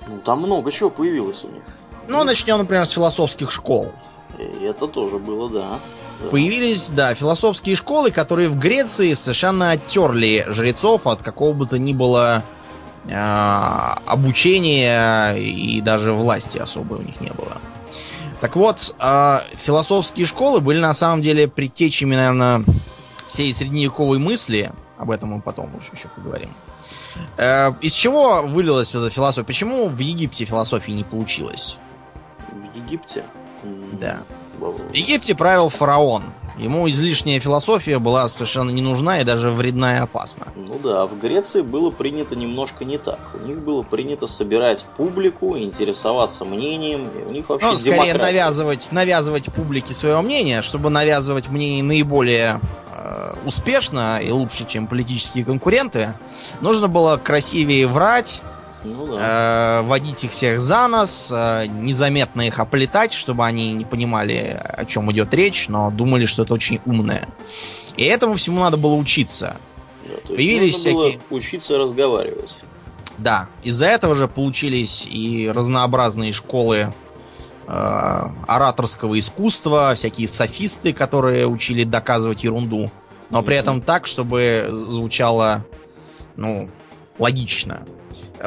Ну, 0.07 0.19
там 0.19 0.39
много 0.39 0.71
чего 0.71 0.89
появилось 0.89 1.43
у 1.43 1.49
них. 1.49 1.63
Ну, 2.07 2.23
начнем, 2.23 2.57
например, 2.59 2.85
с 2.85 2.91
философских 2.91 3.51
школ. 3.51 3.91
И 4.39 4.63
это 4.63 4.87
тоже 4.87 5.17
было, 5.17 5.49
да. 5.49 5.79
Появились, 6.31 6.91
да, 6.91 7.13
философские 7.13 7.75
школы, 7.75 8.11
которые 8.11 8.47
в 8.49 8.57
Греции 8.57 9.13
совершенно 9.13 9.71
оттерли 9.71 10.45
жрецов 10.47 11.05
от 11.05 11.21
какого 11.21 11.53
бы 11.53 11.67
то 11.67 11.77
ни 11.77 11.93
было 11.93 12.43
э, 13.07 13.13
обучения 14.05 15.33
и 15.35 15.81
даже 15.81 16.13
власти 16.13 16.57
особой 16.57 16.99
у 16.99 17.01
них 17.01 17.19
не 17.19 17.31
было. 17.31 17.57
Так 18.39 18.55
вот, 18.55 18.95
э, 18.99 19.37
философские 19.53 20.25
школы 20.25 20.59
были 20.61 20.79
на 20.79 20.93
самом 20.93 21.21
деле 21.21 21.47
предтечами, 21.47 22.15
наверное, 22.15 22.63
всей 23.27 23.53
средневековой 23.53 24.19
мысли. 24.19 24.71
Об 24.97 25.11
этом 25.11 25.29
мы 25.29 25.41
потом 25.41 25.75
уже 25.75 25.91
еще 25.93 26.07
поговорим. 26.09 26.49
Э, 27.37 27.71
из 27.81 27.93
чего 27.93 28.41
вылилась 28.43 28.93
эта 28.95 29.09
философия? 29.09 29.45
Почему 29.45 29.87
в 29.87 29.99
Египте 29.99 30.45
философии 30.45 30.91
не 30.91 31.03
получилось? 31.03 31.77
В 32.51 32.75
Египте? 32.75 33.23
Да. 33.99 34.19
В 34.71 34.93
Египте 34.93 35.35
правил 35.35 35.69
фараон. 35.69 36.23
Ему 36.57 36.87
излишняя 36.87 37.39
философия 37.39 37.97
была 37.97 38.27
совершенно 38.27 38.69
не 38.69 38.81
нужна 38.81 39.19
и 39.19 39.23
даже 39.23 39.49
вредна 39.49 39.97
и 39.97 39.99
опасна. 39.99 40.47
Ну 40.55 40.77
да, 40.77 41.07
в 41.07 41.19
Греции 41.19 41.61
было 41.61 41.89
принято 41.89 42.35
немножко 42.35 42.85
не 42.85 42.99
так. 42.99 43.19
У 43.33 43.47
них 43.47 43.59
было 43.59 43.81
принято 43.81 44.27
собирать 44.27 44.85
публику, 44.95 45.57
интересоваться 45.57 46.45
мнением. 46.45 47.09
И 47.09 47.23
у 47.27 47.31
них 47.31 47.49
вообще 47.49 47.67
ну, 47.67 47.77
скорее 47.77 48.13
навязывать, 48.13 48.91
навязывать 48.91 49.51
публике 49.51 49.93
свое 49.95 50.21
мнение, 50.21 50.61
чтобы 50.61 50.91
навязывать 50.91 51.49
мнение 51.49 51.81
наиболее 51.81 52.59
э, 52.91 53.33
успешно 53.45 54.19
и 54.21 54.29
лучше, 54.29 54.67
чем 54.67 54.85
политические 54.85 55.43
конкуренты. 55.45 56.13
Нужно 56.61 56.87
было 56.87 57.17
красивее 57.17 57.87
врать, 57.87 58.43
ну, 58.83 59.15
да. 59.15 59.79
э, 59.79 59.81
водить 59.83 60.23
их 60.23 60.31
всех 60.31 60.59
за 60.59 60.87
нос, 60.87 61.29
э, 61.31 61.65
незаметно 61.67 62.41
их 62.41 62.59
оплетать, 62.59 63.13
чтобы 63.13 63.45
они 63.45 63.73
не 63.73 63.85
понимали, 63.85 64.59
о 64.63 64.85
чем 64.85 65.11
идет 65.11 65.33
речь, 65.33 65.67
но 65.69 65.91
думали, 65.91 66.25
что 66.25 66.43
это 66.43 66.53
очень 66.53 66.79
умное. 66.85 67.27
И 67.97 68.03
этому 68.03 68.35
всему 68.35 68.61
надо 68.61 68.77
было 68.77 68.95
учиться. 68.95 69.57
Да, 70.05 70.35
Появились 70.35 70.75
всякие... 70.75 71.19
учиться 71.29 71.77
разговаривать. 71.77 72.55
Да, 73.17 73.47
из-за 73.63 73.85
этого 73.85 74.15
же 74.15 74.27
получились 74.27 75.07
и 75.09 75.49
разнообразные 75.53 76.33
школы 76.33 76.93
э, 77.67 78.27
ораторского 78.47 79.17
искусства, 79.17 79.93
всякие 79.95 80.27
софисты, 80.27 80.93
которые 80.93 81.47
учили 81.47 81.83
доказывать 81.83 82.43
ерунду, 82.43 82.91
но 83.29 83.41
при 83.43 83.55
этом 83.55 83.81
так, 83.81 84.07
чтобы 84.07 84.69
звучало, 84.71 85.65
ну, 86.35 86.69
логично. 87.19 87.85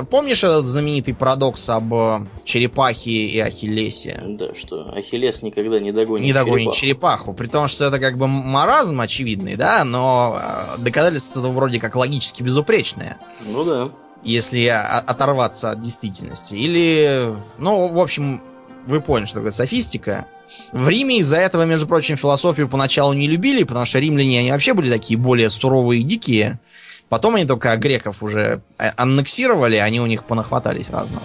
Помнишь 0.05 0.45
этот 0.45 0.67
знаменитый 0.67 1.15
парадокс 1.15 1.69
об 1.71 1.95
э, 1.95 2.27
черепахе 2.45 3.11
и 3.11 3.39
Ахиллесе? 3.39 4.23
Да, 4.27 4.55
что 4.55 4.93
Ахиллес 4.95 5.43
никогда 5.43 5.81
не 5.81 5.93
догонит 5.93 6.25
Не 6.27 6.33
догонит 6.33 6.75
черепаху. 6.75 6.77
черепаху. 6.77 7.35
При 7.35 7.47
том, 7.47 7.69
что 7.69 7.85
это 7.85 7.99
как 7.99 8.19
бы 8.19 8.27
маразм 8.27 9.01
очевидный, 9.01 9.57
да, 9.57 9.85
но 9.85 10.39
э, 10.39 10.79
доказательства 10.79 11.41
вроде 11.49 11.81
как 11.81 11.97
логически 11.97 12.43
безупречные. 12.43 13.17
Ну 13.47 13.65
да. 13.65 13.89
Если 14.23 14.67
оторваться 14.67 15.71
от 15.71 15.81
действительности. 15.81 16.55
Или, 16.55 17.35
ну, 17.59 17.89
в 17.89 17.99
общем, 17.99 18.43
вы 18.87 19.01
поняли, 19.01 19.27
что 19.27 19.37
такое 19.37 19.53
софистика. 19.53 20.27
В 20.73 20.89
Риме 20.89 21.19
из-за 21.19 21.39
этого, 21.39 21.65
между 21.65 21.87
прочим, 21.87 22.17
философию 22.17 22.69
поначалу 22.69 23.13
не 23.13 23.29
любили, 23.29 23.65
потому 23.65 23.85
что 23.85 23.99
римляне, 23.99 24.41
они 24.41 24.51
вообще 24.51 24.75
были 24.75 24.91
такие 24.91 25.19
более 25.19 25.51
суровые 25.51 26.01
и 26.01 26.05
дикие. 26.05 26.59
Потом 27.09 27.37
они 27.37 27.45
только 27.45 27.77
греков 27.77 28.23
уже 28.23 28.61
э, 28.79 28.89
аннексировали, 28.97 29.77
они 29.77 30.01
у 30.01 30.07
них 30.07 30.25
понахватались 30.25 30.91
разного. 30.91 31.23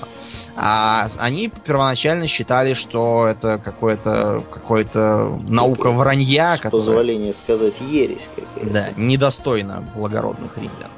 А 0.56 1.08
они 1.18 1.48
первоначально 1.50 2.28
считали, 2.28 2.74
что 2.74 3.26
это 3.26 3.58
какое-то 3.58 4.44
какое-то 4.52 5.40
наука 5.48 5.90
вранья. 5.90 6.56
С 6.56 6.60
которая, 6.60 6.86
позволения 6.86 7.34
сказать 7.34 7.82
ересь 7.82 8.30
какая-то. 8.36 8.72
Да, 8.72 8.90
недостойно 8.96 9.84
благородных 9.96 10.58
римлян. 10.58 10.92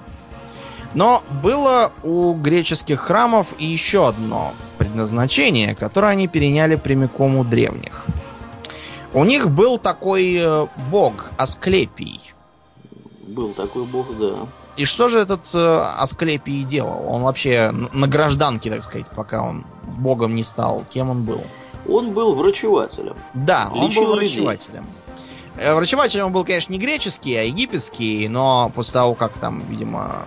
Но 0.93 1.23
было 1.41 1.91
у 2.03 2.33
греческих 2.33 2.99
храмов 2.99 3.55
и 3.57 3.65
еще 3.65 4.07
одно 4.07 4.53
предназначение, 4.77 5.75
которое 5.75 6.09
они 6.09 6.27
переняли 6.27 6.75
прямиком 6.75 7.37
у 7.37 7.45
древних. 7.45 8.05
У 9.13 9.23
них 9.23 9.49
был 9.49 9.77
такой 9.77 10.37
э, 10.39 10.67
бог 10.91 11.31
Асклепий. 11.37 12.33
Был 13.27 13.53
такой 13.53 13.85
бог, 13.85 14.17
да. 14.17 14.35
И 14.75 14.85
что 14.85 15.07
же 15.07 15.19
этот 15.19 15.41
э, 15.53 15.85
Асклепий 15.99 16.63
делал? 16.63 17.05
Он 17.07 17.21
вообще 17.21 17.71
на 17.71 18.07
гражданке, 18.07 18.71
так 18.71 18.83
сказать, 18.83 19.07
пока 19.15 19.43
он 19.43 19.65
богом 19.83 20.33
не 20.33 20.43
стал. 20.43 20.83
Кем 20.89 21.09
он 21.09 21.23
был? 21.23 21.41
Он 21.87 22.11
был 22.11 22.33
врачевателем. 22.33 23.15
Да, 23.33 23.69
он 23.71 23.89
Лечил 23.89 24.05
был 24.05 24.13
врачевателем. 24.13 24.83
Людей. 24.83 25.65
Э, 25.65 25.75
врачевателем 25.75 26.27
он 26.27 26.33
был, 26.33 26.43
конечно, 26.43 26.71
не 26.71 26.79
греческий, 26.79 27.35
а 27.35 27.43
египетский, 27.43 28.27
но 28.27 28.71
после 28.73 28.93
того, 28.93 29.13
как 29.13 29.37
там, 29.37 29.63
видимо, 29.69 30.25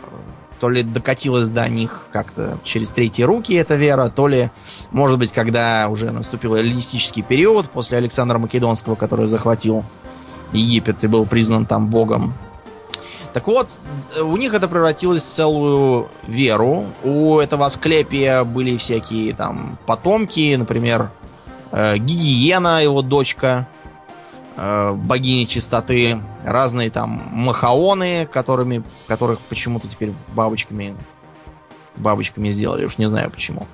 то 0.60 0.68
ли 0.68 0.82
докатилась 0.82 1.50
до 1.50 1.68
них 1.68 2.06
как-то 2.12 2.58
через 2.62 2.90
третьи 2.90 3.22
руки 3.22 3.52
эта 3.54 3.74
вера, 3.74 4.08
то 4.08 4.28
ли, 4.28 4.50
может 4.92 5.18
быть, 5.18 5.32
когда 5.32 5.88
уже 5.90 6.12
наступил 6.12 6.54
эллинистический 6.54 7.22
период 7.22 7.68
после 7.68 7.98
Александра 7.98 8.38
Македонского, 8.38 8.94
который 8.94 9.26
захватил 9.26 9.84
Египет 10.52 11.02
и 11.02 11.08
был 11.08 11.26
признан 11.26 11.66
там 11.66 11.88
богом 11.88 12.34
так 13.32 13.46
вот, 13.48 13.80
у 14.20 14.36
них 14.36 14.54
это 14.54 14.68
превратилось 14.68 15.22
в 15.22 15.28
целую 15.28 16.08
веру. 16.26 16.86
У 17.04 17.38
этого 17.38 17.66
Асклепия 17.66 18.44
были 18.44 18.76
всякие 18.76 19.34
там 19.34 19.78
потомки, 19.86 20.54
например, 20.56 21.10
э, 21.72 21.98
Гигиена, 21.98 22.82
его 22.82 23.02
дочка, 23.02 23.68
э, 24.56 24.92
богиня 24.92 25.46
чистоты, 25.46 26.20
разные 26.44 26.90
там 26.90 27.28
махаоны, 27.32 28.26
которыми, 28.26 28.82
которых 29.06 29.40
почему-то 29.40 29.88
теперь 29.88 30.12
бабочками 30.34 30.96
бабочками 31.98 32.50
сделали, 32.50 32.84
уж 32.84 32.98
не 32.98 33.06
знаю 33.06 33.30
почему. 33.30 33.66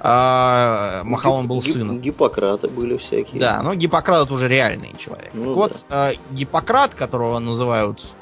А, 0.00 1.02
Махаон 1.04 1.48
был 1.48 1.60
Гип, 1.60 1.72
сыном. 1.72 2.00
Гиппократы 2.00 2.68
были 2.68 2.96
всякие. 2.96 3.40
Да, 3.40 3.60
но 3.62 3.74
Гиппократ 3.74 4.30
уже 4.30 4.46
реальный 4.46 4.94
человек. 4.96 5.30
Ну, 5.34 5.44
так 5.44 5.54
да. 5.54 5.60
вот, 5.60 5.86
э, 5.90 6.12
Гиппократ, 6.30 6.94
которого 6.94 7.38
называют 7.40 8.14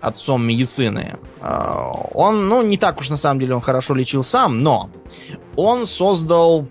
отцом 0.00 0.44
медицины. 0.46 1.16
А, 1.40 1.90
он, 2.14 2.48
ну, 2.48 2.62
не 2.62 2.76
так 2.76 3.00
уж 3.00 3.10
на 3.10 3.16
самом 3.16 3.40
деле 3.40 3.54
он 3.54 3.60
хорошо 3.60 3.94
лечил 3.94 4.22
сам, 4.22 4.62
но 4.62 4.90
он 5.56 5.86
создал 5.86 6.66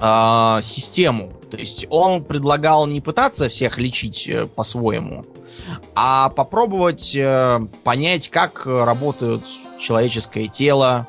э, 0.00 0.58
систему. 0.62 1.32
То 1.50 1.56
есть 1.56 1.86
он 1.90 2.24
предлагал 2.24 2.86
не 2.86 3.00
пытаться 3.00 3.48
всех 3.48 3.78
лечить 3.78 4.26
э, 4.28 4.46
по-своему, 4.46 5.26
а 5.94 6.30
попробовать 6.30 7.14
э, 7.14 7.60
понять, 7.84 8.28
как 8.28 8.66
работают 8.66 9.44
человеческое 9.78 10.46
тело, 10.46 11.08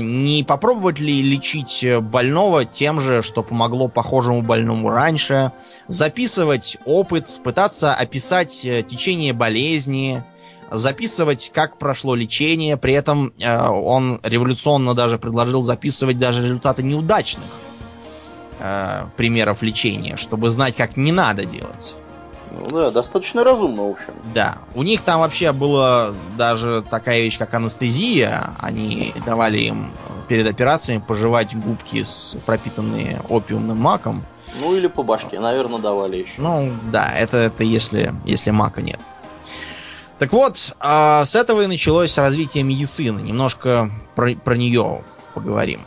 не 0.00 0.44
попробовать 0.44 0.98
ли 1.00 1.22
лечить 1.22 1.84
больного 2.02 2.64
тем 2.64 3.00
же, 3.00 3.22
что 3.22 3.42
помогло 3.42 3.88
похожему 3.88 4.42
больному 4.42 4.90
раньше, 4.90 5.52
записывать 5.88 6.78
опыт, 6.84 7.40
пытаться 7.42 7.94
описать 7.94 8.64
э, 8.64 8.82
течение 8.82 9.32
болезни, 9.32 10.22
записывать, 10.70 11.50
как 11.52 11.78
прошло 11.78 12.14
лечение. 12.14 12.76
При 12.76 12.94
этом 12.94 13.32
э, 13.38 13.68
он 13.68 14.20
революционно 14.22 14.94
даже 14.94 15.18
предложил 15.18 15.62
записывать 15.62 16.16
даже 16.16 16.44
результаты 16.44 16.82
неудачных 16.82 17.48
э, 18.60 19.06
примеров 19.16 19.62
лечения, 19.62 20.16
чтобы 20.16 20.50
знать, 20.50 20.76
как 20.76 20.96
не 20.96 21.12
надо 21.12 21.44
делать. 21.44 21.96
Ну 22.50 22.66
да, 22.70 22.90
достаточно 22.90 23.44
разумно, 23.44 23.86
в 23.86 23.90
общем. 23.90 24.14
Да. 24.34 24.58
У 24.74 24.82
них 24.82 25.02
там 25.02 25.20
вообще 25.20 25.52
была 25.52 26.12
даже 26.36 26.82
такая 26.88 27.20
вещь, 27.20 27.38
как 27.38 27.54
анестезия. 27.54 28.54
Они 28.58 29.14
давали 29.24 29.58
им 29.58 29.92
перед 30.28 30.48
операциями 30.48 31.02
пожевать 31.06 31.56
губки, 31.56 32.02
с 32.02 32.36
пропитанные 32.46 33.20
опиумным 33.28 33.78
маком. 33.78 34.24
Ну 34.60 34.74
или 34.74 34.86
по 34.86 35.02
башке, 35.02 35.38
наверное, 35.38 35.80
давали 35.80 36.18
еще. 36.18 36.32
Ну 36.38 36.72
да, 36.90 37.12
это, 37.12 37.38
это 37.38 37.64
если, 37.64 38.14
если 38.24 38.50
мака 38.50 38.82
нет. 38.82 39.00
Так 40.18 40.32
вот, 40.32 40.76
а, 40.80 41.24
с 41.24 41.34
этого 41.34 41.62
и 41.62 41.66
началось 41.66 42.18
развитие 42.18 42.62
медицины. 42.62 43.20
Немножко 43.20 43.90
про, 44.14 44.34
про 44.34 44.56
нее 44.56 45.02
поговорим. 45.34 45.80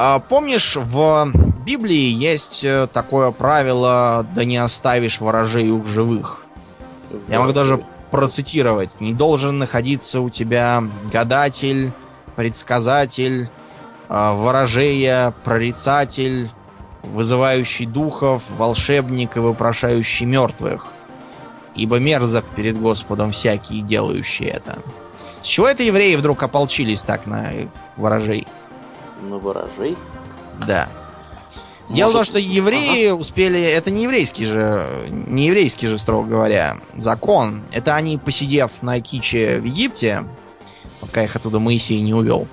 А, 0.00 0.20
помнишь, 0.20 0.76
в 0.76 1.32
Библии 1.66 2.12
есть 2.12 2.62
э, 2.62 2.86
такое 2.92 3.32
правило 3.32 4.24
«да 4.32 4.44
не 4.44 4.56
оставишь 4.56 5.20
ворожею 5.20 5.78
в 5.78 5.88
живых». 5.88 6.46
Я 7.26 7.40
могу 7.40 7.52
даже 7.52 7.84
процитировать. 8.12 9.00
«Не 9.00 9.12
должен 9.12 9.58
находиться 9.58 10.20
у 10.20 10.30
тебя 10.30 10.84
гадатель, 11.12 11.90
предсказатель, 12.36 13.50
а, 14.08 14.34
ворожея, 14.34 15.34
прорицатель, 15.42 16.48
вызывающий 17.02 17.86
духов, 17.86 18.44
волшебник 18.50 19.36
и 19.36 19.40
вопрошающий 19.40 20.26
мертвых 20.26 20.92
ибо 21.74 21.98
мерзок 21.98 22.44
перед 22.56 22.76
Господом 22.76 23.30
всякие, 23.30 23.82
делающие 23.82 24.48
это. 24.48 24.78
С 25.42 25.46
чего 25.46 25.68
это 25.68 25.84
евреи 25.84 26.16
вдруг 26.16 26.42
ополчились 26.42 27.02
так 27.02 27.26
на 27.26 27.52
ворожей? 27.96 28.48
На 29.22 29.38
ворожей? 29.38 29.96
Да. 30.66 30.88
Может... 31.88 31.96
Дело 31.96 32.10
в 32.10 32.12
том, 32.12 32.24
что 32.24 32.38
евреи 32.38 33.08
ага. 33.08 33.14
успели... 33.16 33.60
Это 33.60 33.90
не 33.90 34.04
еврейский 34.04 34.44
же... 34.44 35.06
Не 35.08 35.46
еврейский 35.46 35.86
же, 35.86 35.98
строго 35.98 36.28
говоря, 36.28 36.78
закон. 36.94 37.62
Это 37.72 37.94
они, 37.94 38.18
посидев 38.18 38.82
на 38.82 39.00
Киче 39.00 39.58
в 39.58 39.64
Египте, 39.64 40.24
пока 41.00 41.22
их 41.22 41.34
оттуда 41.34 41.58
Моисей 41.58 42.00
не 42.00 42.14
увел, 42.14 42.46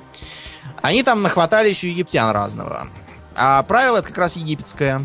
они 0.82 1.04
там 1.04 1.21
нахватались 1.21 1.84
у 1.84 1.88
египтян 1.88 2.30
разного. 2.32 2.88
А 3.36 3.63
правило 3.63 3.97
это 3.97 4.08
как 4.08 4.19
раз 4.19 4.36
египетское. 4.36 5.01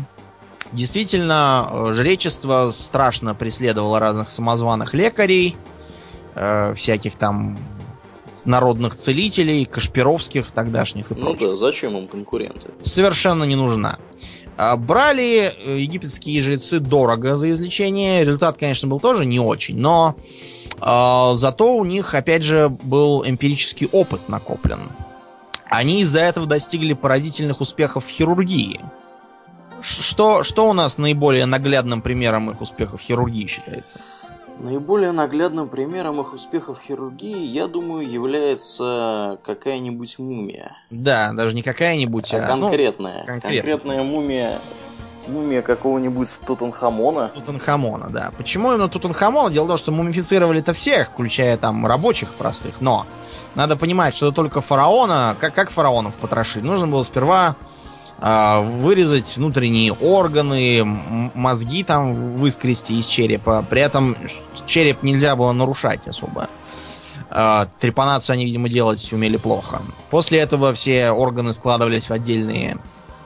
Действительно, 0.71 1.67
э, 1.69 1.93
жречество 1.93 2.69
страшно 2.71 3.35
преследовало 3.35 3.99
разных 3.99 4.29
самозваных 4.29 4.93
лекарей, 4.93 5.57
э, 6.35 6.73
всяких 6.75 7.15
там 7.15 7.57
народных 8.45 8.95
целителей, 8.95 9.65
кашпировских 9.65 10.51
тогдашних 10.51 11.11
и 11.11 11.15
ну 11.15 11.21
прочих. 11.21 11.41
Ну 11.41 11.47
да, 11.49 11.55
зачем 11.55 11.97
им 11.97 12.05
конкуренты? 12.05 12.69
Совершенно 12.79 13.43
не 13.43 13.55
нужна. 13.55 13.99
А 14.57 14.77
брали 14.77 15.51
э, 15.65 15.79
египетские 15.79 16.41
жрецы 16.41 16.79
дорого 16.79 17.37
за 17.37 17.51
излечение. 17.51 18.23
Результат, 18.23 18.57
конечно, 18.57 18.87
был 18.87 18.99
тоже 18.99 19.25
не 19.25 19.39
очень, 19.39 19.77
но 19.77 20.15
э, 20.79 21.35
зато 21.35 21.75
у 21.75 21.85
них, 21.85 22.13
опять 22.13 22.43
же, 22.43 22.69
был 22.69 23.23
эмпирический 23.25 23.87
опыт 23.91 24.29
накоплен. 24.29 24.89
Они 25.65 26.01
из-за 26.01 26.19
этого 26.19 26.45
достигли 26.45 26.93
поразительных 26.93 27.61
успехов 27.61 28.05
в 28.05 28.09
хирургии. 28.09 28.79
Что, 29.81 30.43
что 30.43 30.69
у 30.69 30.73
нас 30.73 30.97
наиболее 30.97 31.45
наглядным 31.45 32.01
примером 32.01 32.51
их 32.51 32.61
успехов 32.61 33.01
в 33.01 33.03
хирургии 33.03 33.47
считается? 33.47 33.99
Наиболее 34.61 35.11
наглядным 35.11 35.67
примером 35.69 36.21
их 36.21 36.33
успехов 36.33 36.79
в 36.79 36.83
хирургии, 36.83 37.45
я 37.45 37.67
думаю, 37.67 38.07
является 38.07 39.39
какая-нибудь 39.43 40.19
мумия. 40.19 40.77
Да, 40.91 41.31
даже 41.33 41.55
не 41.55 41.63
какая-нибудь, 41.63 42.31
а, 42.35 42.45
а 42.45 42.47
конкретная. 42.47 43.21
Ну, 43.21 43.25
конкретная. 43.25 43.61
конкретная 43.61 44.03
мумия 44.03 44.59
мумия 45.27 45.61
какого-нибудь 45.61 46.41
Тутанхамона. 46.45 47.29
Тутанхамона, 47.29 48.09
да. 48.09 48.31
Почему 48.37 48.71
именно 48.71 48.87
Тутанхамона? 48.87 49.51
Дело 49.51 49.65
в 49.65 49.67
том, 49.69 49.77
что 49.77 49.91
мумифицировали-то 49.91 50.73
всех, 50.73 51.09
включая 51.09 51.57
там 51.57 51.85
рабочих 51.87 52.33
простых, 52.33 52.81
но 52.81 53.05
надо 53.55 53.75
понимать, 53.75 54.15
что 54.15 54.31
только 54.31 54.61
фараона, 54.61 55.35
как, 55.39 55.53
как 55.53 55.71
фараонов 55.71 56.17
потрошили, 56.17 56.63
нужно 56.63 56.87
было 56.87 57.03
сперва 57.03 57.55
вырезать 58.21 59.35
внутренние 59.35 59.93
органы, 59.93 60.83
мозги 61.33 61.83
там 61.83 62.35
выскрести 62.37 62.99
из 62.99 63.07
черепа. 63.07 63.65
При 63.67 63.81
этом 63.81 64.15
череп 64.67 65.01
нельзя 65.01 65.35
было 65.35 65.51
нарушать 65.51 66.07
особо. 66.07 66.47
Э, 67.31 67.65
трепанацию 67.79 68.33
они, 68.33 68.45
видимо, 68.45 68.69
делать 68.69 69.11
умели 69.13 69.37
плохо. 69.37 69.81
После 70.09 70.39
этого 70.39 70.73
все 70.73 71.11
органы 71.11 71.53
складывались 71.53 72.09
в 72.09 72.13
отдельные 72.13 72.77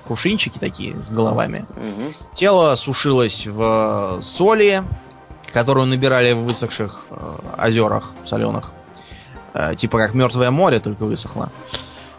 кувшинчики 0.06 0.60
такие 0.60 1.02
с 1.02 1.10
головами. 1.10 1.66
Угу. 1.70 2.14
Тело 2.32 2.76
сушилось 2.76 3.48
в 3.48 4.20
соли, 4.22 4.84
которую 5.52 5.88
набирали 5.88 6.34
в 6.34 6.44
высохших 6.44 7.06
э, 7.10 7.66
озерах 7.68 8.12
соленых. 8.26 8.74
Э, 9.54 9.76
типа 9.76 9.98
как 9.98 10.14
мертвое 10.14 10.52
море, 10.52 10.80
только 10.80 11.06
высохло. 11.06 11.52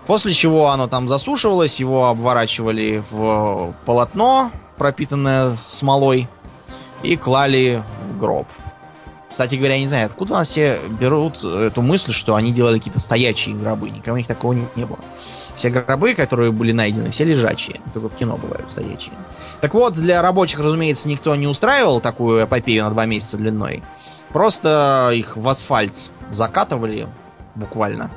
После 0.06 0.32
чего 0.32 0.68
оно 0.68 0.86
там 0.86 1.08
засушивалось, 1.08 1.80
его 1.80 2.08
обворачивали 2.08 3.02
в 3.10 3.74
полотно, 3.84 4.52
пропитанное 4.76 5.56
смолой, 5.66 6.28
и 7.02 7.16
клали 7.16 7.82
в 8.00 8.18
гроб. 8.18 8.46
Кстати 9.28 9.56
говоря, 9.56 9.74
я 9.74 9.80
не 9.80 9.88
знаю, 9.88 10.06
откуда 10.06 10.34
у 10.34 10.36
нас 10.36 10.48
все 10.48 10.78
берут 10.88 11.42
эту 11.42 11.82
мысль, 11.82 12.12
что 12.12 12.36
они 12.36 12.52
делали 12.52 12.78
какие-то 12.78 13.00
стоячие 13.00 13.56
гробы. 13.56 13.90
Никому 13.90 14.14
у 14.14 14.18
них 14.18 14.28
такого 14.28 14.52
не, 14.52 14.66
не 14.76 14.84
было. 14.84 15.00
Все 15.56 15.68
гробы, 15.68 16.14
которые 16.14 16.52
были 16.52 16.70
найдены, 16.70 17.10
все 17.10 17.24
лежачие. 17.24 17.80
Только 17.92 18.08
в 18.08 18.14
кино 18.14 18.36
бывают 18.36 18.70
стоячие. 18.70 19.14
Так 19.60 19.74
вот, 19.74 19.94
для 19.94 20.22
рабочих, 20.22 20.60
разумеется, 20.60 21.08
никто 21.08 21.34
не 21.34 21.48
устраивал 21.48 22.00
такую 22.00 22.44
эпопею 22.44 22.84
на 22.84 22.90
два 22.90 23.06
месяца 23.06 23.36
длиной. 23.36 23.82
Просто 24.32 25.10
их 25.12 25.36
в 25.36 25.48
асфальт 25.48 26.10
закатывали, 26.30 27.08
буквально. 27.56 28.10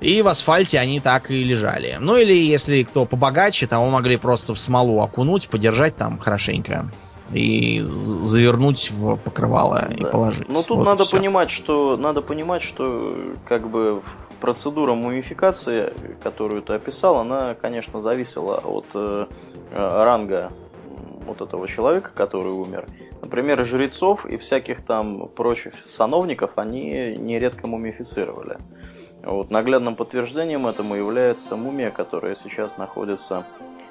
И 0.00 0.22
в 0.22 0.28
асфальте 0.28 0.78
они 0.78 1.00
так 1.00 1.30
и 1.30 1.42
лежали. 1.42 1.96
Ну 1.98 2.16
или 2.16 2.32
если 2.32 2.82
кто 2.84 3.04
побогаче, 3.04 3.66
того 3.66 3.88
могли 3.88 4.16
просто 4.16 4.54
в 4.54 4.58
смолу 4.58 5.00
окунуть, 5.00 5.48
подержать 5.48 5.96
там 5.96 6.18
хорошенько 6.18 6.90
и 7.32 7.84
завернуть 8.02 8.90
в 8.90 9.16
покрывало 9.16 9.88
да. 9.90 9.96
и 9.96 10.10
положить. 10.10 10.48
Но 10.48 10.54
ну, 10.54 10.62
тут 10.62 10.78
вот 10.78 10.86
надо 10.86 11.04
понимать, 11.04 11.50
что 11.50 11.96
надо 11.96 12.22
понимать, 12.22 12.62
что 12.62 13.14
как 13.44 13.68
бы 13.68 14.02
процедура 14.40 14.94
мумификации, 14.94 15.92
которую 16.22 16.62
ты 16.62 16.74
описал, 16.74 17.18
она, 17.18 17.54
конечно, 17.54 18.00
зависела 18.00 18.58
от 18.58 18.86
э, 18.94 19.26
ранга 19.72 20.52
вот 21.26 21.40
этого 21.42 21.68
человека, 21.68 22.12
который 22.14 22.52
умер. 22.52 22.86
Например, 23.20 23.64
жрецов 23.64 24.24
и 24.24 24.36
всяких 24.36 24.82
там 24.82 25.28
прочих 25.28 25.74
сановников 25.84 26.52
они 26.56 27.16
нередко 27.18 27.66
мумифицировали. 27.66 28.58
Вот, 29.22 29.50
наглядным 29.50 29.96
подтверждением 29.96 30.66
этому 30.66 30.94
является 30.94 31.56
мумия, 31.56 31.90
которая 31.90 32.34
сейчас 32.34 32.78
находится, 32.78 33.44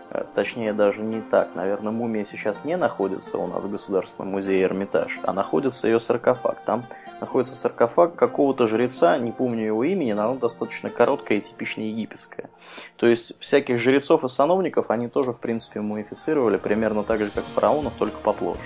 э, 0.09 0.23
точнее 0.33 0.73
даже 0.73 1.01
не 1.01 1.21
так, 1.21 1.53
наверное, 1.53 1.91
мумия 1.91 2.23
сейчас 2.23 2.63
не 2.63 2.77
находится 2.77 3.37
у 3.37 3.45
нас 3.45 3.65
в 3.65 3.71
Государственном 3.71 4.31
музее 4.31 4.63
Эрмитаж, 4.63 5.19
а 5.23 5.33
находится 5.33 5.87
ее 5.87 5.99
саркофаг. 5.99 6.61
Там 6.65 6.85
находится 7.19 7.55
саркофаг 7.55 8.15
какого-то 8.15 8.67
жреца, 8.67 9.17
не 9.17 9.31
помню 9.31 9.65
его 9.65 9.83
имени, 9.83 10.13
но 10.13 10.23
оно 10.23 10.35
достаточно 10.35 10.89
короткое 10.89 11.39
и 11.39 11.41
типично 11.41 11.81
египетское. 11.81 12.49
То 12.95 13.05
есть 13.07 13.39
всяких 13.39 13.79
жрецов 13.79 14.23
и 14.23 14.29
сановников 14.29 14.89
они 14.89 15.09
тоже, 15.09 15.33
в 15.33 15.39
принципе, 15.39 15.81
мумифицировали 15.81 16.57
примерно 16.57 17.03
так 17.03 17.19
же, 17.19 17.29
как 17.29 17.43
фараонов, 17.43 17.93
только 17.99 18.17
попложе. 18.19 18.61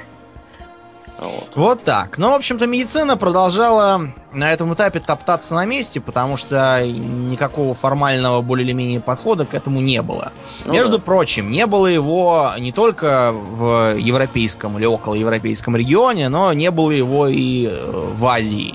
Вот. 1.22 1.52
вот 1.56 1.84
так. 1.84 2.18
Ну, 2.18 2.32
в 2.32 2.34
общем-то, 2.34 2.66
медицина 2.66 3.16
продолжала 3.16 4.12
на 4.34 4.52
этом 4.52 4.74
этапе 4.74 5.00
топтаться 5.00 5.54
на 5.54 5.66
месте, 5.66 6.02
потому 6.02 6.36
что 6.36 6.82
никакого 6.84 7.76
формального 7.76 8.42
более 8.42 8.66
или 8.66 8.74
менее 8.74 9.00
подхода 9.00 9.46
к 9.46 9.54
этому 9.54 9.82
не 9.82 10.02
было. 10.02 10.32
Ну, 10.66 10.74
Между 10.74 10.98
да. 10.98 11.04
прочим, 11.04 11.52
не 11.52 11.68
было 11.68 11.86
его 11.86 12.52
не 12.58 12.72
только 12.72 13.32
в 13.34 13.96
европейском 13.98 14.80
или 14.80 14.86
околоевропейском 14.86 15.76
регионе, 15.76 16.30
но 16.30 16.54
не 16.54 16.72
было 16.72 16.90
его 16.90 17.28
и 17.28 17.68
э, 17.68 18.12
в 18.14 18.26
Азии. 18.26 18.74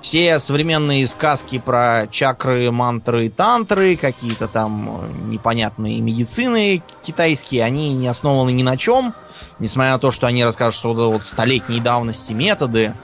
Все 0.00 0.38
современные 0.38 1.06
сказки 1.06 1.58
про 1.58 2.08
чакры, 2.10 2.70
мантры, 2.72 3.28
тантры, 3.28 3.96
какие-то 3.96 4.48
там 4.48 5.30
непонятные 5.30 6.00
медицины 6.00 6.82
китайские, 7.02 7.62
они 7.62 7.92
не 7.92 8.08
основаны 8.08 8.50
ни 8.50 8.62
на 8.62 8.76
чем 8.78 9.14
несмотря 9.58 9.92
на 9.92 9.98
то, 9.98 10.10
что 10.10 10.26
они 10.26 10.44
расскажут, 10.44 10.74
что 10.74 10.94
вот, 10.94 11.12
вот 11.12 11.24
столетней 11.24 11.80
давности 11.80 12.32
методы, 12.32 12.94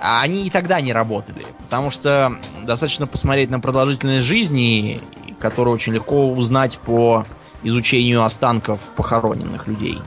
а 0.00 0.22
они 0.22 0.46
и 0.46 0.50
тогда 0.50 0.80
не 0.80 0.92
работали. 0.92 1.46
Потому 1.64 1.90
что 1.90 2.36
достаточно 2.62 3.06
посмотреть 3.06 3.50
на 3.50 3.60
продолжительность 3.60 4.26
жизни, 4.26 5.00
которую 5.38 5.74
очень 5.74 5.94
легко 5.94 6.30
узнать 6.30 6.78
по 6.78 7.24
изучению 7.62 8.22
останков 8.22 8.90
похороненных 8.94 9.66
людей. 9.66 10.00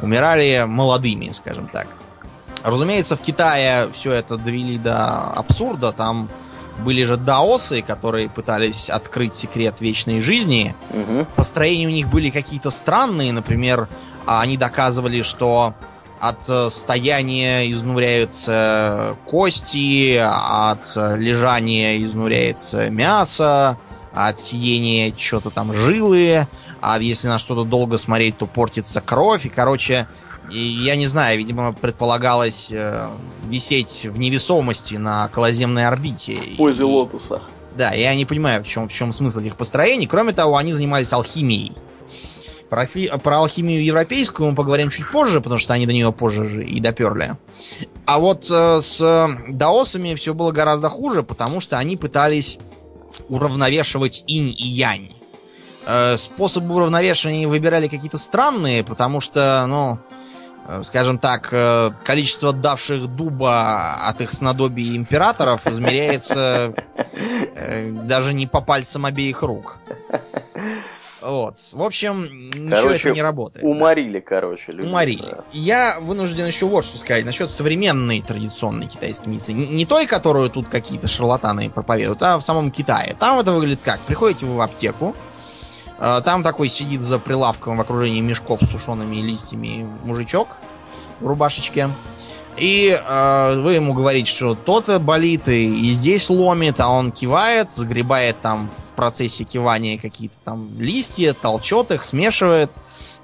Умирали 0.00 0.64
молодыми, 0.66 1.32
скажем 1.32 1.68
так. 1.68 1.88
Разумеется, 2.62 3.16
в 3.16 3.20
Китае 3.20 3.88
все 3.92 4.12
это 4.12 4.36
довели 4.36 4.78
до 4.78 5.30
абсурда. 5.32 5.92
Там 5.92 6.28
были 6.78 7.04
же 7.04 7.16
даосы, 7.16 7.82
которые 7.82 8.28
пытались 8.28 8.90
открыть 8.90 9.34
секрет 9.34 9.80
вечной 9.80 10.20
жизни. 10.20 10.74
Угу. 10.90 11.26
Построения 11.36 11.86
у 11.86 11.90
них 11.90 12.08
были 12.08 12.30
какие-то 12.30 12.70
странные. 12.70 13.32
Например, 13.32 13.88
а 14.26 14.40
они 14.40 14.56
доказывали, 14.56 15.22
что 15.22 15.74
от 16.20 16.48
э, 16.48 16.68
стояния 16.70 17.70
изнуряются 17.70 19.16
кости, 19.26 20.16
от 20.18 20.96
лежания 20.96 22.02
изнуряется 22.04 22.90
мясо, 22.90 23.78
от 24.12 24.38
сиения 24.38 25.14
что-то 25.16 25.50
там 25.50 25.72
жилы, 25.72 26.48
а 26.80 26.98
если 26.98 27.28
на 27.28 27.38
что-то 27.38 27.64
долго 27.64 27.98
смотреть, 27.98 28.38
то 28.38 28.46
портится 28.46 29.00
кровь. 29.00 29.46
И, 29.46 29.48
короче, 29.48 30.06
я 30.50 30.96
не 30.96 31.06
знаю, 31.06 31.38
видимо, 31.38 31.72
предполагалось 31.72 32.68
э, 32.70 33.08
висеть 33.46 34.06
в 34.06 34.18
невесомости 34.18 34.94
на 34.94 35.26
околоземной 35.26 35.86
орбите. 35.86 36.36
В 36.54 36.56
позе 36.56 36.84
лотоса. 36.84 37.42
Да, 37.76 37.92
я 37.92 38.14
не 38.14 38.24
понимаю, 38.24 38.62
в 38.64 38.68
чем, 38.68 38.88
в 38.88 38.92
чем 38.92 39.12
смысл 39.12 39.40
этих 39.40 39.56
построений. 39.56 40.06
Кроме 40.06 40.32
того, 40.32 40.56
они 40.56 40.72
занимались 40.72 41.12
алхимией. 41.12 41.72
Про, 42.68 42.84
фи... 42.84 43.10
про 43.22 43.38
алхимию 43.38 43.82
европейскую 43.82 44.50
мы 44.50 44.56
поговорим 44.56 44.90
чуть 44.90 45.10
позже, 45.10 45.40
потому 45.40 45.58
что 45.58 45.74
они 45.74 45.86
до 45.86 45.92
нее 45.92 46.12
позже 46.12 46.46
же 46.46 46.64
и 46.64 46.80
доперли. 46.80 47.36
А 48.04 48.18
вот 48.18 48.46
э, 48.50 48.80
с 48.80 49.28
даосами 49.48 50.14
все 50.14 50.34
было 50.34 50.52
гораздо 50.52 50.88
хуже, 50.88 51.22
потому 51.22 51.60
что 51.60 51.78
они 51.78 51.96
пытались 51.96 52.58
уравновешивать 53.28 54.24
инь 54.26 54.48
и 54.48 54.66
янь. 54.66 55.12
Э, 55.86 56.16
способы 56.18 56.74
уравновешивания 56.74 57.48
выбирали 57.48 57.88
какие-то 57.88 58.18
странные, 58.18 58.84
потому 58.84 59.20
что, 59.20 59.64
ну, 59.66 59.98
скажем 60.82 61.18
так, 61.18 61.48
э, 61.52 61.90
количество 62.04 62.52
давших 62.52 63.06
дуба 63.06 63.94
от 64.06 64.20
их 64.20 64.32
снадобий 64.32 64.96
императоров 64.96 65.66
измеряется 65.66 66.74
э, 67.54 67.90
даже 67.90 68.34
не 68.34 68.46
по 68.46 68.60
пальцам 68.60 69.06
обеих 69.06 69.42
рук. 69.42 69.78
Вот. 71.20 71.56
В 71.72 71.82
общем, 71.82 72.24
ничего 72.54 72.90
это 72.90 73.10
не 73.10 73.22
работает. 73.22 73.64
Уморили, 73.64 74.20
да. 74.20 74.24
короче, 74.26 74.70
людей. 74.72 74.86
Уморили. 74.86 75.30
Да. 75.30 75.44
Я 75.52 75.98
вынужден 76.00 76.46
еще 76.46 76.66
вот 76.66 76.84
что 76.84 76.96
сказать 76.96 77.24
насчет 77.24 77.50
современной 77.50 78.22
традиционной 78.22 78.86
китайской 78.86 79.28
медицины. 79.28 79.66
Не, 79.66 79.84
той, 79.84 80.06
которую 80.06 80.48
тут 80.48 80.68
какие-то 80.68 81.08
шарлатаны 81.08 81.70
проповедуют, 81.70 82.22
а 82.22 82.38
в 82.38 82.42
самом 82.42 82.70
Китае. 82.70 83.16
Там 83.18 83.38
это 83.38 83.52
выглядит 83.52 83.80
как? 83.84 84.00
Приходите 84.00 84.46
вы 84.46 84.56
в 84.56 84.60
аптеку, 84.60 85.14
там 85.98 86.42
такой 86.42 86.68
сидит 86.68 87.02
за 87.02 87.18
прилавком 87.18 87.76
в 87.76 87.80
окружении 87.80 88.20
мешков 88.20 88.60
с 88.62 88.70
сушеными 88.70 89.16
листьями 89.16 89.86
мужичок 90.04 90.56
в 91.20 91.26
рубашечке. 91.26 91.90
И 92.58 92.90
э, 92.90 93.60
вы 93.60 93.74
ему 93.74 93.92
говорите, 93.92 94.30
что 94.30 94.54
то-то 94.54 94.98
болит, 94.98 95.48
и, 95.48 95.88
и 95.88 95.90
здесь 95.90 96.28
ломит, 96.28 96.80
а 96.80 96.88
он 96.88 97.12
кивает, 97.12 97.70
загребает 97.72 98.40
там 98.40 98.68
в 98.68 98.94
процессе 98.94 99.44
кивания 99.44 99.98
какие-то 99.98 100.34
там 100.44 100.68
листья, 100.78 101.34
толчет 101.34 101.92
их, 101.92 102.04
смешивает, 102.04 102.72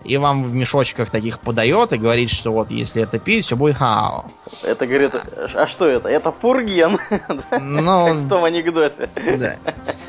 и 0.05 0.17
вам 0.17 0.45
в 0.45 0.55
мешочках 0.55 1.11
таких 1.11 1.41
подает 1.41 1.93
и 1.93 1.99
говорит, 1.99 2.31
что 2.31 2.53
вот 2.53 2.71
если 2.71 3.03
это 3.03 3.19
пить, 3.19 3.45
все 3.45 3.57
будет 3.57 3.77
хао. 3.77 4.27
Это 4.63 4.87
говорит, 4.87 5.15
а 5.55 5.67
что 5.67 5.87
это? 5.87 6.09
Это 6.09 6.31
пурген. 6.31 6.99
Ну, 7.61 8.07
как 8.07 8.15
в 8.17 8.29
том 8.29 8.45
анекдоте. 8.45 9.09
Да. 9.15 9.57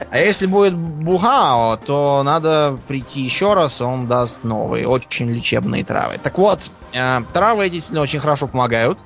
А 0.09 0.19
если 0.19 0.45
будет 0.45 0.75
бухао, 0.75 1.77
то 1.77 2.21
надо 2.23 2.77
прийти 2.87 3.21
еще 3.21 3.53
раз, 3.53 3.81
он 3.81 4.07
даст 4.07 4.43
новые, 4.43 4.87
очень 4.87 5.29
лечебные 5.31 5.83
травы. 5.83 6.17
Так 6.21 6.37
вот, 6.37 6.71
э, 6.93 7.21
травы 7.33 7.69
действительно 7.69 8.01
очень 8.01 8.19
хорошо 8.19 8.47
помогают. 8.47 8.99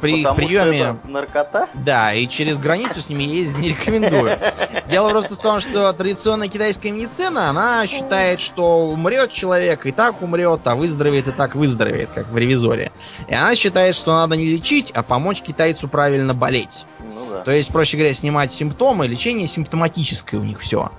При 0.00 0.22
Потому 0.22 0.36
приеме... 0.36 0.96
Наркота? 1.04 1.68
Да, 1.74 2.14
и 2.14 2.26
через 2.26 2.58
границу 2.58 3.00
с 3.00 3.10
ними 3.10 3.24
ездить 3.24 3.58
не 3.58 3.68
рекомендую. 3.70 4.38
Дело 4.88 5.10
просто 5.10 5.34
в 5.34 5.38
том, 5.38 5.60
что 5.60 5.92
традиционная 5.92 6.48
китайская 6.48 6.90
медицина, 6.90 7.50
она 7.50 7.86
считает, 7.86 8.40
что 8.40 8.86
умрет 8.86 9.30
человек 9.30 9.84
и 9.86 9.92
так 9.92 10.22
умрет, 10.22 10.60
а 10.64 10.74
выздоровеет 10.74 11.28
и 11.28 11.32
так 11.32 11.54
выздоровеет, 11.54 12.10
как 12.10 12.28
в 12.28 12.38
ревизоре. 12.38 12.92
И 13.28 13.34
она 13.34 13.54
считает, 13.54 13.94
что 13.94 14.12
надо 14.12 14.36
не 14.36 14.46
лечить, 14.46 14.90
а 14.92 15.02
помочь 15.02 15.42
китайцу 15.42 15.88
правильно 15.88 16.32
болеть. 16.34 16.86
Ну, 16.98 17.26
да. 17.30 17.40
То 17.40 17.50
есть, 17.50 17.70
проще 17.70 17.96
говоря, 17.96 18.14
снимать 18.14 18.50
симптомы, 18.50 19.06
лечение 19.06 19.46
симптоматическое 19.46 20.40
у 20.40 20.44
них 20.44 20.60
все. 20.60 20.90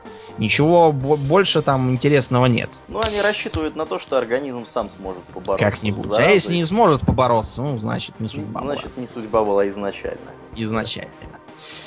Ничего 0.41 0.91
больше 0.91 1.61
там 1.61 1.91
интересного 1.91 2.47
нет. 2.47 2.81
Ну, 2.87 2.99
они 2.99 3.21
рассчитывают 3.21 3.75
на 3.75 3.85
то, 3.85 3.99
что 3.99 4.17
организм 4.17 4.65
сам 4.65 4.89
сможет 4.89 5.21
побороться. 5.25 5.63
Как-нибудь. 5.63 6.09
А 6.17 6.23
если 6.23 6.55
не 6.55 6.63
сможет 6.63 7.01
побороться, 7.01 7.61
ну, 7.61 7.77
значит, 7.77 8.19
не 8.19 8.27
судьба 8.27 8.61
Значит, 8.61 8.85
была. 8.85 9.01
не 9.03 9.07
судьба 9.07 9.43
была 9.43 9.67
изначально. 9.69 10.31
Изначально. 10.55 11.11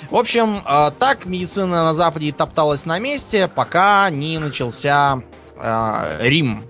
В 0.09 0.15
общем, 0.15 0.61
а, 0.65 0.93
так 0.93 1.27
медицина 1.27 1.83
на 1.83 1.95
Западе 1.95 2.33
топталась 2.33 2.87
на 2.87 3.01
месте, 3.01 3.49
пока 3.49 4.09
не 4.11 4.39
начался 4.39 5.21
э, 5.57 6.19
Рим 6.21 6.63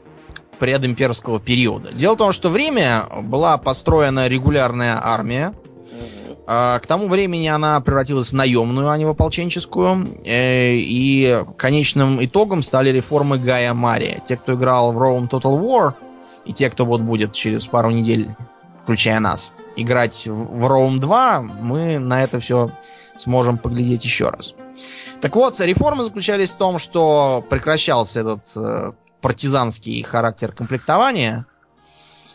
предимперского 0.59 1.39
периода. 1.39 1.93
Дело 1.93 2.15
в 2.15 2.17
том, 2.17 2.33
что 2.33 2.49
в 2.49 2.57
Риме 2.57 3.01
была 3.21 3.59
построена 3.59 4.27
регулярная 4.27 4.99
армия, 5.03 5.53
к 6.47 6.83
тому 6.87 7.09
времени 7.09 7.49
она 7.49 7.81
превратилась 7.81 8.31
в 8.31 8.35
наемную, 8.35 8.91
а 8.91 8.99
не 8.99 9.05
в 9.05 9.09
ополченческую. 9.09 10.15
Э, 10.25 10.75
и 10.75 11.43
конечным 11.57 12.23
итогом 12.25 12.63
стали 12.63 12.91
реформы 12.91 13.39
Гая 13.39 13.73
Мария. 13.73 14.21
Те, 14.27 14.37
кто 14.37 14.55
играл 14.55 14.93
в 14.93 14.99
Rome 14.99 15.29
Total 15.29 15.59
War, 15.59 15.95
и 16.45 16.53
те, 16.53 16.69
кто 16.69 16.85
вот 16.85 17.01
будет 17.01 17.33
через 17.33 17.67
пару 17.67 17.91
недель, 17.91 18.29
включая 18.83 19.21
нас, 19.21 19.53
играть 19.77 20.27
в 20.27 20.67
Rome 20.67 20.99
2, 20.99 21.41
мы 21.41 21.99
на 21.99 22.23
это 22.23 22.41
все 22.41 22.71
сможем 23.17 23.57
поглядеть 23.57 24.05
еще 24.05 24.29
раз. 24.29 24.55
Так 25.23 25.37
вот, 25.37 25.59
реформы 25.61 26.05
заключались 26.05 26.53
в 26.53 26.59
том, 26.59 26.79
что 26.79 27.43
прекращался 27.49 28.21
этот 28.21 28.53
э, 28.57 28.93
партизанский 29.23 30.03
характер 30.03 30.53
комплектования– 30.53 31.47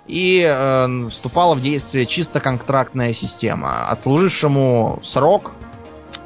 и 0.10 0.44
э, 0.44 1.08
вступала 1.10 1.54
в 1.54 1.62
действие 1.62 2.08
чисто 2.08 2.40
контрактная 2.40 3.14
система. 3.14 3.88
Отслужившему 3.90 5.00
срок 5.04 5.54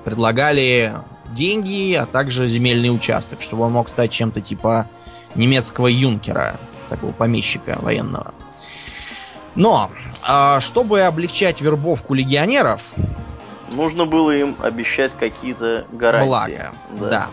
предлагали 0.06 0.94
деньги, 1.34 1.94
а 1.94 2.06
также 2.06 2.48
земельный 2.48 2.96
участок, 2.96 3.42
чтобы 3.42 3.64
он 3.64 3.74
мог 3.74 3.90
стать 3.90 4.10
чем-то 4.10 4.40
типа 4.40 4.88
немецкого 5.36 5.88
юнкера, 5.88 6.58
такого 6.88 7.12
помещика 7.12 7.78
военного. 7.82 8.34
Но, 9.56 9.92
э, 10.28 10.62
чтобы 10.62 11.02
облегчать 11.02 11.60
вербовку 11.60 12.14
легионеров... 12.14 12.94
Нужно 13.74 14.06
было 14.06 14.32
им 14.32 14.56
обещать 14.62 15.14
какие-то 15.14 15.88
гарантии. 15.92 16.30
Благо, 16.30 16.74
да. 17.00 17.10
да 17.10 17.30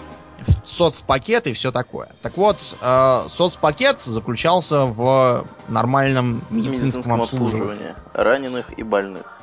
соцпакет 0.64 1.46
и 1.46 1.53
все 1.53 1.72
такое. 1.72 2.09
Так 2.22 2.37
вот, 2.37 2.76
э, 2.81 3.24
соцпакет 3.29 4.00
заключался 4.00 4.87
в 4.87 5.46
нормальном 5.68 6.42
медицинском, 6.50 6.87
медицинском 6.87 7.20
обслуживании. 7.20 7.94
раненых 8.14 8.79
и 8.79 8.83
больных. 8.83 9.40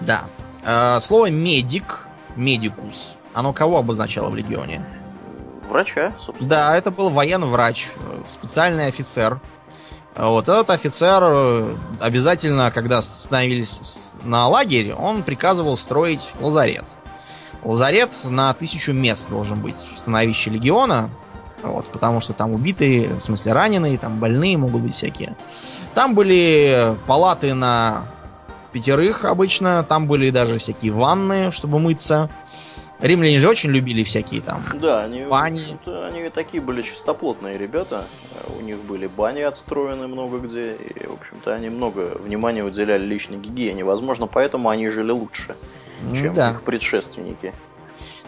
Да. 0.00 0.24
Э, 0.64 1.00
слово 1.00 1.30
медик, 1.30 2.06
медикус, 2.36 3.16
оно 3.34 3.52
кого 3.52 3.78
обозначало 3.78 4.30
в 4.30 4.36
легионе? 4.36 4.84
Врача, 5.68 6.12
собственно. 6.18 6.50
Да, 6.50 6.76
это 6.76 6.90
был 6.90 7.10
военный 7.10 7.46
врач, 7.46 7.90
специальный 8.28 8.86
офицер. 8.86 9.40
Вот 10.16 10.48
этот 10.48 10.70
офицер 10.70 11.22
э, 11.22 11.76
обязательно, 12.00 12.72
когда 12.72 13.00
становились 13.00 14.10
на 14.24 14.48
лагерь, 14.48 14.92
он 14.92 15.22
приказывал 15.22 15.76
строить 15.76 16.32
лазарет. 16.40 16.96
Лазарет 17.64 18.14
на 18.24 18.52
тысячу 18.54 18.92
мест 18.92 19.28
должен 19.28 19.60
быть 19.60 19.76
в 19.76 19.98
становище 19.98 20.50
легиона. 20.50 21.10
Вот, 21.62 21.86
потому 21.88 22.20
что 22.20 22.32
там 22.32 22.52
убитые, 22.52 23.08
в 23.08 23.20
смысле 23.20 23.52
раненые, 23.52 23.98
там 23.98 24.18
больные 24.18 24.56
могут 24.56 24.80
быть 24.80 24.94
всякие. 24.94 25.36
Там 25.94 26.14
были 26.14 26.96
палаты 27.06 27.52
на 27.52 28.06
пятерых 28.72 29.24
обычно, 29.24 29.84
там 29.84 30.06
были 30.06 30.30
даже 30.30 30.58
всякие 30.58 30.92
ванны, 30.92 31.50
чтобы 31.50 31.78
мыться. 31.78 32.30
Римляне 33.00 33.38
же 33.38 33.48
очень 33.48 33.70
любили 33.70 34.04
всякие 34.04 34.42
там 34.42 34.62
да, 34.74 35.04
они, 35.04 35.24
бани. 35.24 35.62
Они 35.86 36.28
такие 36.28 36.62
были 36.62 36.82
чистоплотные 36.82 37.56
ребята. 37.56 38.04
У 38.58 38.62
них 38.62 38.76
были 38.78 39.06
бани 39.06 39.40
отстроены 39.40 40.06
много 40.06 40.38
где. 40.38 40.74
И, 40.74 41.06
в 41.06 41.14
общем-то, 41.14 41.54
они 41.54 41.70
много 41.70 42.18
внимания 42.18 42.62
уделяли 42.62 43.06
личной 43.06 43.38
гигиене. 43.38 43.84
Возможно, 43.84 44.26
поэтому 44.26 44.68
они 44.68 44.88
жили 44.88 45.12
лучше 45.12 45.56
чем 46.14 46.34
да. 46.34 46.50
их 46.50 46.62
предшественники. 46.62 47.52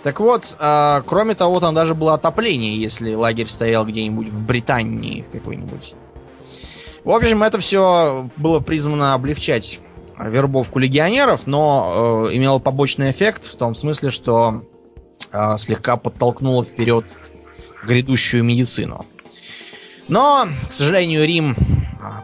Так 0.02 0.18
вот, 0.18 0.56
э, 0.58 1.02
кроме 1.06 1.34
того, 1.34 1.60
там 1.60 1.74
даже 1.74 1.94
было 1.94 2.14
отопление, 2.14 2.74
если 2.74 3.14
лагерь 3.14 3.46
стоял 3.46 3.86
где-нибудь 3.86 4.28
в 4.28 4.44
Британии 4.44 5.24
какой-нибудь. 5.32 5.94
В 7.04 7.10
общем, 7.10 7.42
это 7.42 7.58
все 7.58 8.28
было 8.36 8.60
призвано 8.60 9.14
облегчать 9.14 9.80
вербовку 10.18 10.78
легионеров, 10.78 11.46
но 11.46 12.26
э, 12.30 12.36
имело 12.36 12.58
побочный 12.58 13.10
эффект 13.10 13.46
в 13.46 13.56
том 13.56 13.74
смысле, 13.74 14.10
что 14.10 14.64
э, 15.30 15.56
слегка 15.58 15.96
подтолкнуло 15.96 16.64
вперед 16.64 17.04
грядущую 17.86 18.44
медицину. 18.44 19.06
Но, 20.08 20.46
к 20.66 20.72
сожалению, 20.72 21.26
Рим 21.26 21.56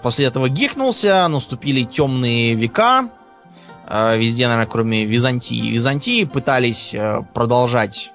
после 0.03 0.27
этого 0.27 0.49
гикнулся, 0.49 1.27
наступили 1.29 1.85
темные 1.85 2.55
века, 2.55 3.11
везде, 4.17 4.47
наверное, 4.47 4.69
кроме 4.69 5.05
Византии. 5.05 5.71
Византии 5.71 6.25
пытались 6.25 6.95
э, 6.95 7.23
продолжать 7.35 8.13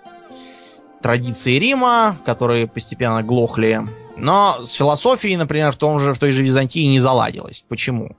традиции 1.01 1.57
Рима, 1.57 2.17
которые 2.25 2.67
постепенно 2.67 3.23
глохли. 3.23 3.81
Но 4.15 4.63
с 4.63 4.73
философией, 4.73 5.35
например, 5.35 5.71
в, 5.71 5.77
том 5.77 5.99
же, 5.99 6.13
в 6.13 6.19
той 6.19 6.31
же 6.31 6.43
Византии 6.43 6.85
не 6.85 6.99
заладилось. 6.99 7.65
Почему? 7.67 8.15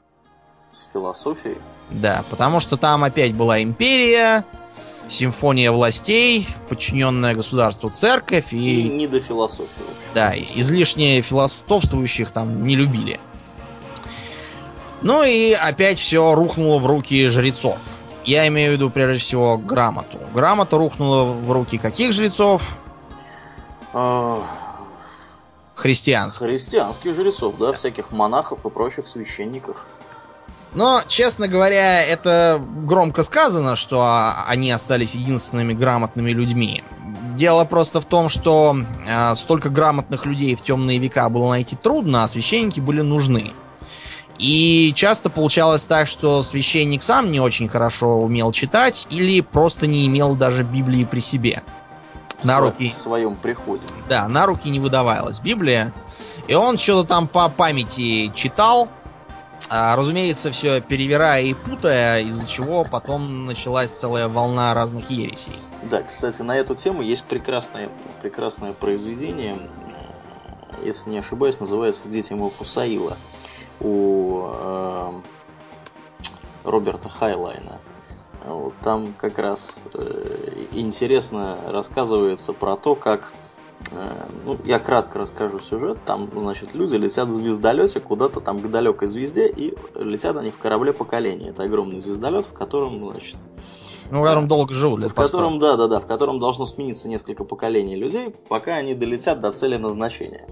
С 0.68 0.88
философией? 0.92 1.56
Да, 1.90 2.24
потому 2.30 2.60
что 2.60 2.76
там 2.76 3.04
опять 3.04 3.34
была 3.34 3.62
империя, 3.62 4.44
симфония 5.08 5.70
властей, 5.70 6.48
подчиненная 6.68 7.34
государству 7.34 7.90
церковь 7.90 8.52
и... 8.52 8.82
и 8.82 8.88
не 8.88 9.06
до 9.06 9.20
философии. 9.20 9.68
Да, 10.14 10.34
излишне 10.36 11.20
философствующих 11.20 12.30
там 12.30 12.66
не 12.66 12.76
любили. 12.76 13.20
Ну 15.04 15.22
и 15.22 15.52
опять 15.52 15.98
все 15.98 16.34
рухнуло 16.34 16.78
в 16.78 16.86
руки 16.86 17.28
жрецов. 17.28 17.76
Я 18.24 18.48
имею 18.48 18.70
в 18.70 18.74
виду 18.76 18.88
прежде 18.88 19.20
всего 19.20 19.58
грамоту. 19.58 20.18
Грамота 20.32 20.78
рухнула 20.78 21.24
в 21.24 21.52
руки 21.52 21.76
каких 21.76 22.12
жрецов? 22.12 22.74
А... 23.92 24.42
Христианских. 25.74 26.46
Христианских 26.46 27.14
жрецов, 27.14 27.56
да, 27.58 27.72
всяких 27.74 28.12
монахов 28.12 28.64
и 28.64 28.70
прочих 28.70 29.06
священников. 29.06 29.84
Но, 30.72 31.02
честно 31.06 31.48
говоря, 31.48 32.02
это 32.02 32.64
громко 32.86 33.24
сказано, 33.24 33.76
что 33.76 34.32
они 34.46 34.70
остались 34.70 35.14
единственными 35.14 35.74
грамотными 35.74 36.30
людьми. 36.30 36.82
Дело 37.36 37.66
просто 37.66 38.00
в 38.00 38.06
том, 38.06 38.30
что 38.30 38.74
э, 39.06 39.34
столько 39.34 39.68
грамотных 39.68 40.24
людей 40.24 40.54
в 40.56 40.62
темные 40.62 40.98
века 40.98 41.28
было 41.28 41.50
найти 41.50 41.76
трудно, 41.76 42.24
а 42.24 42.28
священники 42.28 42.80
были 42.80 43.02
нужны. 43.02 43.52
И 44.38 44.92
часто 44.96 45.30
получалось 45.30 45.84
так, 45.84 46.06
что 46.08 46.42
священник 46.42 47.02
сам 47.02 47.30
не 47.30 47.40
очень 47.40 47.68
хорошо 47.68 48.18
умел 48.18 48.52
читать 48.52 49.06
или 49.10 49.40
просто 49.40 49.86
не 49.86 50.06
имел 50.06 50.34
даже 50.34 50.64
Библии 50.64 51.04
при 51.04 51.20
себе. 51.20 51.62
На 52.42 52.60
руки... 52.60 52.90
В 52.90 52.94
своем 52.94 53.36
приходе. 53.36 53.86
Да, 54.08 54.28
на 54.28 54.46
руки 54.46 54.68
не 54.68 54.80
выдавалась 54.80 55.40
Библия. 55.40 55.92
И 56.48 56.54
он 56.54 56.76
что-то 56.76 57.08
там 57.08 57.28
по 57.28 57.48
памяти 57.48 58.32
читал, 58.34 58.88
а, 59.70 59.96
разумеется, 59.96 60.50
все 60.50 60.80
перевирая 60.80 61.42
и 61.42 61.54
путая, 61.54 62.20
из-за 62.22 62.46
чего 62.46 62.84
потом 62.84 63.46
началась 63.46 63.90
целая 63.90 64.28
волна 64.28 64.74
разных 64.74 65.10
ересей. 65.10 65.56
Да, 65.82 66.02
кстати, 66.02 66.42
на 66.42 66.56
эту 66.56 66.74
тему 66.74 67.02
есть 67.02 67.24
прекрасное, 67.24 67.88
прекрасное 68.20 68.72
произведение, 68.72 69.56
если 70.84 71.08
не 71.08 71.18
ошибаюсь, 71.18 71.60
называется 71.60 72.08
«Дети 72.08 72.34
Мафусаила» 72.34 73.16
у 73.80 74.46
э, 74.46 75.12
Роберта 76.64 77.08
Хайлайна. 77.08 77.78
Вот, 78.44 78.74
там 78.82 79.14
как 79.16 79.38
раз 79.38 79.78
э, 79.94 80.66
интересно 80.72 81.58
рассказывается 81.66 82.52
про 82.52 82.76
то, 82.76 82.94
как 82.94 83.32
э, 83.90 84.26
ну, 84.44 84.58
я 84.64 84.78
кратко 84.78 85.18
расскажу 85.18 85.60
сюжет. 85.60 85.98
Там, 86.04 86.28
значит, 86.34 86.74
люди 86.74 86.96
летят 86.96 87.28
в 87.28 87.30
звездолете 87.30 88.00
куда-то 88.00 88.40
там 88.40 88.60
к 88.60 88.70
далекой 88.70 89.08
звезде, 89.08 89.48
и 89.48 89.74
летят 89.94 90.36
они 90.36 90.50
в 90.50 90.58
корабле 90.58 90.92
поколения. 90.92 91.50
Это 91.50 91.62
огромный 91.62 92.00
звездолет, 92.00 92.44
в 92.44 92.52
котором, 92.52 93.10
значит, 93.10 93.36
ну, 94.10 94.20
в 94.20 94.24
котором 94.24 94.48
долго 94.48 94.74
живут, 94.74 95.00
лет 95.00 95.10
В 95.10 95.14
котором, 95.14 95.58
да, 95.58 95.76
да, 95.76 95.88
да, 95.88 96.00
в 96.00 96.06
котором 96.06 96.38
должно 96.38 96.66
смениться 96.66 97.08
несколько 97.08 97.44
поколений 97.44 97.96
людей, 97.96 98.34
пока 98.48 98.74
они 98.76 98.94
долетят 98.94 99.40
до 99.40 99.50
цели 99.52 99.76
назначения. 99.76 100.46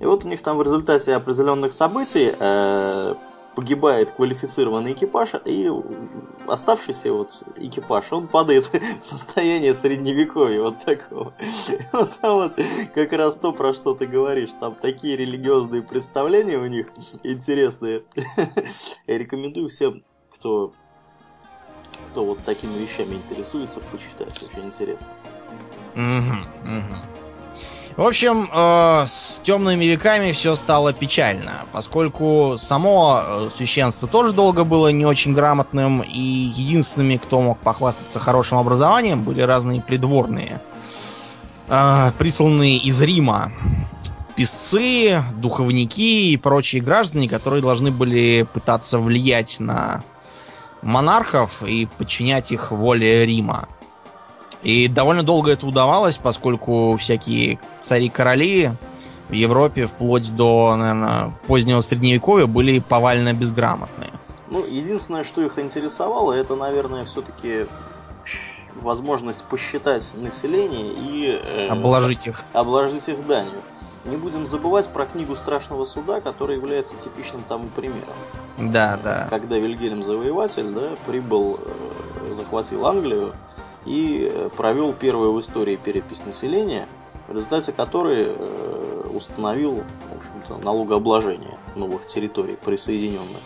И 0.00 0.04
вот 0.04 0.24
у 0.24 0.28
них 0.28 0.42
там 0.42 0.58
в 0.58 0.62
результате 0.62 1.14
определенных 1.14 1.72
событий 1.72 2.32
э, 2.38 3.14
погибает 3.54 4.10
квалифицированный 4.10 4.92
экипаж, 4.92 5.34
и 5.44 5.70
оставшийся 6.46 7.12
вот 7.12 7.42
экипаж, 7.56 8.12
он 8.12 8.26
падает 8.26 8.70
в 9.00 9.04
состояние 9.04 9.74
средневековья, 9.74 10.62
вот 10.62 10.84
такого. 10.84 11.34
Вот 11.92 12.10
там 12.20 12.34
вот 12.36 12.52
как 12.94 13.12
раз 13.12 13.36
то, 13.36 13.52
про 13.52 13.72
что 13.72 13.94
ты 13.94 14.06
говоришь, 14.06 14.50
там 14.58 14.74
такие 14.74 15.16
религиозные 15.16 15.82
представления 15.82 16.58
у 16.58 16.66
них 16.66 16.88
интересные. 17.22 18.02
Я 19.06 19.18
рекомендую 19.18 19.68
всем, 19.68 20.02
кто 20.30 20.72
кто 21.96 22.24
вот 22.24 22.38
такими 22.44 22.76
вещами 22.78 23.14
интересуется, 23.14 23.80
почитать. 23.80 24.40
Очень 24.42 24.68
интересно. 24.68 25.08
Угу, 25.94 26.36
угу. 26.64 26.96
В 27.96 28.02
общем, 28.02 28.50
э, 28.52 29.04
с 29.06 29.40
темными 29.44 29.84
веками 29.84 30.32
все 30.32 30.56
стало 30.56 30.92
печально, 30.92 31.64
поскольку 31.70 32.56
само 32.58 33.20
э, 33.22 33.48
священство 33.52 34.08
тоже 34.08 34.32
долго 34.32 34.64
было 34.64 34.88
не 34.88 35.06
очень 35.06 35.32
грамотным, 35.32 36.02
и 36.02 36.18
единственными, 36.18 37.18
кто 37.18 37.40
мог 37.40 37.60
похвастаться 37.60 38.18
хорошим 38.18 38.58
образованием, 38.58 39.22
были 39.22 39.42
разные 39.42 39.80
придворные, 39.80 40.60
э, 41.68 42.10
присланные 42.18 42.78
из 42.78 43.00
Рима. 43.00 43.52
Песцы, 44.34 45.22
духовники 45.36 46.32
и 46.32 46.36
прочие 46.36 46.82
граждане, 46.82 47.28
которые 47.28 47.62
должны 47.62 47.92
были 47.92 48.44
пытаться 48.52 48.98
влиять 48.98 49.60
на 49.60 50.02
монархов 50.84 51.62
и 51.62 51.86
подчинять 51.98 52.52
их 52.52 52.70
воле 52.70 53.26
Рима. 53.26 53.68
И 54.62 54.88
довольно 54.88 55.22
долго 55.22 55.50
это 55.50 55.66
удавалось, 55.66 56.18
поскольку 56.18 56.96
всякие 56.96 57.58
цари-короли 57.80 58.70
в 59.28 59.32
Европе 59.32 59.86
вплоть 59.86 60.34
до, 60.34 60.74
наверное, 60.76 61.32
позднего 61.46 61.80
средневековья 61.80 62.46
были 62.46 62.78
повально 62.78 63.32
безграмотные. 63.32 64.10
Ну, 64.48 64.64
единственное, 64.64 65.24
что 65.24 65.42
их 65.42 65.58
интересовало, 65.58 66.32
это, 66.32 66.54
наверное, 66.54 67.04
все-таки 67.04 67.66
возможность 68.80 69.44
посчитать 69.44 70.12
население 70.14 70.92
и... 70.92 71.40
Э, 71.42 71.68
обложить 71.68 72.26
их. 72.26 72.42
Обложить 72.52 73.08
их 73.08 73.26
данью. 73.26 73.62
Не 74.04 74.16
будем 74.16 74.46
забывать 74.46 74.88
про 74.88 75.06
книгу 75.06 75.34
Страшного 75.34 75.84
Суда, 75.84 76.20
которая 76.20 76.56
является 76.56 76.96
типичным 76.96 77.42
тому 77.48 77.68
примером. 77.68 78.14
Да, 78.58 78.98
да. 79.02 79.26
Когда 79.30 79.58
Вильгельм 79.58 80.02
Завоеватель 80.02 80.70
да, 80.70 80.90
прибыл, 81.06 81.58
э, 81.60 82.34
захватил 82.34 82.86
Англию, 82.86 83.34
и 83.84 84.30
э, 84.32 84.48
провел 84.56 84.92
первую 84.92 85.32
в 85.32 85.40
истории 85.40 85.76
перепись 85.76 86.24
населения, 86.24 86.86
в 87.28 87.34
результате 87.34 87.72
которой 87.72 88.26
э, 88.28 89.04
установил 89.12 89.82
в 90.12 90.16
общем-то, 90.16 90.64
налогообложение 90.64 91.58
новых 91.74 92.06
территорий, 92.06 92.56
присоединенных 92.56 93.40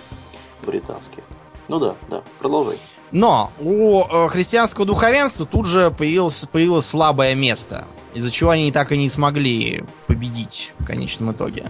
британских. 0.65 1.25
Ну 1.69 1.79
да, 1.79 1.97
да, 2.09 2.23
продолжай. 2.39 2.79
Но 3.11 3.51
у 3.61 4.03
христианского 4.29 4.87
духовенства 4.87 5.47
тут 5.47 5.67
же 5.67 5.91
появилось, 5.91 6.47
появилось 6.51 6.87
слабое 6.87 7.35
место, 7.35 7.87
из-за 8.15 8.31
чего 8.31 8.51
они 8.51 8.73
так 8.73 8.93
и 8.93 8.99
не 8.99 9.09
смогли 9.09 9.85
победить 10.07 10.75
в 10.79 10.87
конечном 10.87 11.33
итоге. 11.33 11.67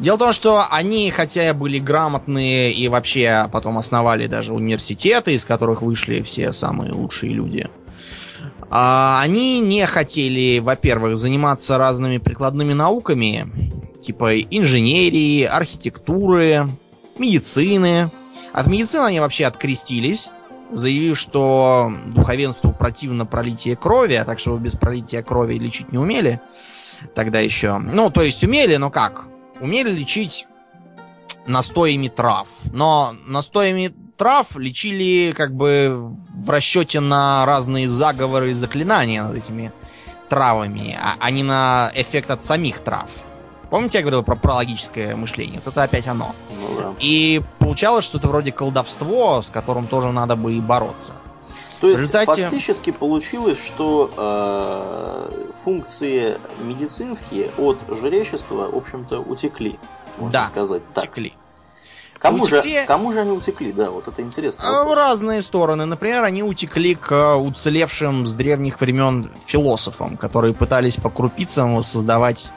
Дело 0.00 0.16
в 0.16 0.18
том, 0.18 0.32
что 0.32 0.66
они, 0.70 1.10
хотя 1.10 1.52
были 1.52 1.78
грамотные 1.78 2.72
и 2.72 2.88
вообще 2.88 3.46
потом 3.52 3.76
основали 3.76 4.26
даже 4.26 4.54
университеты, 4.54 5.34
из 5.34 5.44
которых 5.44 5.82
вышли 5.82 6.22
все 6.22 6.54
самые 6.54 6.92
лучшие 6.92 7.34
люди, 7.34 7.68
а 8.70 9.20
они 9.22 9.60
не 9.60 9.84
хотели, 9.86 10.58
во-первых, 10.58 11.18
заниматься 11.18 11.76
разными 11.76 12.16
прикладными 12.16 12.72
науками, 12.72 13.46
типа 14.00 14.40
инженерии, 14.40 15.44
архитектуры, 15.44 16.70
медицины. 17.18 18.10
От 18.54 18.68
медицины 18.68 19.02
они 19.02 19.20
вообще 19.20 19.44
открестились, 19.44 20.30
заявив, 20.72 21.18
что 21.18 21.92
духовенству 22.06 22.72
противно 22.72 23.26
пролитие 23.26 23.76
крови, 23.76 24.14
а 24.14 24.24
так 24.24 24.38
что 24.38 24.56
без 24.56 24.76
пролития 24.76 25.22
крови 25.22 25.58
лечить 25.58 25.92
не 25.92 25.98
умели 25.98 26.40
тогда 27.14 27.40
еще. 27.40 27.76
Ну, 27.76 28.08
то 28.08 28.22
есть 28.22 28.42
умели, 28.44 28.76
но 28.76 28.90
как? 28.90 29.29
Умели 29.60 29.90
лечить 29.90 30.46
настоями 31.46 32.08
трав. 32.08 32.48
Но 32.72 33.12
настоями 33.26 33.92
трав 34.16 34.56
лечили 34.56 35.32
как 35.36 35.54
бы 35.54 36.12
в 36.36 36.50
расчете 36.50 37.00
на 37.00 37.44
разные 37.46 37.88
заговоры 37.88 38.50
и 38.50 38.54
заклинания 38.54 39.22
над 39.22 39.36
этими 39.36 39.72
травами, 40.28 40.98
а, 41.00 41.16
а 41.18 41.30
не 41.30 41.42
на 41.42 41.90
эффект 41.94 42.30
от 42.30 42.40
самих 42.40 42.80
трав. 42.80 43.10
Помните, 43.70 43.98
я 43.98 44.02
говорил 44.02 44.22
про 44.22 44.36
прологическое 44.36 45.14
мышление? 45.14 45.60
Вот 45.64 45.72
это 45.72 45.82
опять 45.82 46.06
оно. 46.08 46.34
Ну, 46.60 46.80
да. 46.80 46.94
И 46.98 47.40
получалось 47.58 48.04
что-то 48.04 48.28
вроде 48.28 48.52
колдовство, 48.52 49.42
с 49.42 49.50
которым 49.50 49.86
тоже 49.86 50.10
надо 50.12 50.36
бы 50.36 50.54
и 50.54 50.60
бороться. 50.60 51.14
То 51.80 51.88
есть 51.88 52.02
результате... 52.02 52.42
фактически 52.42 52.90
получилось, 52.90 53.58
что 53.58 54.10
э, 54.16 55.52
функции 55.64 56.38
медицинские 56.62 57.50
от 57.56 57.78
жречества, 57.88 58.70
в 58.70 58.76
общем-то, 58.76 59.20
утекли, 59.20 59.78
можно 60.18 60.32
да, 60.32 60.46
сказать 60.46 60.82
так. 60.92 61.04
Утекли. 61.04 61.34
Кому, 62.18 62.42
утекли... 62.42 62.80
же, 62.80 62.86
кому 62.86 63.12
же 63.12 63.20
они 63.20 63.30
утекли? 63.30 63.72
Да, 63.72 63.90
вот 63.90 64.06
это 64.06 64.20
интересно. 64.20 64.82
А, 64.82 64.84
в 64.84 64.94
разные 64.94 65.40
стороны. 65.40 65.86
Например, 65.86 66.22
они 66.22 66.42
утекли 66.42 66.94
к 66.94 67.36
уцелевшим 67.38 68.26
с 68.26 68.34
древних 68.34 68.78
времен 68.82 69.30
философам, 69.46 70.18
которые 70.18 70.52
пытались 70.52 70.96
по 70.96 71.08
крупицам 71.08 71.82
создавать 71.82 72.52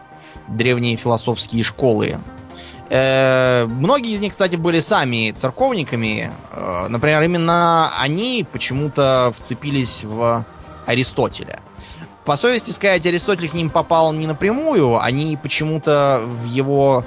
древние 0.50 0.98
философские 0.98 1.64
школы. 1.64 2.20
Э, 2.94 3.66
многие 3.66 4.12
из 4.12 4.20
них, 4.20 4.34
кстати, 4.34 4.56
были 4.56 4.80
сами 4.80 5.32
церковниками. 5.32 6.32
Э, 6.52 6.86
например, 6.90 7.24
именно 7.24 7.92
они 8.00 8.46
почему-то 8.52 9.34
вцепились 9.36 10.04
в 10.04 10.46
Аристотеля. 10.86 11.62
По 12.24 12.36
совести 12.36 12.70
сказать, 12.70 13.04
Аристотель 13.08 13.50
к 13.50 13.54
ним 13.54 13.72
попал 13.72 14.14
не 14.14 14.28
напрямую, 14.28 15.02
они 15.02 15.36
почему-то 15.42 16.22
в 16.24 16.46
его 16.46 17.04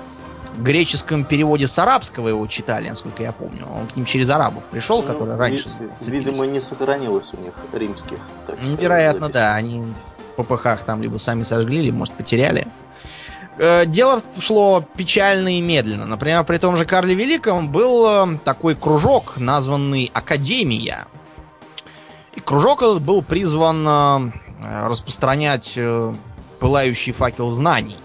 греческом 0.59 1.25
переводе 1.25 1.69
с 1.69 1.79
арабского 1.79 2.29
его 2.29 2.45
читали, 2.49 2.89
насколько 2.89 3.23
я 3.23 3.31
помню. 3.31 3.67
Он 3.73 3.87
к 3.87 3.95
ним 3.95 4.07
через 4.07 4.29
арабов 4.31 4.65
пришел, 4.65 5.03
ну, 5.03 5.07
которые 5.07 5.37
раньше... 5.37 5.69
Видимо, 6.01 6.47
не 6.47 6.59
сохранилось 6.59 7.33
у 7.33 7.37
них 7.41 7.55
римских. 7.73 8.19
Так 8.49 8.57
Вероятно, 8.61 9.29
да. 9.29 9.55
Они 9.55 9.93
в 10.37 10.43
ППХ 10.43 10.83
там 10.85 11.01
либо 11.01 11.19
сами 11.19 11.45
сожгли, 11.45 11.81
либо, 11.81 11.99
может, 11.99 12.15
потеряли. 12.15 12.67
Дело 13.59 14.21
шло 14.39 14.85
печально 14.97 15.59
и 15.59 15.61
медленно. 15.61 16.07
Например, 16.07 16.45
при 16.45 16.59
том 16.59 16.77
же 16.77 16.85
Карле 16.85 17.15
Великом 17.15 17.71
был 17.71 18.07
э, 18.07 18.39
такой 18.45 18.75
кружок, 18.75 19.39
названный 19.39 20.11
Академия. 20.13 21.07
И 22.35 22.41
кружок 22.41 22.83
этот 22.83 23.03
был 23.03 23.23
призван 23.23 23.87
э, 23.87 24.87
распространять 24.89 25.79
пылающий 26.61 27.13
факел 27.13 27.51
знаний. 27.51 27.99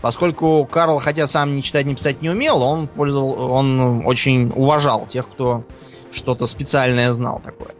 Поскольку 0.00 0.68
Карл, 0.70 0.98
хотя 0.98 1.26
сам 1.26 1.54
ни 1.54 1.60
читать, 1.60 1.86
ни 1.86 1.94
писать 1.94 2.22
не 2.22 2.30
умел, 2.30 2.60
он 2.62 2.88
пользовал, 2.88 3.52
он 3.52 4.04
очень 4.04 4.52
уважал 4.54 5.06
тех, 5.06 5.28
кто 5.28 5.64
что-то 6.10 6.46
специальное 6.46 7.12
знал 7.12 7.40
такое. 7.42 7.70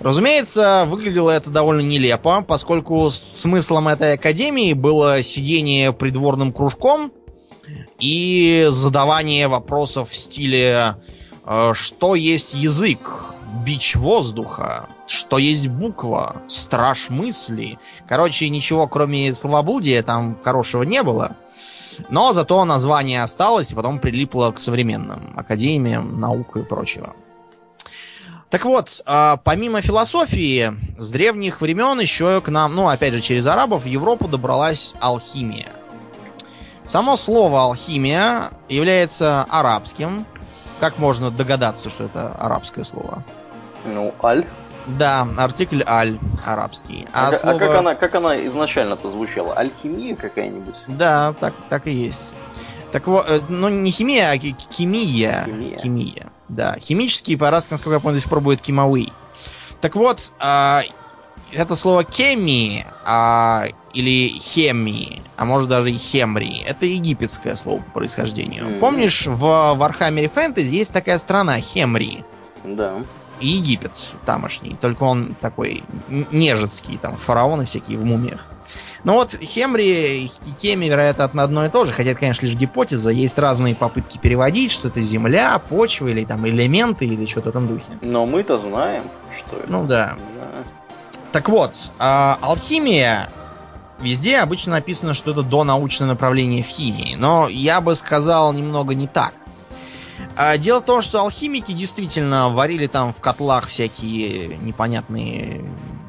Разумеется, 0.00 0.86
выглядело 0.88 1.30
это 1.30 1.50
довольно 1.50 1.82
нелепо, 1.82 2.40
поскольку 2.40 3.10
смыслом 3.10 3.88
этой 3.88 4.14
академии 4.14 4.72
было 4.72 5.22
сидение 5.22 5.92
придворным 5.92 6.54
кружком 6.54 7.12
и 7.98 8.66
задавание 8.70 9.46
вопросов 9.46 10.08
в 10.08 10.16
стиле 10.16 10.96
э, 11.44 11.72
«Что 11.74 12.14
есть 12.14 12.54
язык? 12.54 13.34
Бич 13.66 13.94
воздуха? 13.94 14.88
Что 15.06 15.36
есть 15.36 15.68
буква? 15.68 16.42
Страж 16.46 17.10
мысли?» 17.10 17.78
Короче, 18.08 18.48
ничего 18.48 18.88
кроме 18.88 19.34
словоблудия 19.34 20.02
там 20.02 20.38
хорошего 20.42 20.82
не 20.82 21.02
было. 21.02 21.36
Но 22.08 22.32
зато 22.32 22.64
название 22.64 23.22
осталось 23.22 23.72
и 23.72 23.74
потом 23.74 23.98
прилипло 23.98 24.50
к 24.50 24.60
современным 24.60 25.32
академиям, 25.36 26.18
наук 26.18 26.56
и 26.56 26.62
прочего. 26.62 27.14
Так 28.50 28.64
вот, 28.64 29.00
а, 29.06 29.36
помимо 29.36 29.80
философии, 29.80 30.74
с 30.98 31.10
древних 31.10 31.60
времен 31.60 32.00
еще 32.00 32.40
к 32.40 32.48
нам, 32.48 32.74
ну, 32.74 32.88
опять 32.88 33.14
же, 33.14 33.20
через 33.20 33.46
арабов 33.46 33.84
в 33.84 33.86
Европу 33.86 34.26
добралась 34.26 34.94
алхимия. 35.00 35.68
Само 36.84 37.14
слово 37.14 37.62
алхимия 37.62 38.50
является 38.68 39.46
арабским. 39.48 40.26
Как 40.80 40.98
можно 40.98 41.30
догадаться, 41.30 41.90
что 41.90 42.04
это 42.04 42.34
арабское 42.34 42.84
слово? 42.84 43.22
Ну, 43.84 44.12
аль. 44.20 44.44
Да, 44.86 45.28
артикль 45.38 45.82
аль 45.86 46.18
арабский. 46.44 47.06
А, 47.12 47.28
а, 47.28 47.32
слово... 47.32 47.54
а 47.54 47.58
как, 47.60 47.78
она, 47.78 47.94
как 47.94 48.14
она 48.16 48.46
изначально-то 48.46 49.08
звучала? 49.08 49.54
Алхимия 49.54 50.16
какая-нибудь? 50.16 50.82
Да, 50.88 51.34
так, 51.38 51.54
так 51.68 51.86
и 51.86 51.92
есть. 51.92 52.34
Так 52.90 53.06
вот, 53.06 53.24
э, 53.28 53.40
ну 53.48 53.68
не 53.68 53.92
химия, 53.92 54.32
а 54.32 54.36
химия. 54.36 55.44
Химия. 55.44 55.78
химия. 55.78 56.26
Да, 56.50 56.76
химический 56.80 57.36
по-арабски, 57.36 57.72
насколько 57.72 57.94
я 57.94 58.00
помню, 58.00 58.16
до 58.16 58.20
сих 58.20 58.28
пор 58.28 58.40
будет 58.40 58.60
кимауи. 58.60 59.08
Так 59.80 59.94
вот, 59.94 60.32
а, 60.40 60.82
это 61.52 61.76
слово 61.76 62.02
кеми 62.02 62.84
а, 63.04 63.66
или 63.94 64.36
хемии, 64.36 65.22
а 65.36 65.44
может 65.44 65.68
даже 65.68 65.92
и 65.92 65.96
хемри, 65.96 66.58
это 66.66 66.86
египетское 66.86 67.54
слово 67.54 67.80
по 67.80 68.00
происхождению. 68.00 68.66
Mm. 68.66 68.78
Помнишь, 68.80 69.26
в 69.26 69.74
Вархаммере 69.74 70.28
Фэнтези 70.28 70.74
есть 70.74 70.92
такая 70.92 71.18
страна 71.18 71.60
Хемри? 71.60 72.24
Да. 72.64 72.94
Египет 73.40 73.92
тамошний, 74.26 74.76
только 74.80 75.04
он 75.04 75.36
такой 75.40 75.84
нежитский, 76.08 76.98
там 76.98 77.16
фараоны 77.16 77.64
всякие 77.64 77.96
в 77.96 78.04
мумиях. 78.04 78.44
Ну 79.04 79.14
вот 79.14 79.32
Хемри 79.32 80.26
и 80.26 80.50
Кеми, 80.58 80.86
вероятно, 80.86 81.42
одно 81.42 81.64
и 81.64 81.68
то 81.68 81.84
же, 81.84 81.92
хотя 81.92 82.10
это, 82.10 82.20
конечно, 82.20 82.46
лишь 82.46 82.54
гипотеза. 82.54 83.10
Есть 83.10 83.38
разные 83.38 83.74
попытки 83.74 84.18
переводить, 84.18 84.70
что 84.70 84.88
это 84.88 85.00
земля, 85.00 85.58
почва 85.58 86.08
или 86.08 86.24
там 86.24 86.46
элементы 86.46 87.06
или 87.06 87.26
что-то 87.26 87.46
в 87.46 87.50
этом 87.50 87.68
духе. 87.68 87.98
Но 88.02 88.26
мы-то 88.26 88.58
знаем, 88.58 89.04
что 89.36 89.56
это. 89.56 89.70
Ну 89.70 89.86
да. 89.86 90.16
да. 90.36 90.64
Так 91.32 91.48
вот, 91.48 91.90
э, 91.98 92.34
алхимия 92.40 93.30
везде 94.00 94.38
обычно 94.38 94.72
написано, 94.72 95.14
что 95.14 95.30
это 95.30 95.42
донаучное 95.42 96.08
направление 96.08 96.62
в 96.62 96.68
химии. 96.68 97.14
Но 97.16 97.48
я 97.48 97.80
бы 97.80 97.94
сказал 97.94 98.52
немного 98.52 98.94
не 98.94 99.06
так. 99.06 99.32
А, 100.36 100.56
дело 100.58 100.80
в 100.80 100.84
том, 100.84 101.00
что 101.00 101.20
алхимики 101.20 101.72
действительно 101.72 102.48
варили 102.48 102.86
там 102.86 103.12
в 103.12 103.20
котлах 103.20 103.66
всякие 103.66 104.58
непонятные 104.58 105.64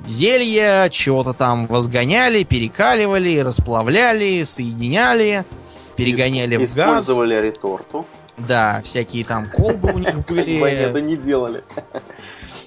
зелья, 0.07 0.89
чего-то 0.89 1.33
там 1.33 1.67
возгоняли, 1.67 2.43
перекаливали, 2.43 3.39
расплавляли, 3.39 4.43
соединяли, 4.43 5.45
перегоняли 5.95 6.57
Исп- 6.57 6.67
в 6.67 6.75
газ. 6.75 6.87
Использовали 6.87 7.35
реторту. 7.35 8.05
Да, 8.37 8.81
всякие 8.83 9.23
там 9.23 9.49
колбы 9.49 9.93
у 9.93 9.99
них 9.99 10.25
были. 10.25 10.59
Это 10.69 11.01
не 11.01 11.17
делали. 11.17 11.63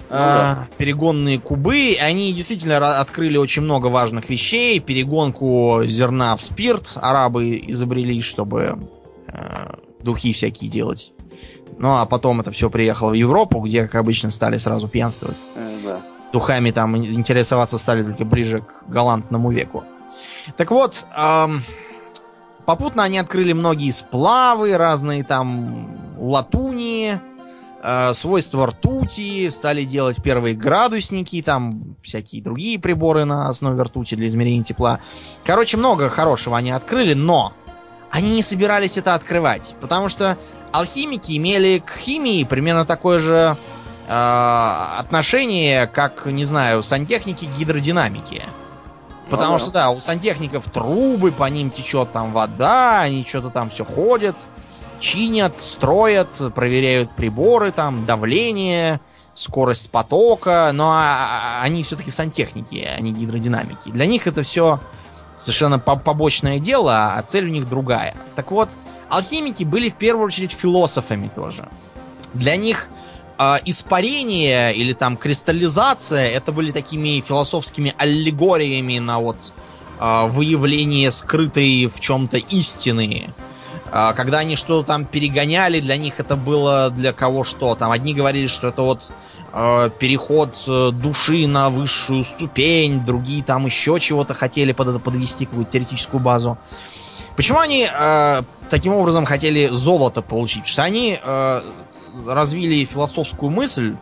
А, 0.09 0.55
ну 0.55 0.75
перегонные 0.77 1.39
кубы. 1.39 1.97
Они 1.99 2.31
действительно 2.33 2.99
открыли 2.99 3.37
очень 3.37 3.63
много 3.63 3.87
важных 3.87 4.29
вещей. 4.29 4.79
Перегонку 4.79 5.81
зерна 5.85 6.35
в 6.35 6.41
спирт 6.41 6.93
арабы 6.95 7.61
изобрели, 7.67 8.21
чтобы 8.21 8.77
э, 9.27 9.37
духи 10.01 10.33
всякие 10.33 10.69
делать. 10.69 11.11
Ну, 11.77 11.95
а 11.95 12.05
потом 12.05 12.39
это 12.39 12.51
все 12.51 12.69
приехало 12.69 13.09
в 13.09 13.13
Европу, 13.13 13.59
где, 13.59 13.83
как 13.83 13.95
обычно, 13.95 14.31
стали 14.31 14.57
сразу 14.57 14.87
пьянствовать. 14.87 15.37
Э, 15.55 15.77
да. 15.83 16.01
Духами 16.35 16.71
там 16.71 16.97
интересоваться 16.97 17.77
стали 17.77 18.03
только 18.03 18.25
ближе 18.25 18.59
к 18.59 18.89
галантному 18.89 19.51
веку. 19.51 19.85
Так 20.57 20.69
вот, 20.71 21.05
эм, 21.15 21.63
попутно 22.65 23.03
они 23.03 23.19
открыли 23.19 23.53
многие 23.53 23.89
сплавы, 23.91 24.75
разные 24.75 25.23
там 25.23 25.97
латуни, 26.17 27.21
э, 27.81 28.13
свойства 28.13 28.67
ртути, 28.67 29.47
стали 29.47 29.85
делать 29.85 30.21
первые 30.21 30.55
градусники, 30.55 31.41
там 31.41 31.95
всякие 32.03 32.43
другие 32.43 32.79
приборы 32.79 33.23
на 33.23 33.47
основе 33.47 33.81
ртути 33.81 34.15
для 34.15 34.27
измерения 34.27 34.65
тепла. 34.65 34.99
Короче, 35.45 35.77
много 35.77 36.09
хорошего 36.09 36.57
они 36.57 36.71
открыли, 36.71 37.13
но 37.13 37.53
они 38.11 38.29
не 38.31 38.41
собирались 38.41 38.97
это 38.97 39.15
открывать, 39.15 39.73
потому 39.79 40.09
что 40.09 40.37
алхимики 40.73 41.37
имели 41.37 41.79
к 41.79 41.95
химии 41.97 42.43
примерно 42.43 42.83
такое 42.83 43.19
же 43.19 43.55
отношение, 44.07 45.87
как, 45.87 46.25
не 46.25 46.45
знаю, 46.45 46.83
сантехники 46.83 47.45
к 47.45 47.57
гидродинамике. 47.57 48.43
Потому 49.29 49.53
ну, 49.53 49.59
что, 49.59 49.71
да, 49.71 49.89
у 49.89 49.99
сантехников 49.99 50.69
трубы, 50.69 51.31
по 51.31 51.45
ним 51.45 51.71
течет 51.71 52.11
там 52.11 52.31
вода, 52.31 53.01
они 53.01 53.25
что-то 53.25 53.49
там 53.49 53.69
все 53.69 53.83
ходят, 53.83 54.37
чинят, 54.99 55.57
строят, 55.57 56.41
проверяют 56.53 57.11
приборы, 57.11 57.71
там, 57.71 58.05
давление, 58.05 58.99
скорость 59.33 59.89
потока, 59.89 60.69
но 60.73 60.91
а, 60.91 61.59
а, 61.59 61.61
они 61.63 61.83
все-таки 61.83 62.11
сантехники, 62.11 62.87
а 62.87 62.99
не 63.01 63.11
гидродинамики. 63.11 63.89
Для 63.89 64.05
них 64.05 64.27
это 64.27 64.43
все 64.43 64.79
совершенно 65.35 65.79
побочное 65.79 66.59
дело, 66.59 67.15
а 67.15 67.21
цель 67.23 67.45
у 67.45 67.51
них 67.51 67.67
другая. 67.67 68.15
Так 68.35 68.51
вот, 68.51 68.71
алхимики 69.09 69.63
были 69.63 69.89
в 69.89 69.95
первую 69.95 70.27
очередь 70.27 70.51
философами 70.51 71.29
тоже. 71.35 71.67
Для 72.33 72.55
них 72.55 72.89
э, 73.37 73.57
испарение 73.65 74.73
или 74.73 74.93
там 74.93 75.17
кристаллизация 75.17 76.27
это 76.27 76.51
были 76.51 76.71
такими 76.71 77.21
философскими 77.21 77.93
аллегориями 77.97 78.99
на 78.99 79.19
вот 79.19 79.53
э, 79.99 80.27
выявление 80.27 81.11
скрытой 81.11 81.87
в 81.87 81.99
чем-то 81.99 82.37
истины. 82.37 83.29
Э, 83.91 84.13
когда 84.15 84.39
они 84.39 84.55
что-то 84.55 84.87
там 84.87 85.05
перегоняли, 85.05 85.79
для 85.79 85.97
них 85.97 86.19
это 86.19 86.35
было 86.35 86.89
для 86.89 87.13
кого 87.13 87.43
что. 87.43 87.75
Там 87.75 87.91
одни 87.91 88.13
говорили, 88.13 88.47
что 88.47 88.69
это 88.69 88.81
вот 88.81 89.11
э, 89.53 89.89
переход 89.99 90.57
души 90.93 91.47
на 91.47 91.69
высшую 91.69 92.23
ступень, 92.23 93.03
другие 93.03 93.43
там 93.43 93.65
еще 93.65 93.99
чего-то 93.99 94.33
хотели 94.33 94.71
под 94.71 94.89
это 94.89 94.99
подвести 94.99 95.45
какую-то 95.45 95.71
теоретическую 95.71 96.19
базу. 96.19 96.57
Почему 97.35 97.59
они 97.59 97.87
э, 97.91 98.41
таким 98.69 98.93
образом 98.93 99.25
хотели 99.25 99.67
золото 99.67 100.21
получить? 100.21 100.61
Потому 100.61 100.71
что 100.71 100.83
они 100.83 101.19
э, 101.21 101.61
развили 102.27 102.85
философскую 102.85 103.51
мысль 103.51 103.95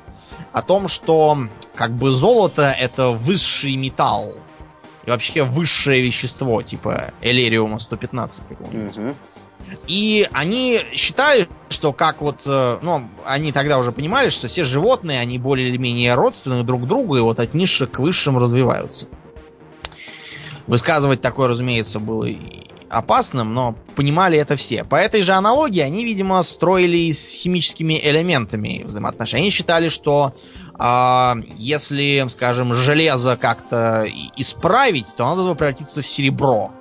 о 0.51 0.61
том, 0.61 0.87
что 0.87 1.37
как 1.75 1.91
бы 1.91 2.11
золото 2.11 2.75
это 2.77 3.09
высший 3.11 3.75
металл. 3.75 4.33
И 5.05 5.09
вообще 5.09 5.43
высшее 5.43 6.01
вещество, 6.01 6.61
типа 6.61 7.11
элериума 7.21 7.79
115 7.79 8.47
какого-нибудь. 8.47 8.97
Угу. 8.97 9.15
И 9.87 10.27
они 10.31 10.79
считали, 10.93 11.47
что 11.69 11.93
как 11.93 12.21
вот, 12.21 12.43
э, 12.45 12.79
ну, 12.81 13.09
они 13.25 13.51
тогда 13.51 13.79
уже 13.79 13.91
понимали, 13.91 14.29
что 14.29 14.47
все 14.47 14.63
животные, 14.63 15.19
они 15.19 15.39
более 15.39 15.69
или 15.69 15.77
менее 15.77 16.15
родственны 16.15 16.63
друг 16.63 16.87
другу, 16.87 17.17
и 17.17 17.21
вот 17.21 17.39
от 17.39 17.53
низших 17.53 17.91
к 17.91 17.99
высшим 17.99 18.37
развиваются. 18.37 19.07
Высказывать 20.67 21.21
такое, 21.21 21.49
разумеется, 21.49 21.99
было 21.99 22.29
опасным, 22.93 23.53
но 23.53 23.75
понимали 23.95 24.37
это 24.37 24.55
все. 24.55 24.83
По 24.83 24.95
этой 24.95 25.21
же 25.21 25.33
аналогии 25.33 25.81
они, 25.81 26.05
видимо, 26.05 26.41
строили 26.43 27.11
с 27.11 27.33
химическими 27.33 27.99
элементами 28.01 28.83
взаимоотношения. 28.85 29.43
Они 29.43 29.49
считали, 29.51 29.89
что 29.89 30.33
э, 30.77 31.33
если, 31.57 32.25
скажем, 32.29 32.73
железо 32.73 33.37
как-то 33.37 34.05
исправить, 34.37 35.07
то 35.17 35.35
должно 35.35 35.55
превратиться 35.55 36.01
в 36.01 36.07
серебро. 36.07 36.71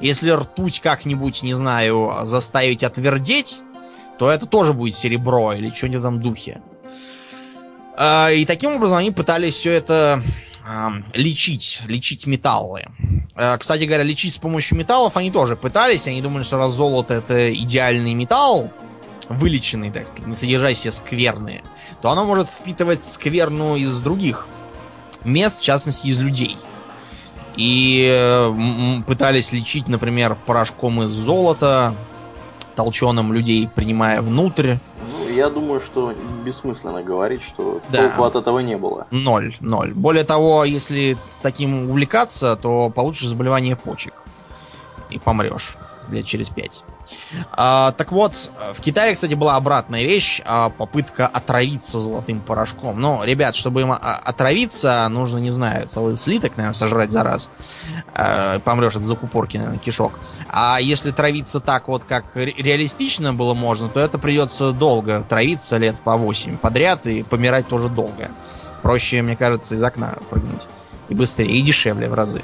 Если 0.00 0.30
ртуть 0.30 0.80
как-нибудь, 0.80 1.42
не 1.42 1.54
знаю, 1.54 2.20
заставить 2.22 2.82
отвердеть, 2.82 3.60
то 4.18 4.30
это 4.30 4.46
тоже 4.46 4.72
будет 4.72 4.94
серебро 4.94 5.54
или 5.54 5.70
что-нибудь 5.70 6.00
в 6.00 6.04
этом 6.04 6.20
духе. 6.20 6.60
Э, 7.96 8.34
и 8.34 8.44
таким 8.44 8.74
образом 8.74 8.98
они 8.98 9.10
пытались 9.10 9.54
все 9.54 9.72
это 9.72 10.22
лечить, 11.12 11.82
лечить 11.86 12.26
металлы. 12.26 12.86
Э, 13.36 13.56
кстати 13.58 13.84
говоря, 13.84 14.04
лечить 14.04 14.34
с 14.34 14.38
помощью 14.38 14.78
металлов 14.78 15.16
они 15.16 15.30
тоже 15.30 15.56
пытались. 15.56 16.06
Они 16.06 16.22
думали, 16.22 16.42
что 16.42 16.56
раз 16.56 16.72
золото 16.72 17.14
это 17.14 17.52
идеальный 17.52 18.14
металл, 18.14 18.70
вылеченный, 19.28 19.90
так 19.90 20.06
сказать, 20.08 20.26
не 20.26 20.36
содержащий 20.36 20.92
скверные, 20.92 21.62
то 22.00 22.10
оно 22.10 22.24
может 22.24 22.48
впитывать 22.48 23.04
скверну 23.04 23.76
из 23.76 23.98
других 24.00 24.46
мест, 25.24 25.60
в 25.60 25.62
частности, 25.62 26.06
из 26.06 26.18
людей. 26.18 26.56
И 27.56 28.08
э, 28.10 29.02
пытались 29.06 29.52
лечить, 29.52 29.88
например, 29.88 30.36
порошком 30.46 31.02
из 31.02 31.10
золота, 31.10 31.94
толченым 32.74 33.32
людей, 33.32 33.68
принимая 33.72 34.20
внутрь 34.20 34.76
я 35.34 35.50
думаю, 35.50 35.80
что 35.80 36.12
бессмысленно 36.44 37.02
говорить, 37.02 37.42
что 37.42 37.80
да. 37.88 38.08
толку 38.08 38.24
от 38.24 38.36
этого 38.36 38.60
не 38.60 38.76
было. 38.76 39.06
Ноль, 39.10 39.54
ноль. 39.60 39.92
Более 39.92 40.24
того, 40.24 40.64
если 40.64 41.16
таким 41.42 41.88
увлекаться, 41.88 42.56
то 42.56 42.90
получишь 42.90 43.28
заболевание 43.28 43.76
почек. 43.76 44.14
И 45.10 45.18
помрешь 45.18 45.76
лет 46.10 46.26
через 46.26 46.50
пять. 46.50 46.82
А, 47.52 47.92
так 47.92 48.12
вот, 48.12 48.50
в 48.72 48.80
Китае, 48.80 49.14
кстати, 49.14 49.34
была 49.34 49.56
обратная 49.56 50.04
вещь, 50.04 50.40
а, 50.44 50.70
попытка 50.70 51.26
отравиться 51.26 51.98
золотым 52.00 52.40
порошком. 52.40 53.00
Но, 53.00 53.24
ребят, 53.24 53.54
чтобы 53.54 53.82
им 53.82 53.92
а, 53.92 53.96
отравиться, 53.96 55.06
нужно, 55.08 55.38
не 55.38 55.50
знаю, 55.50 55.86
целый 55.88 56.16
слиток, 56.16 56.56
наверное, 56.56 56.74
сожрать 56.74 57.12
за 57.12 57.22
раз. 57.22 57.50
А, 58.14 58.58
помрешь 58.60 58.96
от 58.96 59.02
закупорки, 59.02 59.56
наверное, 59.56 59.78
кишок. 59.78 60.18
А 60.48 60.78
если 60.80 61.10
травиться 61.10 61.60
так 61.60 61.88
вот, 61.88 62.04
как 62.04 62.36
реалистично 62.36 63.34
было 63.34 63.54
можно, 63.54 63.88
то 63.88 64.00
это 64.00 64.18
придется 64.18 64.72
долго 64.72 65.22
травиться, 65.22 65.76
лет 65.76 66.00
по 66.00 66.16
8 66.16 66.58
подряд, 66.58 67.06
и 67.06 67.22
помирать 67.22 67.68
тоже 67.68 67.88
долго. 67.88 68.30
Проще, 68.82 69.22
мне 69.22 69.36
кажется, 69.36 69.74
из 69.74 69.82
окна 69.82 70.18
прыгнуть. 70.30 70.62
И 71.08 71.14
быстрее, 71.14 71.50
и 71.50 71.62
дешевле 71.62 72.08
в 72.08 72.14
разы. 72.14 72.42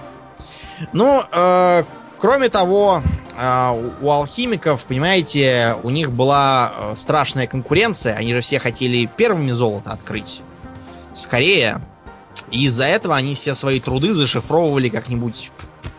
Ну, 0.93 1.23
э, 1.31 1.85
Кроме 2.21 2.51
того, 2.51 3.03
у 4.03 4.11
алхимиков, 4.11 4.85
понимаете, 4.87 5.77
у 5.83 5.91
них 5.91 6.13
была 6.13 6.73
э, 6.77 6.97
страшная 6.97 7.47
конкуренция. 7.47 8.15
Они 8.15 8.35
же 8.35 8.41
все 8.43 8.59
хотели 8.59 9.07
первыми 9.07 9.53
золото 9.53 9.93
открыть. 9.93 10.43
Скорее. 11.15 11.81
И 12.51 12.67
из-за 12.67 12.85
этого 12.85 13.17
они 13.17 13.35
все 13.35 13.55
свои 13.55 13.81
труды 13.81 14.13
зашифровывали 14.13 14.89
как-нибудь 14.89 15.51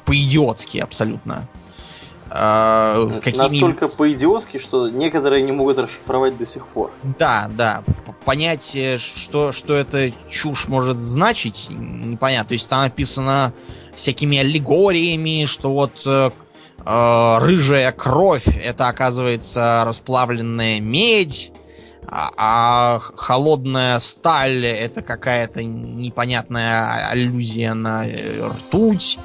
по-идиотски 0.06 0.80
абсолютно. 0.80 1.48
А, 2.34 3.10
Настолько 3.34 3.90
по-идиотски, 3.90 4.58
что 4.58 4.88
некоторые 4.88 5.42
не 5.42 5.52
могут 5.52 5.80
расшифровать 5.80 6.38
до 6.38 6.46
сих 6.46 6.66
пор. 6.68 6.92
Да, 7.04 7.50
да. 7.50 7.84
Понять, 8.24 8.74
э, 8.76 8.98
что, 8.98 9.52
что 9.52 9.74
это 9.74 10.12
чушь 10.30 10.68
может 10.68 11.02
значить, 11.02 11.68
непонятно. 11.70 12.50
То 12.50 12.54
есть 12.54 12.70
там 12.70 12.84
написано 12.84 13.52
всякими 13.96 14.38
аллегориями, 14.38 15.46
что 15.46 15.74
вот 15.74 16.04
э, 16.06 16.30
э, 16.30 16.32
рыжая 16.86 17.92
кровь 17.92 18.48
это 18.64 18.88
оказывается 18.88 19.84
расплавленная 19.86 20.80
медь, 20.80 21.52
а, 22.08 22.32
а 22.38 23.00
холодная 23.00 24.00
сталь 24.00 24.66
это 24.66 25.02
какая-то 25.02 25.64
непонятная 25.64 27.10
аллюзия 27.10 27.74
на 27.74 28.06
э, 28.06 28.48
ртуть. 28.48 29.20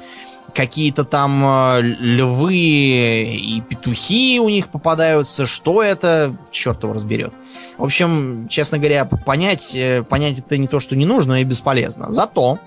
Какие-то 0.53 1.03
там 1.03 1.43
э, 1.45 1.81
львы 1.81 2.55
и 2.55 3.61
петухи 3.61 4.39
у 4.39 4.49
них 4.49 4.69
попадаются. 4.69 5.45
Что 5.45 5.83
это? 5.83 6.35
Черт 6.51 6.83
его 6.83 6.93
разберет. 6.93 7.33
В 7.77 7.83
общем, 7.83 8.47
честно 8.47 8.77
говоря, 8.77 9.05
понять, 9.05 9.75
э, 9.75 10.03
понять 10.03 10.39
это 10.39 10.57
не 10.57 10.67
то, 10.67 10.79
что 10.79 10.95
не 10.95 11.05
нужно, 11.05 11.41
и 11.41 11.43
бесполезно. 11.43 12.11
Зато 12.11 12.59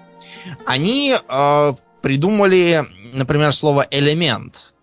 они 0.66 1.16
э, 1.16 1.72
придумали 2.02 2.86
например, 3.12 3.52
слово 3.52 3.86
элемент. 3.90 4.74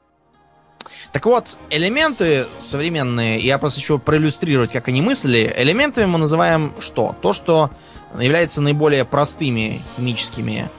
Так 1.18 1.26
вот, 1.26 1.57
элементы 1.72 2.45
современные, 2.59 3.39
я 3.39 3.57
просто 3.57 3.80
хочу 3.80 3.97
проиллюстрировать, 3.97 4.72
как 4.72 4.88
они 4.88 5.01
мыслили. 5.01 5.51
Элементами 5.57 6.05
мы 6.05 6.20
называем 6.20 6.76
что? 6.80 7.15
То, 7.24 7.34
что 7.34 7.72
является 8.20 8.61
наиболее 8.61 9.03
простыми 9.03 9.82
химическими 9.95 10.70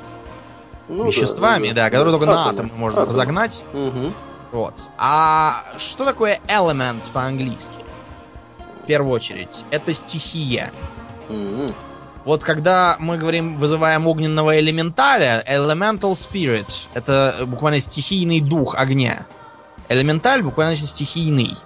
ну, 0.86 1.08
веществами, 1.08 1.70
да, 1.70 1.74
да, 1.74 1.84
да, 1.86 1.90
которые 1.90 2.16
только 2.16 2.30
атомы, 2.30 2.44
на 2.44 2.50
атом 2.50 2.70
можно 2.78 3.00
атомы. 3.00 3.12
разогнать. 3.12 3.64
Угу. 3.72 4.12
Вот. 4.52 4.90
А 4.96 5.64
что 5.76 6.04
такое 6.04 6.38
element 6.46 7.10
по-английски? 7.12 7.74
В 8.84 8.86
первую 8.86 9.10
очередь, 9.10 9.64
это 9.72 9.92
стихия. 9.92 10.70
Угу. 11.28 11.66
Вот 12.24 12.44
когда 12.44 12.94
мы 13.00 13.18
говорим, 13.18 13.58
вызываем 13.58 14.06
огненного 14.06 14.60
элементаля, 14.60 15.44
elemental 15.50 16.12
spirit, 16.12 16.86
это 16.94 17.34
буквально 17.44 17.80
стихийный 17.80 18.40
дух 18.40 18.76
огня. 18.76 19.26
Элементаль 19.88 20.42
буквально 20.42 20.74
значит 20.74 20.90
стихийный. 20.90 21.56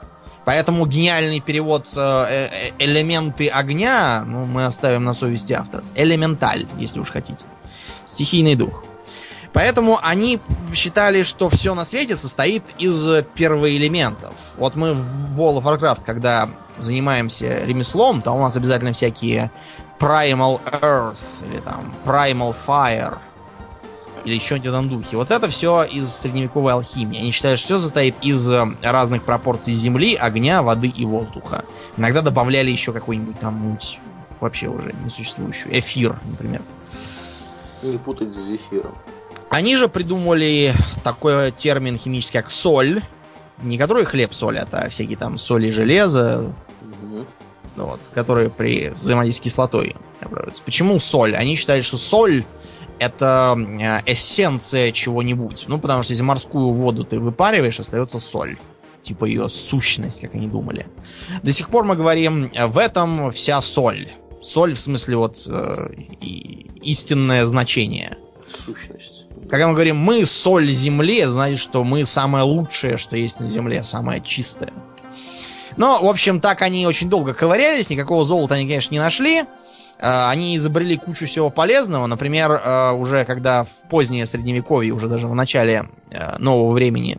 Поэтому 0.44 0.86
гениальный 0.86 1.40
перевод 1.40 1.88
э, 1.96 2.00
э, 2.00 2.70
элементы 2.78 3.48
огня, 3.48 4.24
ну, 4.26 4.44
мы 4.44 4.64
оставим 4.66 5.04
на 5.04 5.14
совести 5.14 5.52
авторов. 5.52 5.84
Элементаль, 5.94 6.66
если 6.78 6.98
уж 6.98 7.10
хотите. 7.10 7.44
Стихийный 8.06 8.56
дух. 8.56 8.84
Поэтому 9.52 9.98
они 10.02 10.40
считали, 10.74 11.22
что 11.22 11.48
все 11.48 11.74
на 11.74 11.84
свете 11.84 12.16
состоит 12.16 12.64
из 12.78 13.24
первоэлементов. 13.34 14.34
Вот 14.56 14.74
мы 14.74 14.94
в 14.94 15.40
World 15.40 15.62
of 15.62 15.64
Warcraft, 15.64 16.02
когда 16.04 16.48
занимаемся 16.78 17.64
ремеслом, 17.64 18.22
там 18.22 18.36
у 18.36 18.40
нас 18.40 18.56
обязательно 18.56 18.92
всякие 18.92 19.50
Primal 19.98 20.60
Earth 20.80 21.46
или 21.48 21.58
там 21.58 21.94
Primal 22.04 22.56
Fire 22.66 23.18
или 24.24 24.38
что-нибудь 24.38 24.66
в 24.66 24.70
этом 24.70 24.88
духе. 24.88 25.16
Вот 25.16 25.30
это 25.30 25.48
все 25.48 25.84
из 25.84 26.12
средневековой 26.12 26.72
алхимии. 26.72 27.20
Они 27.20 27.30
считают, 27.30 27.58
что 27.58 27.66
все 27.74 27.78
состоит 27.78 28.14
из 28.22 28.50
э, 28.50 28.64
разных 28.82 29.24
пропорций 29.24 29.72
земли, 29.72 30.14
огня, 30.14 30.62
воды 30.62 30.88
и 30.88 31.04
воздуха. 31.04 31.64
Иногда 31.96 32.22
добавляли 32.22 32.70
еще 32.70 32.92
какой-нибудь 32.92 33.38
там 33.40 33.54
муть, 33.54 33.98
вообще 34.40 34.68
уже 34.68 34.94
несуществующую. 35.04 35.78
Эфир, 35.78 36.18
например. 36.24 36.62
Не 37.82 37.98
путать 37.98 38.32
с 38.32 38.48
зефиром. 38.48 38.94
Они 39.50 39.76
же 39.76 39.88
придумали 39.88 40.72
такой 41.04 41.50
термин 41.50 41.98
химический, 41.98 42.40
как 42.40 42.50
соль. 42.50 43.02
Не 43.62 43.78
который 43.78 44.04
хлеб-соль, 44.04 44.58
а 44.58 44.88
всякие 44.88 45.16
там 45.16 45.38
соли 45.38 45.70
железа, 45.70 46.52
угу. 46.80 47.26
вот, 47.76 48.00
которые 48.12 48.50
при 48.50 48.88
взаимодействии 48.88 49.42
с 49.48 49.52
кислотой 49.52 49.94
Почему 50.64 50.98
соль? 50.98 51.34
Они 51.36 51.56
считают, 51.56 51.84
что 51.84 51.96
соль 51.96 52.44
это 53.02 53.56
э, 53.58 54.12
эссенция 54.12 54.92
чего-нибудь. 54.92 55.64
Ну, 55.68 55.78
потому 55.78 56.02
что 56.02 56.12
если 56.12 56.24
морскую 56.24 56.72
воду 56.72 57.04
ты 57.04 57.18
выпариваешь, 57.18 57.80
остается 57.80 58.20
соль. 58.20 58.58
Типа 59.02 59.24
ее 59.24 59.48
сущность, 59.48 60.20
как 60.20 60.34
они 60.34 60.46
думали. 60.46 60.86
До 61.42 61.50
сих 61.50 61.68
пор 61.68 61.84
мы 61.84 61.96
говорим, 61.96 62.50
э, 62.54 62.66
в 62.66 62.78
этом 62.78 63.30
вся 63.30 63.60
соль. 63.60 64.12
Соль 64.40 64.74
в 64.74 64.80
смысле 64.80 65.16
вот 65.16 65.44
э, 65.46 65.88
истинное 66.82 67.44
значение. 67.44 68.16
Сущность. 68.46 69.26
Когда 69.50 69.66
мы 69.68 69.74
говорим 69.74 69.96
«мы 69.96 70.24
соль 70.24 70.70
земли», 70.72 71.18
это 71.18 71.32
значит, 71.32 71.58
что 71.58 71.84
мы 71.84 72.04
самое 72.04 72.44
лучшее, 72.44 72.96
что 72.96 73.16
есть 73.16 73.40
на 73.40 73.48
земле, 73.48 73.82
самое 73.82 74.20
чистое. 74.20 74.72
Но, 75.76 76.02
в 76.02 76.08
общем, 76.08 76.40
так 76.40 76.62
они 76.62 76.86
очень 76.86 77.08
долго 77.10 77.34
ковырялись, 77.34 77.90
никакого 77.90 78.24
золота 78.24 78.54
они, 78.54 78.66
конечно, 78.66 78.94
не 78.94 79.00
нашли. 79.00 79.44
А, 80.02 80.30
они 80.30 80.56
изобрели 80.56 80.98
кучу 80.98 81.26
всего 81.26 81.48
полезного. 81.48 82.06
Например, 82.06 82.60
а, 82.62 82.92
уже 82.92 83.24
когда 83.24 83.62
в 83.62 83.88
позднее 83.88 84.26
средневековье, 84.26 84.92
уже 84.92 85.08
даже 85.08 85.28
в 85.28 85.34
начале 85.34 85.88
а, 86.12 86.36
нового 86.38 86.72
времени, 86.72 87.18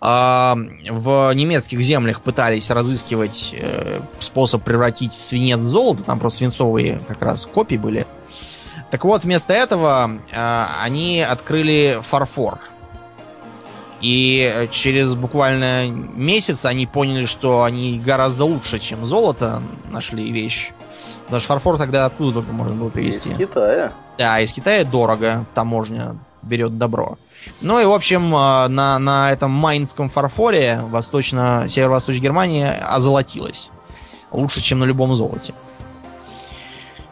в 0.00 1.32
немецких 1.34 1.80
землях 1.80 2.20
пытались 2.20 2.70
разыскивать 2.70 3.54
э, 3.58 4.00
способ 4.20 4.62
превратить 4.62 5.14
свинец 5.14 5.60
в 5.60 5.62
золото. 5.62 6.02
Там 6.02 6.20
просто 6.20 6.38
свинцовые 6.40 7.00
как 7.08 7.22
раз 7.22 7.46
копии 7.46 7.76
были. 7.76 8.06
Так 8.90 9.04
вот, 9.06 9.24
вместо 9.24 9.54
этого 9.54 10.20
э, 10.30 10.64
они 10.82 11.22
открыли 11.22 11.98
фарфор. 12.02 12.60
И 14.02 14.68
через 14.70 15.14
буквально 15.14 15.88
месяц 15.88 16.66
они 16.66 16.86
поняли, 16.86 17.24
что 17.24 17.62
они 17.62 17.98
гораздо 17.98 18.44
лучше, 18.44 18.78
чем 18.78 19.06
золото 19.06 19.62
нашли 19.90 20.30
вещь. 20.30 20.72
Потому 21.24 21.40
что 21.40 21.48
фарфор 21.48 21.78
тогда 21.78 22.06
откуда 22.06 22.40
только 22.40 22.52
можно 22.52 22.74
было 22.74 22.88
привезти? 22.88 23.30
Из 23.30 23.36
Китая. 23.36 23.92
Да, 24.18 24.40
из 24.40 24.52
Китая 24.52 24.84
дорого, 24.84 25.46
таможня 25.54 26.16
берет 26.42 26.78
добро. 26.78 27.16
Ну 27.60 27.80
и, 27.80 27.84
в 27.84 27.92
общем, 27.92 28.34
э, 28.34 28.68
на, 28.68 28.98
на 28.98 29.30
этом 29.30 29.50
майнском 29.50 30.08
фарфоре 30.08 30.80
восточно, 30.82 31.66
северо-восточная 31.68 32.22
Германия 32.22 32.72
озолотилась. 32.72 33.70
Лучше, 34.30 34.60
чем 34.60 34.80
на 34.80 34.84
любом 34.84 35.14
золоте. 35.14 35.54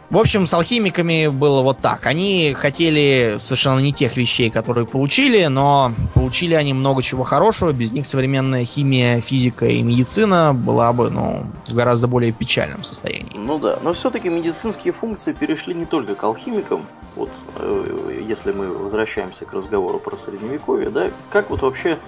В 0.09 0.17
общем, 0.17 0.47
с 0.47 0.53
алхимиками 0.55 1.27
было 1.27 1.61
вот 1.61 1.77
так. 1.77 2.07
Они 2.07 2.55
хотели 2.55 3.35
совершенно 3.37 3.77
не 3.77 3.93
тех 3.93 4.17
вещей, 4.17 4.49
которые 4.49 4.87
получили, 4.87 5.45
но 5.45 5.93
получили 6.15 6.55
они 6.55 6.73
много 6.73 7.03
чего 7.03 7.23
хорошего. 7.23 7.71
Без 7.71 7.91
них 7.91 8.07
современная 8.07 8.65
химия, 8.65 9.21
физика 9.21 9.67
и 9.67 9.83
медицина 9.83 10.55
была 10.55 10.93
бы, 10.93 11.11
ну, 11.11 11.45
в 11.67 11.75
гораздо 11.75 12.07
более 12.07 12.31
печальном 12.31 12.83
состоянии. 12.83 13.33
Ну 13.35 13.59
да, 13.59 13.77
но 13.83 13.93
все-таки 13.93 14.29
медицинские 14.29 14.93
функции 14.93 15.31
перешли 15.31 15.75
не 15.75 15.85
только 15.85 16.15
к 16.15 16.23
алхимикам. 16.23 16.87
Вот, 17.15 17.29
э, 17.57 18.23
если 18.27 18.51
мы 18.51 18.69
возвращаемся 18.69 19.45
к 19.45 19.53
разговору 19.53 19.99
про 19.99 20.17
средневековье, 20.17 20.89
да, 20.89 21.11
как 21.29 21.51
вот 21.51 21.61
вообще 21.61 21.99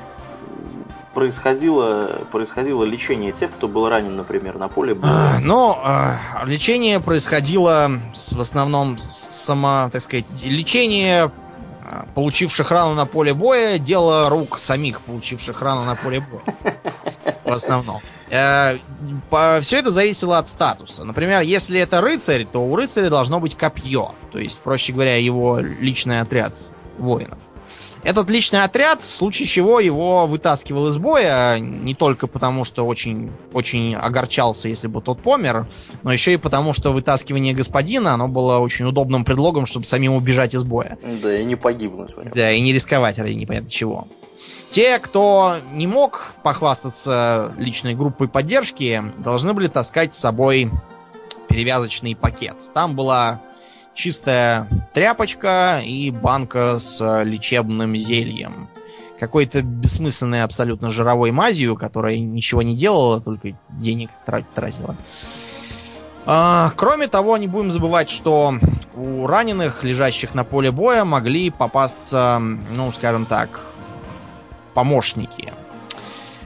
происходило, 1.14 2.22
происходило 2.32 2.84
лечение 2.84 3.32
тех, 3.32 3.52
кто 3.52 3.68
был 3.68 3.88
ранен, 3.90 4.16
например, 4.16 4.58
на 4.58 4.68
поле 4.68 4.94
боя? 4.94 5.12
А, 5.12 5.40
ну, 5.42 5.78
а, 5.82 6.20
лечение 6.46 7.00
происходило 7.00 7.92
в 8.14 8.40
основном 8.40 8.98
само, 8.98 9.90
так 9.92 10.02
сказать, 10.02 10.26
лечение 10.44 11.32
а, 11.84 12.06
получивших 12.16 12.72
рану 12.72 12.94
на 12.94 13.06
поле 13.06 13.34
боя, 13.34 13.78
дело 13.78 14.30
рук 14.30 14.60
самих 14.60 15.02
получивших 15.02 15.62
рану 15.62 15.84
на 15.84 15.96
поле 15.96 16.22
боя. 16.22 16.78
В 17.44 17.52
основном. 17.52 18.00
Э, 18.30 18.78
Все 19.62 19.80
это 19.80 19.92
зависело 19.92 20.38
от 20.38 20.48
статуса. 20.48 21.04
Например, 21.04 21.42
если 21.42 21.80
это 21.80 22.00
рыцарь, 22.00 22.46
то 22.46 22.60
у 22.64 22.76
рыцаря 22.78 23.10
должно 23.10 23.42
быть 23.42 23.58
копье. 23.58 24.16
То 24.32 24.40
есть, 24.40 24.62
проще 24.62 24.94
говоря, 24.94 25.18
его 25.18 25.60
личный 25.60 26.22
отряд 26.22 26.56
воинов. 26.98 27.40
Этот 28.04 28.30
личный 28.30 28.64
отряд, 28.64 29.02
в 29.02 29.06
случае 29.06 29.48
чего 29.48 29.80
его 29.80 30.26
вытаскивал 30.26 30.88
из 30.88 30.98
боя, 30.98 31.60
не 31.60 31.94
только 31.94 32.28
потому, 32.28 32.66
что 32.66 32.86
очень, 32.86 33.32
очень 33.54 33.96
огорчался, 33.96 34.68
если 34.70 34.88
бы 34.88 35.02
тот 35.02 35.22
помер, 35.22 35.68
но 36.02 36.12
еще 36.12 36.34
и 36.34 36.38
потому, 36.38 36.74
что 36.74 36.92
вытаскивание 36.92 37.54
господина, 37.54 38.14
оно 38.14 38.28
было 38.28 38.58
очень 38.58 38.86
удобным 38.86 39.24
предлогом, 39.24 39.66
чтобы 39.66 39.86
самим 39.86 40.14
убежать 40.14 40.56
из 40.56 40.64
боя. 40.64 40.98
Да, 41.22 41.38
и 41.38 41.46
не 41.46 41.56
погибнуть. 41.56 42.16
Понятно. 42.16 42.36
Да, 42.36 42.52
и 42.52 42.60
не 42.60 42.74
рисковать 42.74 43.20
ради 43.20 43.34
непонятно 43.34 43.70
чего. 43.70 44.08
Те, 44.72 45.00
кто 45.00 45.58
не 45.74 45.86
мог 45.86 46.34
похвастаться 46.44 47.52
личной 47.58 47.94
группой 47.94 48.28
поддержки, 48.28 49.04
должны 49.18 49.54
были 49.54 49.68
таскать 49.68 50.14
с 50.14 50.20
собой 50.20 50.72
перевязочный 51.50 52.16
пакет. 52.16 52.56
Там 52.74 52.96
была 52.96 53.42
чистая 54.02 54.68
тряпочка 54.96 55.80
и 55.86 56.10
банка 56.10 56.80
с 56.80 57.22
лечебным 57.24 57.96
зельем. 57.96 58.68
Какой-то 59.20 59.62
бессмысленной 59.62 60.42
абсолютно 60.42 60.90
жировой 60.90 61.32
мазью, 61.32 61.76
которая 61.76 62.18
ничего 62.18 62.64
не 62.64 62.76
делала, 62.76 63.22
только 63.22 63.50
денег 63.70 64.10
тратила. 64.26 64.96
А, 66.26 66.72
кроме 66.76 67.08
того, 67.08 67.38
не 67.38 67.46
будем 67.46 67.70
забывать, 67.70 68.10
что 68.10 68.56
у 68.96 69.28
раненых, 69.28 69.84
лежащих 69.84 70.34
на 70.34 70.44
поле 70.44 70.72
боя, 70.72 71.04
могли 71.04 71.52
попасться, 71.52 72.42
ну, 72.76 72.92
скажем 72.92 73.28
так, 73.28 73.62
помощники. 74.74 75.54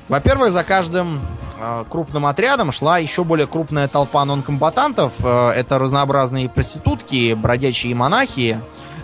Во-первых, 0.08 0.51
за 0.51 0.64
каждым 0.64 1.20
э, 1.60 1.84
крупным 1.89 2.28
отрядом 2.28 2.72
шла 2.72 2.99
еще 2.99 3.24
более 3.24 3.47
крупная 3.47 3.88
толпа 3.88 4.24
нонкомбатантов. 4.24 5.14
Э, 5.24 5.49
это 5.49 5.80
разнообразные 5.80 6.47
проститутки, 6.47 7.34
бродячие 7.34 7.95
монахи 7.95 8.60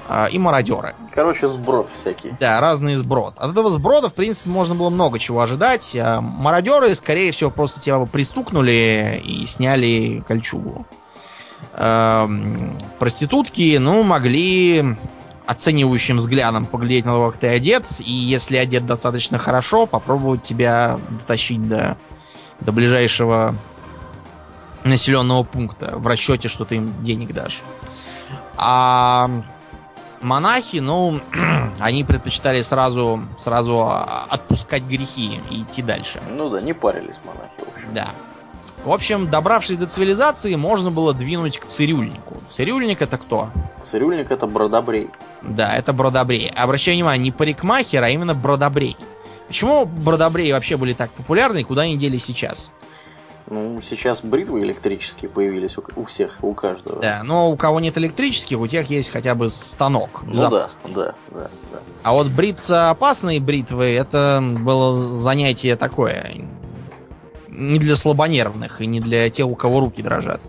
э, 0.08 0.30
и 0.30 0.38
мародеры. 0.38 0.96
Короче, 1.12 1.48
сброд 1.48 1.90
всякий. 1.90 2.36
Да, 2.40 2.60
разный 2.62 2.96
сброд. 2.96 3.34
От 3.38 3.52
этого 3.52 3.72
сброда, 3.72 4.10
в 4.10 4.14
принципе, 4.14 4.50
можно 4.52 4.76
было 4.76 4.92
много 4.92 5.18
чего 5.18 5.42
ожидать. 5.42 5.98
А 6.00 6.22
мародеры, 6.22 6.94
скорее 6.94 7.32
всего, 7.32 7.50
просто 7.50 7.80
тебя 7.80 8.00
пристукнули 8.06 9.20
и 9.24 9.46
сняли 9.48 10.24
кольчугу. 10.28 10.86
Эм, 11.74 12.78
проститутки, 13.00 13.78
ну, 13.78 14.04
могли 14.04 14.98
оценивающим 15.52 16.18
взглядом 16.18 16.66
поглядеть 16.66 17.06
на 17.06 17.12
то, 17.12 17.30
как 17.30 17.40
ты 17.40 17.48
одет, 17.48 17.86
и 18.00 18.12
если 18.12 18.56
одет 18.56 18.86
достаточно 18.86 19.38
хорошо, 19.38 19.86
попробовать 19.86 20.44
тебя 20.44 20.98
дотащить 21.10 21.68
до, 21.68 21.98
до 22.62 22.72
ближайшего 22.72 23.56
населенного 24.86 25.44
пункта 25.44 25.98
в 25.98 26.08
расчете, 26.08 26.48
что 26.48 26.64
ты 26.64 26.76
им 26.78 27.04
денег 27.04 27.34
дашь. 27.34 27.62
А 28.56 29.30
монахи, 30.22 30.78
ну, 30.78 31.20
они 31.80 32.06
предпочитали 32.06 32.62
сразу, 32.62 33.22
сразу 33.38 33.90
отпускать 34.30 34.84
грехи 34.84 35.42
и 35.50 35.64
идти 35.64 35.82
дальше. 35.82 36.22
Ну 36.30 36.50
да, 36.50 36.62
не 36.62 36.74
парились 36.74 37.20
монахи, 37.26 37.60
в 37.60 37.76
общем. 37.76 37.94
Да. 37.94 38.12
В 38.84 38.92
общем, 38.92 39.30
добравшись 39.30 39.78
до 39.78 39.86
цивилизации, 39.86 40.56
можно 40.56 40.90
было 40.90 41.14
двинуть 41.14 41.60
к 41.60 41.66
цирюльнику. 41.66 42.42
Цирюльник 42.50 43.04
это 43.04 43.20
кто? 43.20 43.50
Цирюльник 43.80 44.32
это 44.32 44.48
бродобрей. 44.48 45.10
Да, 45.44 45.76
это 45.76 45.94
бродобрей. 45.94 46.52
Обращаю 46.56 46.98
внимание, 46.98 47.24
не 47.26 47.32
парикмахер, 47.32 48.04
а 48.04 48.10
именно 48.10 48.34
бродобрей. 48.34 48.98
Почему 49.48 49.86
бродобреи 49.86 50.52
вообще 50.52 50.78
были 50.78 50.94
так 50.94 51.12
популярны 51.12 51.62
и 51.62 51.64
куда 51.64 51.84
они 51.84 51.98
делись 51.98 52.26
сейчас? 52.26 52.72
Ну, 53.48 53.82
сейчас 53.82 54.22
бритвы 54.24 54.62
электрические 54.62 55.30
появились 55.30 55.78
у, 55.78 55.84
у 55.98 56.04
всех, 56.06 56.38
у 56.42 56.54
каждого. 56.54 57.02
Да, 57.02 57.22
но 57.24 57.52
у 57.52 57.58
кого 57.58 57.80
нет 57.80 57.98
электрических, 57.98 58.58
у 58.60 58.66
тех 58.66 58.90
есть 58.90 59.12
хотя 59.12 59.36
бы 59.36 59.50
станок. 59.50 60.24
Ну 60.24 60.34
да, 60.34 60.50
да, 60.50 60.68
да, 60.88 61.16
да. 61.32 61.50
А 62.02 62.14
вот 62.14 62.28
бриться 62.28 62.90
опасные 62.90 63.40
бритвы, 63.40 63.86
это 63.86 64.42
было 64.42 65.14
занятие 65.14 65.76
такое. 65.76 66.48
Не 67.62 67.78
для 67.78 67.96
слабонервных 67.96 68.82
и 68.82 68.88
не 68.88 69.00
для 69.00 69.30
тех, 69.30 69.46
у 69.46 69.56
кого 69.56 69.82
руки 69.82 70.02
дрожат. 70.02 70.42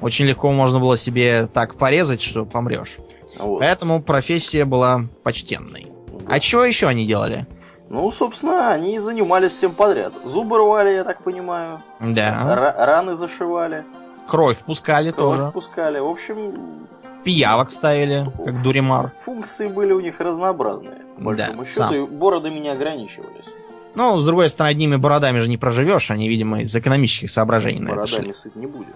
Очень 0.00 0.24
легко 0.26 0.50
можно 0.50 0.80
было 0.80 0.96
себе 0.96 1.46
так 1.46 1.76
порезать, 1.76 2.20
что 2.20 2.44
помрешь. 2.44 2.96
Вот. 3.38 3.60
Поэтому 3.60 4.02
профессия 4.02 4.64
была 4.64 5.02
почтенной. 5.22 5.86
Да. 6.08 6.34
А 6.34 6.40
что 6.40 6.64
еще 6.64 6.88
они 6.88 7.06
делали? 7.06 7.46
Ну, 7.88 8.10
собственно, 8.10 8.70
они 8.72 8.98
занимались 8.98 9.52
всем 9.52 9.72
подряд. 9.72 10.12
Зубы 10.24 10.58
рвали, 10.58 10.90
я 10.94 11.04
так 11.04 11.22
понимаю. 11.22 11.80
Да. 12.00 12.50
Р- 12.50 12.86
раны 12.86 13.14
зашивали. 13.14 13.84
Кровь 14.26 14.58
пускали 14.58 15.12
Кровь 15.12 15.36
тоже. 15.38 15.50
пускали. 15.52 16.00
В 16.00 16.08
общем... 16.08 16.88
Пиявок 17.22 17.70
ставили, 17.70 18.30
как 18.44 18.60
дуримар. 18.62 19.12
Функции 19.18 19.68
были 19.68 19.92
у 19.92 20.00
них 20.00 20.20
разнообразные. 20.20 20.98
Да, 21.16 21.46
счету, 21.46 21.64
сам. 21.64 21.94
и 21.94 22.00
бородами 22.06 22.58
не 22.58 22.68
ограничивались. 22.68 23.54
Ну, 23.94 24.18
с 24.18 24.24
другой 24.24 24.48
стороны, 24.48 24.72
одними 24.72 24.96
бородами 24.96 25.38
же 25.38 25.48
не 25.48 25.56
проживешь. 25.56 26.10
Они, 26.10 26.28
видимо, 26.28 26.62
из 26.62 26.74
экономических 26.74 27.30
соображений 27.30 27.80
бородами 27.80 28.10
на 28.10 28.16
это 28.16 28.24
шли. 28.24 28.32
сыт 28.32 28.56
не 28.56 28.66
будешь. 28.66 28.88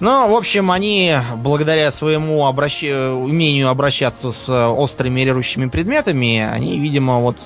Ну, 0.00 0.30
в 0.30 0.36
общем, 0.36 0.70
они, 0.70 1.16
благодаря 1.36 1.90
своему 1.90 2.46
обращ... 2.46 2.84
умению 2.84 3.68
обращаться 3.68 4.30
с 4.30 4.48
острыми 4.70 5.22
режущими 5.22 5.66
предметами, 5.66 6.40
они, 6.40 6.78
видимо, 6.78 7.18
вот 7.18 7.40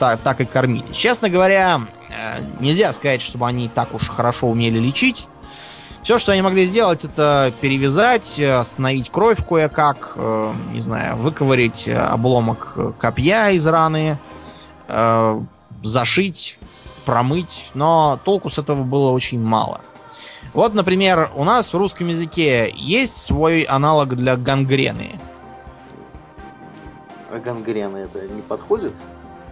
так, 0.00 0.20
так 0.20 0.40
и 0.40 0.44
кормили. 0.44 0.92
Честно 0.92 1.28
говоря, 1.28 1.80
э, 2.08 2.42
нельзя 2.58 2.92
сказать, 2.92 3.22
чтобы 3.22 3.46
они 3.46 3.68
так 3.68 3.94
уж 3.94 4.08
хорошо 4.08 4.48
умели 4.48 4.78
лечить. 4.78 5.28
Все, 6.02 6.18
что 6.18 6.32
они 6.32 6.40
могли 6.42 6.64
сделать, 6.64 7.04
это 7.04 7.52
перевязать, 7.60 8.40
остановить 8.40 9.10
кровь 9.10 9.46
кое-как, 9.46 10.14
э, 10.16 10.52
не 10.72 10.80
знаю, 10.80 11.16
выковырить 11.16 11.88
обломок 11.88 12.76
копья 12.98 13.50
из 13.50 13.66
раны, 13.66 14.18
э, 14.88 15.40
зашить, 15.82 16.58
промыть, 17.04 17.70
но 17.74 18.18
толку 18.24 18.48
с 18.48 18.58
этого 18.58 18.82
было 18.82 19.10
очень 19.10 19.40
мало. 19.40 19.80
Вот, 20.52 20.74
например, 20.74 21.30
у 21.36 21.44
нас 21.44 21.72
в 21.72 21.76
русском 21.76 22.08
языке 22.08 22.72
есть 22.74 23.16
свой 23.16 23.62
аналог 23.62 24.16
для 24.16 24.36
гангрены. 24.36 25.20
А 27.30 27.38
гангрена 27.38 27.98
это 27.98 28.26
не 28.26 28.42
подходит? 28.42 28.94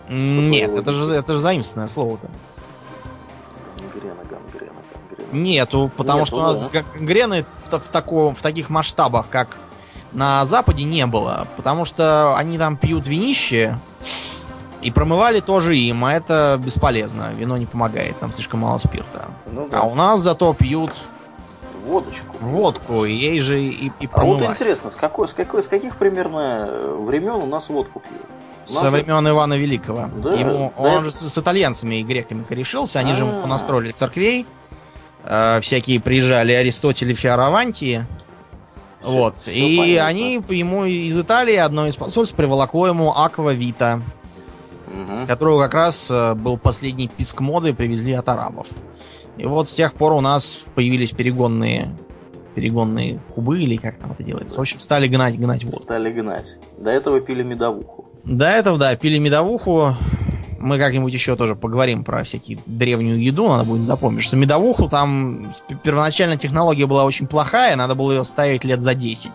Нет, 0.09 0.77
это 0.77 0.93
же, 0.93 1.13
это 1.13 1.35
же 1.35 1.39
заимственное 1.39 1.87
слово-то. 1.87 2.29
Гангрена, 3.79 4.25
гангрена, 4.25 4.73
гангрена. 4.93 5.29
Нету, 5.33 5.91
потому 5.97 6.21
Нету, 6.21 6.27
что 6.27 6.37
у 6.39 6.43
нас 6.43 6.63
да. 6.65 6.83
гангрены 6.83 7.45
в, 7.71 7.89
таком, 7.89 8.35
в 8.35 8.43
таких 8.43 8.69
масштабах, 8.69 9.29
как 9.29 9.59
на 10.13 10.45
Западе, 10.47 10.83
не 10.85 11.07
было. 11.07 11.47
Потому 11.57 11.85
что 11.85 12.37
они 12.37 12.59
там 12.59 12.77
пьют 12.77 13.07
винище 13.07 13.79
и 14.83 14.91
промывали 14.91 15.41
тоже 15.41 15.77
им, 15.77 16.05
а 16.05 16.13
это 16.13 16.61
бесполезно. 16.63 17.31
Вино 17.37 17.57
не 17.57 17.67
помогает, 17.67 18.19
там 18.19 18.33
слишком 18.33 18.61
мало 18.61 18.79
спирта. 18.79 19.27
Ну, 19.47 19.69
да. 19.69 19.81
А 19.81 19.83
у 19.85 19.95
нас 19.95 20.21
зато 20.21 20.53
пьют 20.55 20.93
водочку. 21.85 22.37
Водку, 22.41 23.05
ей 23.05 23.41
же 23.41 23.61
и, 23.61 23.91
и 24.01 24.07
промывали. 24.07 24.45
А 24.45 24.49
вот 24.49 24.55
интересно, 24.57 24.91
с, 24.91 24.97
какой, 24.97 25.27
с, 25.27 25.33
какой, 25.33 25.63
с 25.63 25.69
каких 25.69 25.97
примерно 25.97 26.97
времен 26.99 27.43
у 27.43 27.47
нас 27.47 27.69
водку 27.69 28.01
пьют? 28.01 28.23
Со 28.65 28.91
времен 28.91 29.27
Ивана 29.27 29.55
Великого. 29.55 30.11
Да, 30.23 30.35
Ему, 30.35 30.73
да. 30.77 30.83
Он 30.83 31.05
же 31.05 31.11
с, 31.11 31.21
с 31.21 31.39
итальянцами 31.39 31.97
и 31.97 32.03
греками 32.03 32.43
корешился. 32.43 32.99
Они 32.99 33.13
А-а-а. 33.13 33.19
же 33.19 33.43
понастроили 33.43 33.93
церквей. 33.93 34.47
Э, 35.25 35.61
всякие 35.63 36.01
приезжали 36.01 36.53
Аристотель 36.53 37.11
и 37.11 37.15
Фиаравантии. 37.15 38.05
Все, 39.01 39.11
вот. 39.11 39.37
Все 39.37 39.53
и 39.53 39.79
понятно. 39.79 40.07
они 40.07 40.43
ему 40.51 40.85
из 40.85 41.19
Италии 41.19 41.57
одно 41.57 41.87
из 41.87 41.97
посольств 41.97 42.35
приволокло 42.35 42.89
ему 42.89 43.13
Аква 43.17 43.55
Вита. 43.55 44.03
Угу. 44.99 45.27
Которого 45.27 45.63
как 45.63 45.75
раз 45.75 46.11
э, 46.11 46.35
был 46.35 46.59
последний 46.59 47.09
писк 47.09 47.41
моды, 47.41 47.73
привезли 47.73 48.13
от 48.15 48.29
арабов. 48.29 48.69
И 49.37 49.47
вот 49.47 49.69
с 49.69 49.75
тех 49.75 49.95
пор 49.95 50.13
у 50.13 50.21
нас 50.21 50.65
появились 50.75 51.13
перегонные 51.13 51.89
перегонные 52.55 53.21
кубы, 53.33 53.63
или 53.63 53.77
как 53.77 53.99
там 53.99 54.11
это 54.11 54.25
делается. 54.25 54.59
В 54.59 54.63
общем, 54.63 54.81
стали 54.81 55.07
гнать, 55.07 55.39
гнать 55.39 55.63
воду. 55.63 55.77
Стали 55.77 56.11
гнать. 56.11 56.57
До 56.77 56.91
этого 56.91 57.21
пили 57.21 57.45
медовуху. 57.45 58.07
До 58.25 58.47
этого, 58.47 58.77
да, 58.79 58.97
пили 58.97 59.19
медовуху. 59.19 59.95
Мы 60.59 60.77
как-нибудь 60.79 61.13
еще 61.13 61.37
тоже 61.37 61.55
поговорим 61.55 62.03
про 62.03 62.25
всякие 62.25 62.59
древнюю 62.67 63.23
еду, 63.23 63.47
надо 63.47 63.63
будет 63.63 63.83
запомнить, 63.83 64.25
что 64.25 64.37
медовуху 64.37 64.89
там 64.89 65.55
первоначально 65.85 66.37
технология 66.37 66.87
была 66.87 67.05
очень 67.05 67.29
плохая, 67.29 67.77
надо 67.77 67.95
было 67.95 68.11
ее 68.11 68.25
ставить 68.25 68.65
лет 68.65 68.81
за 68.81 68.95
10. 68.95 69.31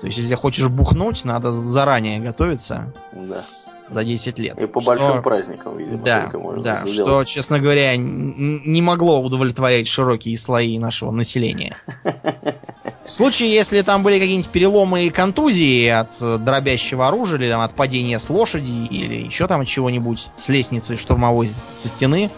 То 0.00 0.06
есть, 0.06 0.16
если 0.16 0.34
хочешь 0.34 0.68
бухнуть, 0.68 1.26
надо 1.26 1.52
заранее 1.52 2.18
готовиться. 2.18 2.94
Да 3.12 3.44
за 3.88 4.04
10 4.04 4.38
лет. 4.38 4.60
И 4.60 4.66
по 4.66 4.80
что... 4.80 4.90
большим 4.90 5.22
праздникам, 5.22 5.76
видимо, 5.76 6.04
да, 6.04 6.30
можно 6.34 6.62
Да, 6.62 6.80
что, 6.80 6.88
сделать. 6.88 7.28
честно 7.28 7.58
говоря, 7.58 7.96
не 7.96 8.82
могло 8.82 9.20
удовлетворять 9.20 9.88
широкие 9.88 10.36
слои 10.38 10.78
нашего 10.78 11.10
населения. 11.10 11.76
В 13.04 13.10
случае, 13.10 13.52
если 13.52 13.80
там 13.80 14.02
были 14.02 14.18
какие-нибудь 14.18 14.50
переломы 14.50 15.06
и 15.06 15.10
контузии 15.10 15.88
от 15.88 16.20
э, 16.20 16.36
дробящего 16.36 17.08
оружия, 17.08 17.40
или 17.40 17.48
там, 17.48 17.62
от 17.62 17.72
падения 17.72 18.18
с 18.18 18.28
лошади, 18.28 18.70
или 18.70 19.14
еще 19.14 19.46
там 19.46 19.64
чего-нибудь, 19.64 20.28
с 20.36 20.48
лестницы 20.48 20.98
штурмовой 20.98 21.50
со 21.74 21.88
стены, 21.88 22.30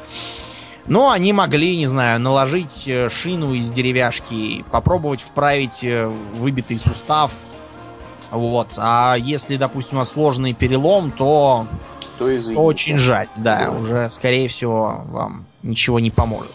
но 0.87 1.11
они 1.11 1.33
могли, 1.33 1.77
не 1.77 1.87
знаю, 1.87 2.21
наложить 2.21 2.85
э, 2.87 3.09
шину 3.11 3.53
из 3.53 3.71
деревяшки, 3.71 4.65
попробовать 4.71 5.23
вправить 5.23 5.83
э, 5.83 6.07
выбитый 6.35 6.79
сустав, 6.79 7.33
вот. 8.31 8.69
А 8.79 9.17
если, 9.19 9.57
допустим, 9.57 9.97
у 9.97 10.01
вас 10.01 10.11
сложный 10.11 10.53
перелом, 10.53 11.11
то, 11.11 11.67
то, 12.19 12.29
то 12.55 12.65
очень 12.65 12.99
жаль. 12.99 13.29
Да, 13.37 13.67
да, 13.67 13.71
уже, 13.73 14.11
скорее 14.11 14.49
всего, 14.49 15.03
вам 15.09 15.47
ничего 15.63 16.01
не 16.01 16.11
поможет. 16.11 16.53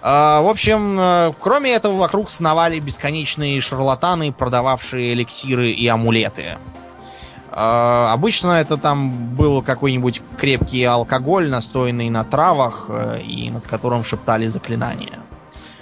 А, 0.00 0.40
в 0.42 0.48
общем, 0.48 0.96
э, 0.98 1.32
кроме 1.40 1.72
этого, 1.72 1.96
вокруг 1.96 2.30
сновали 2.30 2.78
бесконечные 2.78 3.60
шарлатаны, 3.60 4.32
продававшие 4.32 5.12
эликсиры 5.12 5.70
и 5.70 5.86
амулеты. 5.88 6.56
А, 7.50 8.12
обычно 8.12 8.52
это 8.52 8.76
там 8.76 9.34
был 9.34 9.62
какой-нибудь 9.62 10.22
крепкий 10.36 10.84
алкоголь, 10.84 11.48
настоянный 11.48 12.10
на 12.10 12.24
травах, 12.24 12.86
э, 12.88 13.20
и 13.22 13.50
над 13.50 13.66
которым 13.66 14.04
шептали 14.04 14.46
заклинания. 14.46 15.18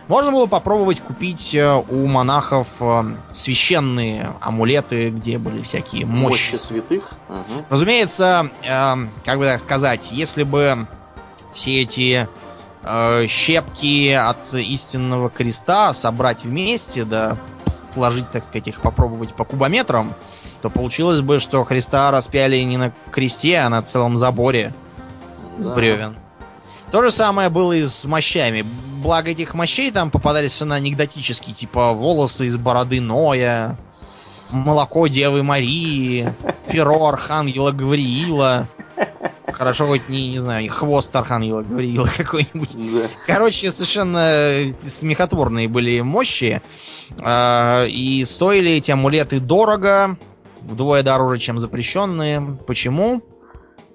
Можно 0.09 0.31
было 0.31 0.47
попробовать 0.47 1.01
купить 1.01 1.55
э, 1.55 1.83
у 1.89 2.07
монахов 2.07 2.69
э, 2.81 3.17
священные 3.33 4.31
амулеты, 4.41 5.11
где 5.11 5.39
были 5.39 5.63
всякие 5.63 6.07
мощи. 6.07 6.53
Мощи 6.53 6.55
святых. 6.55 7.13
Угу. 7.29 7.65
Разумеется, 7.71 8.51
э, 8.63 8.95
как 9.25 9.39
бы 9.39 9.47
так 9.47 9.61
сказать, 9.61 10.11
если 10.13 10.45
бы 10.45 10.87
все 11.53 11.83
эти 11.83 12.29
щепки 13.27 14.13
от 14.13 14.55
истинного 14.55 15.29
креста 15.29 15.93
собрать 15.93 16.45
вместе, 16.45 17.03
да 17.05 17.37
сложить, 17.91 18.31
так 18.31 18.45
сказать, 18.45 18.69
их 18.69 18.81
попробовать 18.81 19.35
по 19.35 19.45
кубометрам, 19.45 20.15
то 20.63 20.71
получилось 20.71 21.21
бы, 21.21 21.41
что 21.41 21.65
Христа 21.65 22.13
распяли 22.13 22.59
не 22.59 22.77
на 22.77 22.93
кресте, 23.11 23.59
а 23.59 23.69
на 23.69 23.83
целом 23.83 24.17
заборе 24.17 24.73
да. 25.57 25.63
с 25.63 25.71
бревен. 25.71 26.17
То 26.91 27.03
же 27.03 27.11
самое 27.11 27.49
было 27.51 27.73
и 27.73 27.85
с 27.85 28.05
мощами. 28.07 28.65
Благо 29.03 29.31
этих 29.31 29.55
мощей 29.55 29.91
там 29.91 30.11
попадались 30.11 30.61
на 30.61 30.77
анекдотические, 30.77 31.55
типа 31.55 31.93
волосы 31.93 32.47
из 32.47 32.57
бороды 32.57 33.01
Ноя, 33.01 33.77
молоко 34.51 35.07
Девы 35.07 35.43
Марии, 35.43 36.33
перо 36.69 37.07
Архангела 37.07 37.73
Гавриила. 37.73 38.69
Хорошо, 39.53 39.87
хоть 39.87 40.09
не, 40.09 40.29
не 40.29 40.39
знаю, 40.39 40.71
хвост 40.71 41.15
Архангела 41.15 41.63
Гавриила 41.63 42.09
какой-нибудь. 42.17 42.77
Да. 42.77 43.09
Короче, 43.27 43.71
совершенно 43.71 44.73
смехотворные 44.87 45.69
были 45.69 46.01
мощи. 46.01 46.63
Э, 47.19 47.87
и 47.89 48.25
стоили 48.25 48.73
эти 48.73 48.91
амулеты 48.91 49.41
дорого, 49.41 50.19
вдвое 50.63 51.03
дороже, 51.03 51.41
чем 51.41 51.59
запрещенные. 51.59 52.59
Почему? 52.67 53.23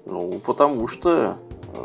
Ну, 0.04 0.40
потому 0.44 0.88
что 0.88 1.38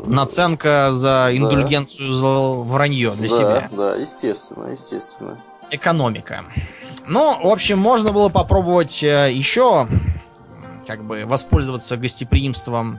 Наценка 0.06 0.90
за 0.92 1.30
индульгенцию 1.32 2.10
да. 2.10 2.16
за 2.16 2.28
вранье 2.62 3.10
для 3.12 3.28
да, 3.28 3.34
себя. 3.34 3.68
Да, 3.72 3.94
естественно, 3.94 4.66
естественно. 4.66 5.38
Экономика. 5.70 6.44
Ну, 7.06 7.38
в 7.42 7.50
общем, 7.50 7.78
можно 7.78 8.12
было 8.12 8.28
попробовать 8.28 9.02
э, 9.02 9.30
еще 9.32 9.86
как 10.86 11.04
бы 11.04 11.24
воспользоваться 11.26 11.96
гостеприимством 11.96 12.98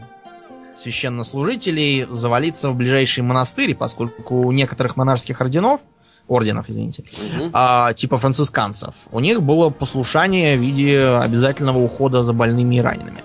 священнослужителей, 0.76 2.06
завалиться 2.10 2.70
в 2.70 2.76
ближайший 2.76 3.22
монастырь, 3.22 3.76
поскольку 3.76 4.36
у 4.46 4.52
некоторых 4.52 4.96
монарских 4.96 5.42
орденов, 5.42 5.82
орденов, 6.28 6.70
извините, 6.70 7.04
угу. 7.04 7.50
а, 7.54 7.94
типа 7.94 8.18
францисканцев, 8.18 9.08
у 9.12 9.20
них 9.20 9.42
было 9.42 9.70
послушание 9.70 10.56
в 10.58 10.62
виде 10.62 11.04
обязательного 11.04 11.80
ухода 11.80 12.24
за 12.24 12.34
больными 12.34 12.76
и 12.76 12.82
ранеными. 12.82 13.20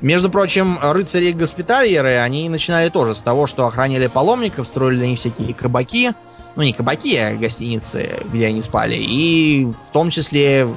Между 0.00 0.30
прочим, 0.30 0.78
рыцари-госпитальеры, 0.82 2.18
они 2.18 2.48
начинали 2.48 2.88
тоже 2.88 3.14
с 3.14 3.22
того, 3.22 3.46
что 3.46 3.66
охраняли 3.66 4.06
паломников, 4.06 4.66
строили 4.66 5.06
них 5.06 5.18
всякие 5.18 5.54
кабаки, 5.54 6.12
ну 6.56 6.62
не 6.62 6.72
кабаки, 6.72 7.16
а 7.16 7.34
гостиницы, 7.34 8.20
где 8.32 8.46
они 8.46 8.60
спали, 8.60 8.96
и 8.96 9.66
в 9.66 9.92
том 9.92 10.10
числе 10.10 10.68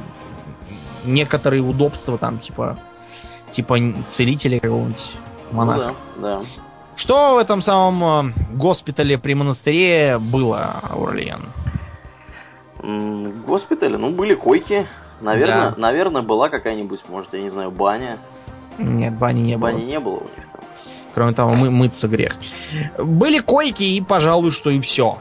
некоторые 1.04 1.62
удобства 1.62 2.18
там, 2.18 2.40
типа, 2.40 2.78
типа 3.52 3.78
целителя 4.08 4.60
какого-нибудь 4.60 5.16
монаха. 5.52 5.94
Ну, 6.16 6.22
да, 6.22 6.38
да. 6.40 6.46
Что 6.96 7.36
в 7.36 7.38
этом 7.38 7.62
самом 7.62 8.30
э, 8.30 8.34
госпитале 8.54 9.20
при 9.20 9.36
монастыре 9.36 10.18
было, 10.18 10.82
Аурлиен? 10.90 11.46
Госпитале? 13.46 13.98
Ну, 13.98 14.10
были 14.10 14.34
койки. 14.34 14.88
Наверное, 15.22 15.72
да. 15.72 15.74
наверное, 15.78 16.22
была 16.24 16.50
какая-нибудь, 16.50 17.04
может, 17.08 17.34
я 17.34 17.42
не 17.42 17.50
знаю, 17.50 17.70
баня. 17.70 18.18
Нет, 18.78 19.14
бани 19.14 19.40
не 19.42 19.58
бани 19.58 19.74
было. 19.74 19.80
Бани 19.80 19.92
не 19.92 20.00
было 20.00 20.16
у 20.16 20.24
них 20.24 20.48
там. 20.52 20.62
Кроме 21.14 21.34
того, 21.34 21.56
мы, 21.56 21.72
мыться 21.72 22.08
грех. 22.08 22.36
Были 23.00 23.40
койки 23.40 23.84
и, 23.84 24.02
пожалуй, 24.02 24.52
что 24.52 24.70
и 24.70 24.80
все. 24.80 25.18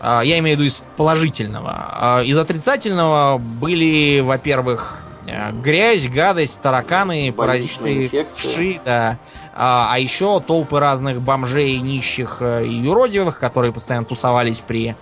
А, 0.00 0.22
я 0.22 0.38
имею 0.38 0.56
в 0.56 0.60
виду 0.60 0.66
из 0.66 0.82
положительного. 0.96 1.74
А, 1.92 2.22
из 2.22 2.36
отрицательного 2.36 3.38
были, 3.38 4.20
во-первых, 4.20 5.02
э, 5.26 5.52
грязь, 5.52 6.08
гадость, 6.08 6.60
тараканы, 6.60 7.32
паразиты, 7.32 8.26
вши, 8.30 8.80
да. 8.84 9.18
А, 9.54 9.88
а 9.92 9.98
еще 9.98 10.40
толпы 10.40 10.78
разных 10.78 11.20
бомжей, 11.20 11.78
нищих 11.78 12.38
э, 12.40 12.64
и 12.64 12.74
юродивых, 12.74 13.40
которые 13.40 13.72
постоянно 13.72 14.06
тусовались 14.06 14.60
при 14.60 14.94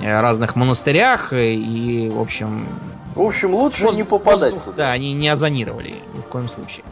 э, 0.00 0.20
разных 0.20 0.56
монастырях. 0.56 1.32
И, 1.32 2.10
в 2.12 2.20
общем... 2.20 2.66
В 3.14 3.20
общем, 3.20 3.54
лучше 3.54 3.84
воздух, 3.84 3.98
не 3.98 4.04
попадать 4.04 4.54
воздух, 4.54 4.74
Да, 4.74 4.92
они 4.92 5.12
не 5.12 5.28
озонировали 5.28 5.96
ни 6.14 6.20
в 6.20 6.26
коем 6.26 6.48
случае. 6.48 6.84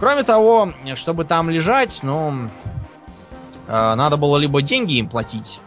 Кроме 0.00 0.22
того, 0.22 0.72
чтобы 0.94 1.24
там 1.24 1.50
лежать, 1.50 2.00
ну, 2.02 2.48
э, 3.68 3.94
надо 3.94 4.16
было 4.16 4.38
либо 4.38 4.62
деньги 4.62 4.94
им 4.94 5.06
платить, 5.06 5.60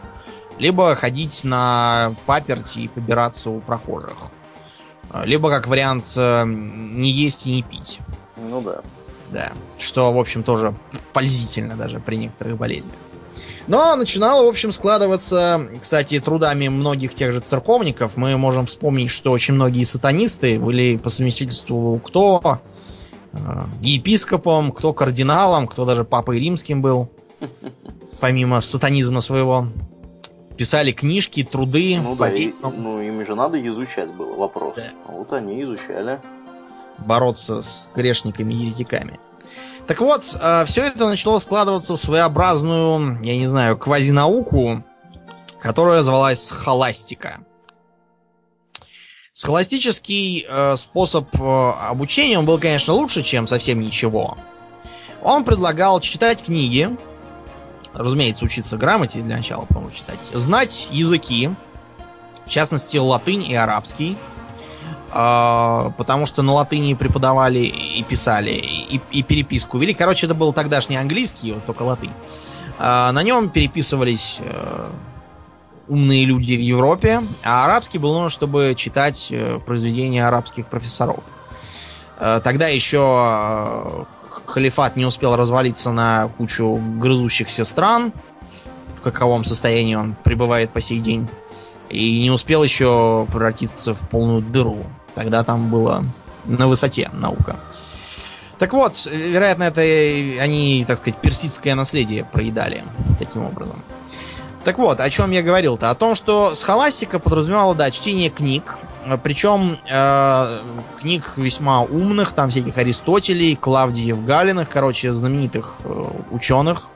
либо 0.58 0.96
ходить 0.96 1.44
на 1.44 2.14
паперти 2.26 2.80
и 2.80 2.88
побираться 2.88 3.50
у 3.50 3.60
прохожих. 3.60 4.16
Э, 5.12 5.24
либо, 5.24 5.50
как 5.50 5.68
вариант, 5.68 6.06
э, 6.16 6.44
не 6.46 7.10
есть 7.10 7.46
и 7.46 7.52
не 7.52 7.62
пить. 7.62 8.00
Ну 8.36 8.60
да. 8.60 8.80
Да. 9.30 9.52
Что, 9.78 10.12
в 10.12 10.18
общем, 10.18 10.42
тоже 10.42 10.74
пользительно 11.12 11.76
даже 11.76 12.00
при 12.00 12.16
некоторых 12.16 12.56
болезнях. 12.56 12.96
Но 13.68 13.94
начинало, 13.94 14.44
в 14.44 14.48
общем, 14.48 14.72
складываться, 14.72 15.68
кстати, 15.80 16.18
трудами 16.18 16.66
многих 16.66 17.14
тех 17.14 17.32
же 17.32 17.38
церковников. 17.38 18.16
Мы 18.16 18.36
можем 18.36 18.66
вспомнить, 18.66 19.10
что 19.10 19.30
очень 19.30 19.54
многие 19.54 19.84
сатанисты 19.84 20.58
были 20.58 20.96
по 20.96 21.08
совместительству 21.08 22.00
кто 22.04 22.60
епископом, 23.80 24.72
кто 24.72 24.92
кардиналом, 24.92 25.66
кто 25.66 25.84
даже 25.84 26.04
папой 26.04 26.40
римским 26.40 26.80
был, 26.80 27.08
помимо 28.20 28.60
сатанизма 28.60 29.20
своего. 29.20 29.68
Писали 30.56 30.92
книжки, 30.92 31.42
труды. 31.42 31.98
Ну 32.00 32.14
да, 32.14 32.30
и, 32.30 32.52
ну 32.62 33.00
им 33.00 33.24
же 33.26 33.34
надо 33.34 33.64
изучать 33.66 34.12
было 34.14 34.34
вопрос. 34.36 34.76
Да. 34.76 34.82
Вот 35.08 35.32
они 35.32 35.60
изучали. 35.62 36.20
Бороться 36.98 37.60
с 37.60 37.90
грешниками 37.94 38.54
и 38.54 38.66
еретиками. 38.66 39.18
Так 39.86 40.00
вот, 40.00 40.36
э, 40.40 40.64
все 40.64 40.82
это 40.82 41.06
начало 41.06 41.38
складываться 41.38 41.94
в 41.94 41.98
своеобразную, 41.98 43.18
я 43.22 43.36
не 43.36 43.48
знаю, 43.48 43.76
квазинауку, 43.76 44.84
которая 45.60 46.02
звалась 46.02 46.50
холастика. 46.50 47.40
Схоластический 49.34 50.46
э, 50.48 50.76
способ 50.76 51.26
э, 51.34 51.70
обучения, 51.90 52.38
он 52.38 52.46
был, 52.46 52.60
конечно, 52.60 52.94
лучше, 52.94 53.24
чем 53.24 53.48
совсем 53.48 53.80
ничего. 53.80 54.38
Он 55.22 55.42
предлагал 55.42 55.98
читать 55.98 56.44
книги, 56.44 56.88
разумеется, 57.94 58.44
учиться 58.44 58.76
грамоте 58.76 59.18
для 59.22 59.38
начала, 59.38 59.64
потом 59.64 59.90
читать, 59.90 60.20
знать 60.32 60.88
языки, 60.92 61.50
в 62.46 62.48
частности, 62.48 62.96
латынь 62.96 63.42
и 63.42 63.56
арабский, 63.56 64.16
э, 65.12 65.90
потому 65.98 66.26
что 66.26 66.42
на 66.42 66.52
латыни 66.52 66.94
преподавали 66.94 67.58
и 67.58 68.04
писали, 68.04 68.52
и, 68.52 69.00
и 69.10 69.24
переписку 69.24 69.78
вели. 69.78 69.94
Короче, 69.94 70.26
это 70.26 70.36
был 70.36 70.52
тогдашний 70.52 70.94
английский, 70.94 71.54
вот 71.54 71.66
только 71.66 71.82
латынь. 71.82 72.12
Э, 72.78 73.10
на 73.10 73.24
нем 73.24 73.50
переписывались... 73.50 74.38
Э, 74.38 74.90
умные 75.88 76.24
люди 76.24 76.54
в 76.54 76.60
Европе, 76.60 77.22
а 77.42 77.64
арабский 77.64 77.98
был 77.98 78.14
нужен, 78.14 78.30
чтобы 78.30 78.74
читать 78.76 79.28
э, 79.30 79.58
произведения 79.64 80.26
арабских 80.26 80.68
профессоров. 80.68 81.24
Э, 82.18 82.40
тогда 82.42 82.68
еще 82.68 83.04
э, 83.06 84.04
халифат 84.46 84.96
не 84.96 85.04
успел 85.04 85.36
развалиться 85.36 85.92
на 85.92 86.28
кучу 86.38 86.80
грызущихся 86.98 87.64
стран, 87.64 88.12
в 88.96 89.02
каковом 89.02 89.44
состоянии 89.44 89.94
он 89.94 90.16
пребывает 90.24 90.70
по 90.70 90.80
сей 90.80 91.00
день, 91.00 91.28
и 91.90 92.22
не 92.22 92.30
успел 92.30 92.62
еще 92.62 93.26
превратиться 93.30 93.94
в 93.94 94.08
полную 94.08 94.40
дыру. 94.40 94.84
Тогда 95.14 95.44
там 95.44 95.70
было 95.70 96.04
на 96.46 96.66
высоте 96.66 97.10
наука. 97.12 97.58
Так 98.58 98.72
вот, 98.72 99.06
вероятно, 99.12 99.64
это 99.64 99.80
они, 99.80 100.84
так 100.86 100.98
сказать, 100.98 101.20
персидское 101.20 101.74
наследие 101.74 102.24
проедали 102.24 102.84
таким 103.18 103.44
образом. 103.44 103.82
Так 104.64 104.78
вот, 104.78 104.98
о 105.00 105.10
чем 105.10 105.30
я 105.30 105.42
говорил-то? 105.42 105.90
О 105.90 105.94
том, 105.94 106.14
что 106.14 106.54
схоластика 106.54 107.18
подразумевала, 107.18 107.74
да, 107.74 107.90
чтение 107.90 108.30
книг. 108.30 108.78
Причем 109.22 109.78
э, 109.90 110.58
книг 110.96 111.34
весьма 111.36 111.82
умных, 111.82 112.32
там 112.32 112.48
всяких 112.48 112.78
Аристотелей, 112.78 113.56
Клавдиев, 113.56 114.24
Галиных, 114.24 114.70
короче, 114.70 115.12
знаменитых 115.12 115.76
э, 115.84 116.04
ученых. 116.30 116.88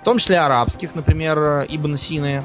В 0.00 0.04
том 0.04 0.16
числе 0.16 0.38
арабских, 0.38 0.94
например, 0.94 1.66
Ибн 1.68 1.96
Сины. 1.96 2.42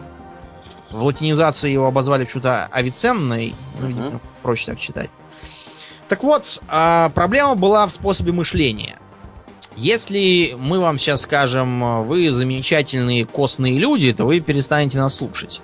В 0.91 1.03
латинизации 1.03 1.71
его 1.71 1.87
обозвали 1.87 2.25
почему-то 2.25 2.65
Авиценной. 2.65 3.55
Ну, 3.79 3.87
uh-huh. 3.87 4.19
проще 4.43 4.65
так 4.65 4.79
читать. 4.79 5.09
Так 6.09 6.21
вот, 6.23 6.61
э, 6.69 7.09
проблема 7.15 7.55
была 7.55 7.87
в 7.87 7.91
способе 7.91 8.33
мышления. 8.33 8.97
Если 9.77 10.55
мы 10.57 10.79
вам 10.79 10.97
сейчас 10.97 11.21
скажем, 11.21 12.05
вы 12.05 12.31
замечательные 12.31 13.25
костные 13.25 13.77
люди, 13.77 14.13
то 14.13 14.25
вы 14.25 14.39
перестанете 14.39 14.97
нас 14.99 15.15
слушать. 15.15 15.61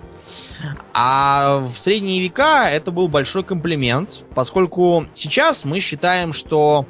А 0.94 1.60
в 1.60 1.78
средние 1.78 2.22
века 2.22 2.70
это 2.70 2.92
был 2.92 3.08
большой 3.08 3.44
комплимент, 3.44 4.24
поскольку 4.36 5.06
сейчас 5.14 5.66
мы 5.66 5.80
считаем, 5.80 6.34
что 6.34 6.86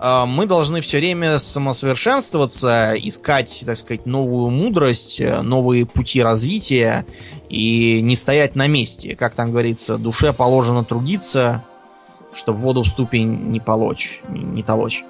э, 0.00 0.24
мы 0.26 0.46
должны 0.46 0.80
все 0.80 0.98
время 0.98 1.38
самосовершенствоваться, 1.38 2.94
искать, 2.96 3.62
так 3.66 3.76
сказать, 3.76 4.06
новую 4.06 4.50
мудрость, 4.50 5.20
новые 5.42 5.86
пути 5.86 6.22
развития 6.22 7.06
и 7.48 8.00
не 8.02 8.16
стоять 8.16 8.56
на 8.56 8.66
месте. 8.66 9.14
Как 9.14 9.34
там 9.34 9.50
говорится, 9.50 9.98
душе 9.98 10.32
положено 10.32 10.82
трудиться, 10.82 11.62
чтобы 12.34 12.58
воду 12.58 12.82
в 12.82 12.88
ступень 12.88 13.50
не 13.50 13.60
полочь, 13.60 14.20
не 14.28 14.62
толочь. 14.62 15.04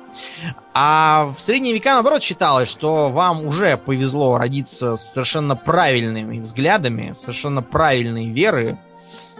А 0.72 1.30
в 1.34 1.40
средние 1.40 1.74
века, 1.74 1.94
наоборот, 1.94 2.22
считалось, 2.22 2.68
что 2.68 3.10
вам 3.10 3.46
уже 3.46 3.76
повезло 3.76 4.38
родиться 4.38 4.96
с 4.96 5.12
совершенно 5.12 5.56
правильными 5.56 6.38
взглядами, 6.40 7.12
совершенно 7.12 7.62
правильной 7.62 8.28
веры, 8.28 8.78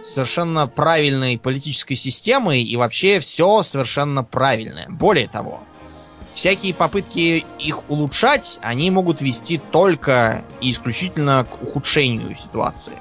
совершенно 0.03 0.67
правильной 0.67 1.37
политической 1.37 1.95
системой 1.95 2.61
и 2.61 2.75
вообще 2.77 3.19
все 3.19 3.63
совершенно 3.63 4.23
правильное. 4.23 4.85
Более 4.89 5.27
того, 5.27 5.61
всякие 6.35 6.73
попытки 6.73 7.45
их 7.59 7.89
улучшать, 7.89 8.59
они 8.61 8.91
могут 8.91 9.21
вести 9.21 9.57
только 9.57 10.43
и 10.61 10.71
исключительно 10.71 11.45
к 11.49 11.61
ухудшению 11.61 12.35
ситуации. 12.35 12.93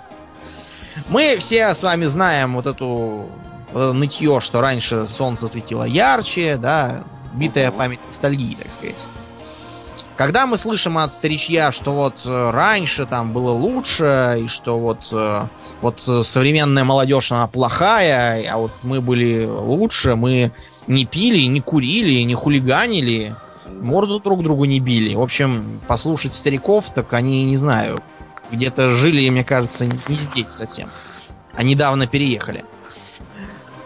Мы 1.09 1.37
все 1.39 1.74
с 1.74 1.82
вами 1.82 2.07
знаем 2.07 2.55
вот 2.55 2.66
эту 2.66 3.28
вот 3.75 3.93
нытье, 3.93 4.41
что 4.41 4.61
раньше 4.61 5.07
солнце 5.07 5.49
светило 5.49 5.85
ярче, 5.85 6.57
да, 6.57 7.05
битая 7.35 7.70
память 7.70 8.01
ностальгии, 8.07 8.57
так 8.61 8.72
сказать. 8.72 9.05
Когда 10.16 10.47
мы 10.47 10.57
слышим 10.57 10.97
от 10.97 11.11
старичья, 11.11 11.72
что 11.72 11.93
вот 11.93 12.22
э, 12.25 12.51
раньше 12.51 13.05
там 13.05 13.33
было 13.33 13.51
лучше, 13.51 14.39
и 14.45 14.47
что 14.47 14.79
вот, 14.79 15.09
э, 15.11 15.49
вот 15.81 16.01
современная 16.01 16.85
молодежь, 16.85 17.33
она 17.33 17.49
плохая, 17.49 18.49
а 18.49 18.59
вот 18.59 18.70
мы 18.85 19.01
были 19.01 19.45
лучше, 19.45 20.14
мы 20.14 20.53
не 20.87 21.05
пили, 21.05 21.41
не 21.47 21.61
курили, 21.61 22.22
не 22.22 22.35
хулиганили, 22.35 23.35
морду 23.66 24.20
друг 24.20 24.45
другу 24.45 24.66
не 24.66 24.79
били. 24.79 25.16
В 25.16 25.22
общем, 25.22 25.81
послушать 25.89 26.35
стариков, 26.35 26.91
так 26.91 27.12
они, 27.12 27.43
не 27.43 27.57
знаю, 27.57 28.01
где-то 28.53 28.91
жили, 28.91 29.29
мне 29.31 29.43
кажется, 29.43 29.87
не 29.87 30.14
здесь 30.14 30.51
совсем. 30.51 30.91
А 31.55 31.64
недавно 31.64 32.07
переехали. 32.07 32.64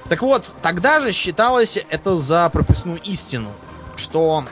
Так 0.08 0.22
вот, 0.22 0.56
тогда 0.62 1.00
же 1.00 1.12
считалось 1.12 1.78
это 1.90 2.16
за 2.16 2.48
прописную 2.48 2.98
истину, 3.02 3.52
что 3.96 4.44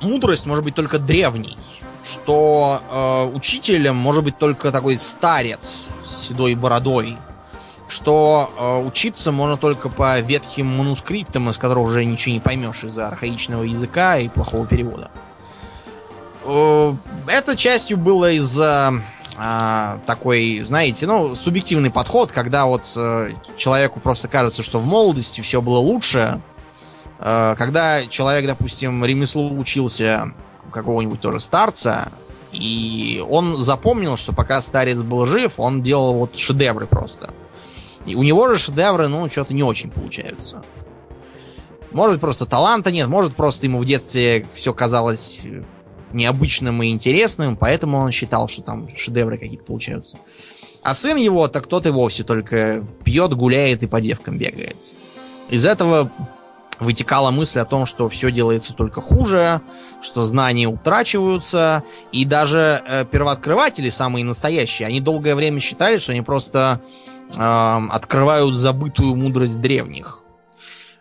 мудрость 0.00 0.46
может 0.46 0.62
быть 0.62 0.74
только 0.76 0.98
древней, 0.98 1.56
что 2.04 2.80
э, 2.88 3.36
учителем 3.36 3.96
может 3.96 4.22
быть 4.22 4.38
только 4.38 4.70
такой 4.70 4.96
старец 4.98 5.88
с 6.04 6.28
седой 6.28 6.54
бородой, 6.54 7.16
что 7.88 8.52
э, 8.56 8.86
учиться 8.86 9.32
можно 9.32 9.56
только 9.56 9.88
по 9.88 10.20
ветхим 10.20 10.66
манускриптам, 10.66 11.50
из 11.50 11.58
которых 11.58 11.84
уже 11.84 12.04
ничего 12.04 12.34
не 12.34 12.40
поймешь 12.40 12.84
из-за 12.84 13.08
архаичного 13.08 13.64
языка 13.64 14.18
и 14.18 14.28
плохого 14.28 14.66
перевода. 14.66 15.10
Э, 16.44 16.94
это 17.26 17.56
частью 17.56 17.96
было 17.96 18.30
из-за 18.32 19.02
э, 19.40 19.98
такой, 20.06 20.60
знаете, 20.60 21.06
ну, 21.06 21.34
субъективный 21.34 21.90
подход, 21.90 22.32
когда 22.32 22.66
вот 22.66 22.92
э, 22.96 23.32
человеку 23.56 24.00
просто 24.00 24.28
кажется, 24.28 24.62
что 24.62 24.78
в 24.78 24.84
молодости 24.84 25.40
все 25.40 25.60
было 25.62 25.78
лучше. 25.78 26.40
Э, 27.18 27.54
когда 27.56 28.06
человек, 28.06 28.46
допустим, 28.46 29.04
ремеслу 29.04 29.56
учился 29.58 30.32
какого-нибудь 30.70 31.20
тоже 31.20 31.40
старца, 31.40 32.12
и 32.52 33.24
он 33.28 33.58
запомнил, 33.58 34.16
что 34.16 34.32
пока 34.32 34.60
старец 34.60 35.02
был 35.02 35.24
жив, 35.24 35.54
он 35.58 35.82
делал 35.82 36.14
вот 36.14 36.36
шедевры 36.36 36.86
просто. 36.86 37.30
И 38.06 38.14
у 38.14 38.22
него 38.22 38.48
же 38.48 38.58
шедевры, 38.58 39.08
ну, 39.08 39.28
что-то 39.28 39.54
не 39.54 39.62
очень 39.62 39.90
получаются. 39.90 40.62
Может, 41.92 42.20
просто 42.20 42.46
таланта 42.46 42.90
нет, 42.90 43.08
может, 43.08 43.34
просто 43.34 43.66
ему 43.66 43.78
в 43.78 43.84
детстве 43.84 44.46
все 44.52 44.72
казалось 44.72 45.42
необычным 46.12 46.82
и 46.82 46.90
интересным, 46.90 47.56
поэтому 47.56 47.98
он 47.98 48.10
считал, 48.10 48.48
что 48.48 48.62
там 48.62 48.88
шедевры 48.96 49.38
какие-то 49.38 49.64
получаются. 49.64 50.18
А 50.82 50.94
сын 50.94 51.16
его, 51.16 51.48
так 51.48 51.66
тот 51.66 51.86
и 51.86 51.90
вовсе 51.90 52.22
только 52.22 52.84
пьет, 53.04 53.34
гуляет 53.34 53.82
и 53.82 53.86
по 53.86 54.00
девкам 54.00 54.38
бегает. 54.38 54.76
Из 55.50 55.64
этого 55.64 56.10
вытекала 56.78 57.30
мысль 57.30 57.60
о 57.60 57.66
том, 57.66 57.84
что 57.84 58.08
все 58.08 58.30
делается 58.30 58.74
только 58.74 59.02
хуже, 59.02 59.60
что 60.00 60.24
знания 60.24 60.66
утрачиваются, 60.66 61.84
и 62.10 62.24
даже 62.24 62.82
э, 62.86 63.04
первооткрыватели, 63.04 63.90
самые 63.90 64.24
настоящие, 64.24 64.88
они 64.88 65.00
долгое 65.00 65.34
время 65.34 65.60
считали, 65.60 65.98
что 65.98 66.12
они 66.12 66.22
просто 66.22 66.80
э, 67.36 67.40
открывают 67.90 68.54
забытую 68.54 69.14
мудрость 69.14 69.60
древних. 69.60 70.19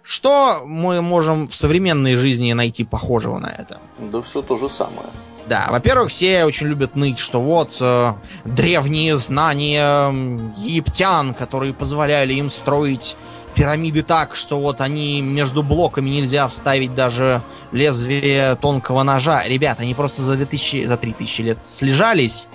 Что 0.09 0.63
мы 0.65 1.03
можем 1.03 1.47
в 1.47 1.55
современной 1.55 2.15
жизни 2.15 2.51
найти 2.53 2.83
похожего 2.83 3.37
на 3.37 3.45
это? 3.45 3.77
Да 3.99 4.23
все 4.23 4.41
то 4.41 4.57
же 4.57 4.67
самое. 4.67 5.05
Да, 5.45 5.67
во-первых, 5.69 6.09
все 6.09 6.45
очень 6.45 6.65
любят 6.65 6.95
ныть, 6.95 7.19
что 7.19 7.39
вот 7.39 7.77
э, 7.79 8.13
древние 8.43 9.17
знания 9.17 10.09
египтян, 10.57 11.35
которые 11.35 11.75
позволяли 11.75 12.33
им 12.33 12.49
строить 12.49 13.17
пирамиды 13.53 14.01
так, 14.01 14.35
что 14.35 14.59
вот 14.59 14.81
они 14.81 15.21
между 15.21 15.61
блоками 15.61 16.09
нельзя 16.09 16.47
вставить 16.47 16.95
даже 16.95 17.43
лезвие 17.71 18.55
тонкого 18.55 19.03
ножа. 19.03 19.43
Ребята, 19.45 19.83
они 19.83 19.93
просто 19.93 20.23
за 20.23 20.37
2000, 20.37 20.87
за 20.87 20.97
3000 20.97 21.41
лет 21.41 21.61
слежались 21.61 22.47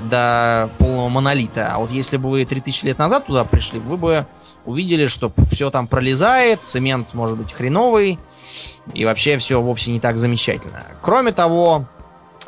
до 0.00 0.70
полного 0.78 1.08
монолита. 1.08 1.72
А 1.74 1.78
вот 1.78 1.90
если 1.90 2.18
бы 2.18 2.30
вы 2.30 2.44
3000 2.44 2.84
лет 2.84 2.98
назад 2.98 3.26
туда 3.26 3.42
пришли, 3.44 3.80
вы 3.80 3.96
бы 3.96 4.26
увидели, 4.64 5.06
что 5.06 5.32
все 5.50 5.70
там 5.70 5.86
пролезает, 5.86 6.62
цемент 6.62 7.14
может 7.14 7.36
быть 7.36 7.52
хреновый, 7.52 8.18
и 8.92 9.04
вообще 9.04 9.38
все 9.38 9.60
вовсе 9.60 9.92
не 9.92 10.00
так 10.00 10.18
замечательно. 10.18 10.84
Кроме 11.02 11.32
того, 11.32 11.86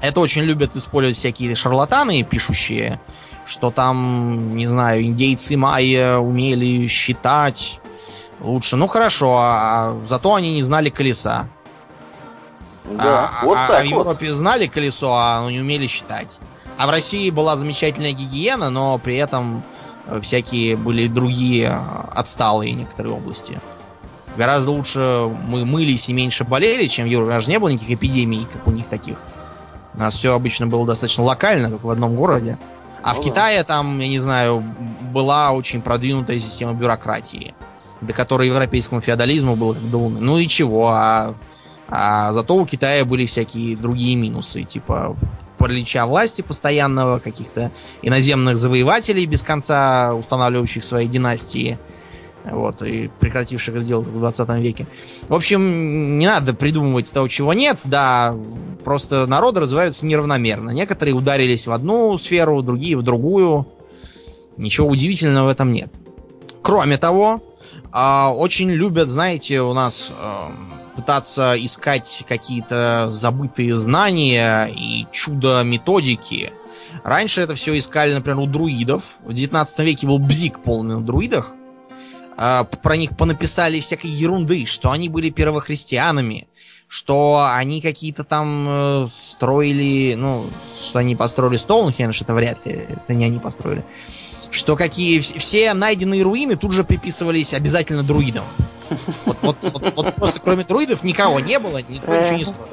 это 0.01 0.21
очень 0.21 0.43
любят 0.43 0.77
использовать 0.77 1.17
всякие 1.17 1.55
шарлатаны, 1.55 2.23
пишущие, 2.23 3.01
что 3.47 3.71
там, 3.71 4.57
не 4.57 4.67
знаю, 4.67 5.05
индейцы 5.05 5.57
майя 5.57 6.19
умели 6.19 6.87
считать 6.89 7.81
лучше. 8.41 8.77
Ну 8.77 8.87
хорошо, 8.87 9.39
а, 9.39 9.93
а 9.93 10.07
зато 10.07 10.35
они 10.35 10.55
не 10.55 10.63
знали 10.63 10.91
колеса. 10.91 11.49
Да, 12.85 13.31
а, 13.43 13.45
вот 13.45 13.59
а, 13.59 13.69
так 13.69 13.81
а 13.81 13.83
в 13.83 13.87
Европе 13.87 14.27
вот. 14.27 14.35
знали 14.35 14.67
колесо, 14.67 15.17
а 15.17 15.49
не 15.51 15.61
умели 15.61 15.87
считать. 15.87 16.39
А 16.79 16.87
в 16.87 16.91
России 16.91 17.31
была 17.31 17.57
замечательная 17.57 18.13
гигиена, 18.13 18.71
но 18.71 18.99
при 18.99 19.17
этом 19.17 19.65
всякие 20.23 20.77
были 20.77 21.07
другие 21.07 21.69
э, 21.69 22.09
отсталые 22.13 22.73
некоторые 22.73 23.15
области. 23.15 23.59
Гораздо 24.37 24.71
лучше 24.71 25.31
мы 25.47 25.65
мылись 25.65 26.09
и 26.09 26.13
меньше 26.13 26.45
болели, 26.45 26.87
чем 26.87 27.07
в 27.07 27.09
Европе. 27.09 27.31
У 27.31 27.35
нас 27.35 27.45
же 27.45 27.51
не 27.51 27.59
было 27.59 27.69
никаких 27.69 27.97
эпидемий, 27.97 28.47
как 28.53 28.67
у 28.67 28.71
них 28.71 28.87
таких. 28.89 29.23
У 29.95 29.99
нас 29.99 30.15
все 30.15 30.35
обычно 30.35 30.67
было 30.67 30.87
достаточно 30.87 31.25
локально, 31.25 31.71
только 31.71 31.87
в 31.87 31.91
одном 31.91 32.17
городе. 32.17 32.59
А 33.03 33.15
ну, 33.15 33.21
в 33.21 33.25
Китае 33.25 33.65
там, 33.65 33.99
я 33.99 34.09
не 34.09 34.19
знаю, 34.19 34.63
была 35.13 35.53
очень 35.53 35.81
продвинутая 35.81 36.39
система 36.39 36.75
бюрократии, 36.75 37.55
до 38.03 38.13
которой 38.13 38.49
европейскому 38.49 39.01
феодализму 39.01 39.57
было 39.57 39.73
как 39.73 39.91
до 39.91 39.99
луны. 39.99 40.21
Ну 40.21 40.37
и 40.37 40.47
чего, 40.49 40.89
а, 40.89 41.35
а 41.89 42.33
зато 42.33 42.55
у 42.57 42.67
Китая 42.67 43.05
были 43.07 43.25
всякие 43.25 43.77
другие 43.77 44.17
минусы, 44.17 44.65
типа 44.65 45.17
паралича 45.59 46.07
власти 46.07 46.43
постоянного, 46.43 47.19
каких-то 47.19 47.73
иноземных 48.03 48.57
завоевателей 48.57 49.27
без 49.27 49.43
конца 49.43 50.15
устанавливающих 50.15 50.85
свои 50.85 51.07
династии. 51.07 51.79
Вот, 52.45 52.81
и 52.83 53.11
прекративших 53.19 53.75
это 53.75 53.85
делать 53.85 54.07
в 54.07 54.19
20 54.19 54.49
веке. 54.61 54.87
В 55.29 55.35
общем, 55.35 56.19
не 56.19 56.27
надо 56.27 56.55
придумывать 56.55 57.13
того, 57.13 57.27
чего 57.27 57.53
нет. 57.53 57.83
Да, 57.87 58.37
просто 58.85 59.27
народы 59.27 59.61
развиваются 59.61 60.07
неравномерно. 60.07 60.71
Некоторые 60.71 61.15
ударились 61.15 61.67
в 61.67 61.73
одну 61.73 62.17
сферу, 62.17 62.63
другие 62.63 62.97
в 62.97 63.03
другую. 63.03 63.67
Ничего 64.57 64.87
удивительного 64.87 65.47
в 65.47 65.49
этом 65.49 65.73
нет. 65.73 65.93
Кроме 66.63 66.99
того, 66.99 67.43
а, 67.91 68.33
очень 68.35 68.71
любят, 68.71 69.09
знаете, 69.09 69.61
у 69.63 69.73
нас 69.73 70.13
эм, 70.21 70.66
пытаться 70.97 71.55
искать 71.57 72.25
какие-то 72.29 73.07
забытые 73.11 73.77
знания 73.77 74.67
и 74.67 75.07
чудо-методики. 75.13 76.53
Раньше 77.05 77.43
это 77.43 77.55
все 77.55 77.79
искали, 77.79 78.15
например, 78.15 78.41
у 78.41 78.47
друидов. 78.47 79.03
В 79.25 79.33
19 79.33 79.79
веке 79.81 80.07
был 80.07 80.19
бзик 80.19 80.63
полный 80.63 80.97
на 80.97 81.03
друидах. 81.03 81.53
А, 82.37 82.65
про 82.65 82.97
них 82.97 83.17
понаписали 83.17 83.81
всякой 83.81 84.11
ерунды, 84.11 84.67
что 84.67 84.91
они 84.91 85.09
были 85.09 85.31
первохристианами, 85.31 86.49
что 86.89 87.49
они 87.53 87.81
какие-то 87.81 88.25
там 88.25 88.67
э, 88.69 89.09
строили, 89.11 90.15
ну, 90.17 90.47
что 90.87 90.99
они 90.99 91.17
построили 91.17 91.57
Стоунхендж, 91.57 92.23
это 92.23 92.35
вряд 92.35 92.65
ли, 92.67 92.73
это 92.73 93.15
не 93.15 93.25
они 93.25 93.39
построили. 93.39 93.85
Что 94.57 94.75
какие 94.75 95.21
все 95.21 95.75
найденные 95.75 96.23
руины 96.23 96.57
тут 96.57 96.73
же 96.73 96.83
приписывались 96.83 97.53
обязательно 97.53 98.03
друидам. 98.03 98.45
Вот, 99.27 99.37
вот, 99.43 99.59
вот, 99.61 99.95
вот 99.95 100.15
просто 100.15 100.41
кроме 100.41 100.65
друидов 100.65 101.03
никого 101.03 101.41
не 101.41 101.59
было, 101.59 101.79
никто 101.79 102.17
ничего 102.17 102.37
не 102.37 102.45
строил. 102.45 102.69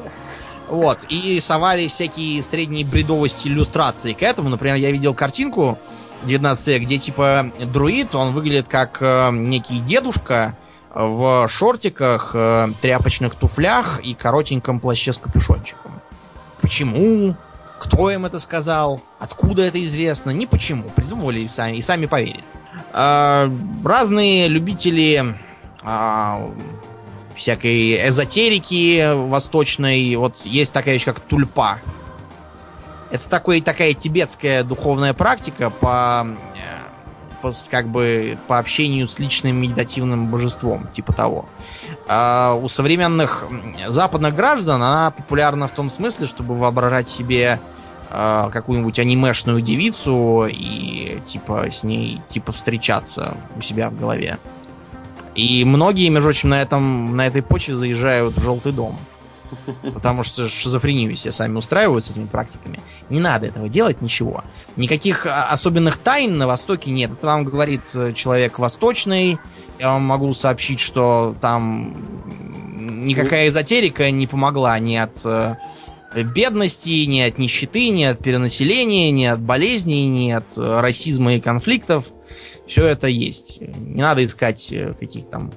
Вот, 0.70 1.06
и 1.10 1.36
рисовали 1.36 1.88
всякие 1.88 2.42
средние 2.42 2.86
бредовости 2.86 3.48
иллюстрации 3.48 4.14
к 4.14 4.22
этому. 4.22 4.50
Например, 4.50 4.76
я 4.76 4.92
видел 4.92 5.14
картинку 5.14 5.78
19 6.24 6.68
век, 6.68 6.84
где 6.84 6.98
типа 7.00 7.52
друид, 7.66 8.16
он 8.16 8.32
выглядит 8.32 8.68
как 8.70 9.00
э, 9.02 9.32
некий 9.32 9.80
дедушка 9.80 10.58
в 10.94 11.48
шортиках, 11.50 12.32
э, 12.34 12.70
тряпочных 12.82 13.36
туфлях 13.36 14.00
и 14.04 14.14
коротеньком 14.14 14.80
плаще 14.80 15.12
с 15.12 15.18
капюшончиком. 15.18 16.00
Почему? 16.62 17.36
Кто 17.84 18.10
им 18.10 18.26
это 18.26 18.40
сказал? 18.40 19.02
Откуда 19.20 19.66
это 19.66 19.84
известно? 19.84 20.30
Не 20.30 20.48
почему. 20.48 20.84
Придумывали 20.96 21.42
и 21.42 21.50
сами, 21.50 21.76
и 21.78 21.82
сами 21.82 22.06
поверили. 22.06 22.44
Э, 22.94 23.52
разные 23.84 24.48
любители 24.48 25.36
а, 25.84 26.50
всякой 27.36 28.08
эзотерики 28.08 29.28
восточной. 29.28 30.16
Вот 30.16 30.38
есть 30.46 30.74
такая 30.74 30.94
вещь, 30.94 31.04
как 31.04 31.20
тульпа. 31.20 31.80
Это 33.12 33.30
такой, 33.30 33.60
такая 33.60 33.94
тибетская 33.94 34.64
духовная 34.64 35.14
практика 35.14 35.70
по, 35.70 36.26
э, 36.26 36.83
по 37.44 37.52
как 37.70 37.90
бы 37.90 38.38
по 38.48 38.58
общению 38.58 39.06
с 39.08 39.20
личным 39.20 39.58
медитативным 39.58 40.28
божеством, 40.28 40.88
типа 40.94 41.12
того. 41.12 41.46
А 42.08 42.54
у 42.54 42.70
современных 42.70 43.46
западных 43.90 44.34
граждан 44.34 44.82
она 44.82 45.12
популярна 45.12 45.68
в 45.68 45.72
том 45.72 45.90
смысле, 45.90 46.26
чтобы 46.26 46.56
воображать 46.56 47.10
себе 47.10 47.60
э, 48.10 48.50
какую-нибудь 48.52 48.98
анимешную 48.98 49.60
девицу 49.60 50.48
и 50.50 51.20
типа 51.28 51.66
с 51.70 51.84
ней 51.84 52.22
типа 52.30 52.54
встречаться 52.54 53.36
у 53.58 53.62
себя 53.62 53.90
в 53.90 54.00
голове. 54.00 54.40
И 55.36 55.66
многие, 55.66 56.08
между 56.10 56.30
прочим, 56.30 56.50
на, 56.50 56.62
этом, 56.62 57.18
на 57.18 57.28
этой 57.28 57.42
почве 57.42 57.76
заезжают 57.76 58.38
в 58.38 58.42
желтый 58.44 58.72
дом. 58.72 58.98
Потому 59.94 60.24
что 60.24 60.48
шизофрению 60.48 61.16
все 61.16 61.32
сами 61.32 61.58
устраивают 61.58 62.06
с 62.06 62.12
этими 62.12 62.26
практиками. 62.26 62.80
Не 63.10 63.20
надо 63.20 63.48
этого 63.48 63.70
делать, 63.70 64.02
ничего. 64.02 64.44
Никаких 64.76 65.26
а, 65.26 65.50
особенных 65.50 65.98
тайн 65.98 66.38
на 66.38 66.48
Востоке 66.48 66.92
нет. 66.92 67.12
Это 67.12 67.28
вам 67.28 67.46
говорит 67.46 67.84
э, 67.94 68.14
человек 68.14 68.60
восточный. 68.60 69.40
Я 69.80 69.92
вам 69.92 70.04
могу 70.04 70.34
сообщить, 70.34 70.80
что 70.80 71.36
там 71.42 71.96
никакая 73.06 73.48
эзотерика 73.48 74.10
не 74.12 74.28
помогла 74.28 74.78
ни 74.80 74.96
от 74.96 75.22
э, 75.26 75.56
бедности, 76.16 77.06
ни 77.06 77.22
от 77.22 77.38
нищеты, 77.38 77.90
ни 77.90 78.04
от 78.04 78.20
перенаселения, 78.20 79.12
ни 79.12 79.26
от 79.26 79.42
болезней, 79.42 80.08
ни 80.08 80.32
от 80.32 80.58
э, 80.58 80.80
расизма 80.80 81.36
и 81.36 81.40
конфликтов. 81.40 82.12
Все 82.68 82.86
это 82.86 83.08
есть. 83.08 83.62
Не 83.62 84.02
надо 84.02 84.26
искать 84.26 84.74
каких-то 85.00 85.30
там 85.30 85.52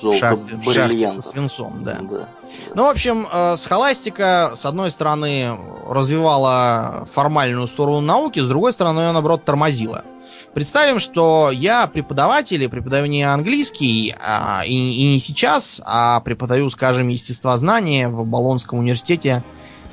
золота 0.00 0.16
в 0.16 0.20
шахте, 0.20 0.56
в 0.56 0.72
шахте 0.72 1.06
со 1.06 1.22
свинцом, 1.22 1.82
да. 1.82 1.98
да. 2.00 2.28
Ну, 2.74 2.84
в 2.84 2.88
общем, 2.88 3.26
э, 3.32 3.56
схоластика, 3.56 4.52
с 4.54 4.66
одной 4.66 4.90
стороны, 4.90 5.56
развивала 5.88 7.06
формальную 7.10 7.66
сторону 7.68 8.00
науки, 8.00 8.40
с 8.40 8.46
другой 8.46 8.72
стороны, 8.72 9.00
ее, 9.00 9.12
наоборот, 9.12 9.44
тормозила. 9.44 10.04
Представим, 10.52 11.00
что 11.00 11.50
я 11.52 11.86
преподаватель 11.86 12.62
и 12.62 12.68
преподаю 12.68 13.06
не 13.06 13.22
английский, 13.22 14.14
а, 14.18 14.62
и, 14.66 14.72
и 14.72 15.12
не 15.12 15.18
сейчас, 15.18 15.82
а 15.84 16.20
преподаю, 16.20 16.68
скажем, 16.70 17.08
естествознание 17.08 18.08
в 18.08 18.24
Болонском 18.24 18.78
университете, 18.78 19.42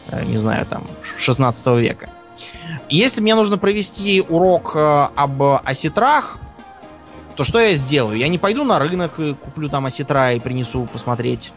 э, 0.09 0.23
не 0.25 0.37
знаю, 0.37 0.65
там, 0.65 0.83
16 1.17 1.67
века. 1.79 2.09
Если 2.89 3.21
мне 3.21 3.35
нужно 3.35 3.57
провести 3.57 4.21
урок 4.27 4.75
э, 4.75 5.07
об 5.15 5.41
осетрах, 5.63 6.37
то 7.35 7.43
что 7.43 7.59
я 7.59 7.73
сделаю? 7.73 8.17
Я 8.17 8.27
не 8.27 8.37
пойду 8.37 8.63
на 8.63 8.79
рынок 8.79 9.19
и 9.19 9.33
куплю 9.33 9.69
там 9.69 9.85
осетра 9.85 10.33
и 10.33 10.39
принесу 10.39 10.85
посмотреть. 10.85 11.51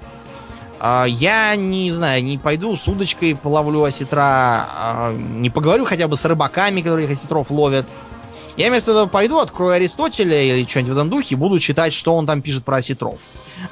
А, 0.79 1.05
я 1.05 1.57
не 1.57 1.91
знаю, 1.91 2.23
не 2.23 2.39
пойду 2.39 2.77
с 2.77 2.87
удочкой 2.87 3.35
половлю 3.35 3.85
осетра, 3.85 4.69
а, 4.69 5.13
не 5.13 5.51
поговорю 5.51 5.85
хотя 5.85 6.09
бы 6.09 6.17
с 6.17 6.25
рыбаками, 6.25 6.81
которые 6.81 7.09
осетров 7.09 7.51
ловят. 7.51 7.97
Я 8.57 8.71
вместо 8.71 8.93
этого 8.93 9.07
пойду, 9.07 9.39
открою 9.39 9.73
Аристотеля 9.73 10.43
или 10.43 10.67
что-нибудь 10.67 10.95
в 10.95 10.97
этом 10.97 11.11
духе 11.11 11.35
и 11.35 11.39
буду 11.39 11.59
читать, 11.59 11.93
что 11.93 12.15
он 12.15 12.27
там 12.27 12.41
пишет 12.41 12.65
про 12.65 12.77
осетров. 12.77 13.19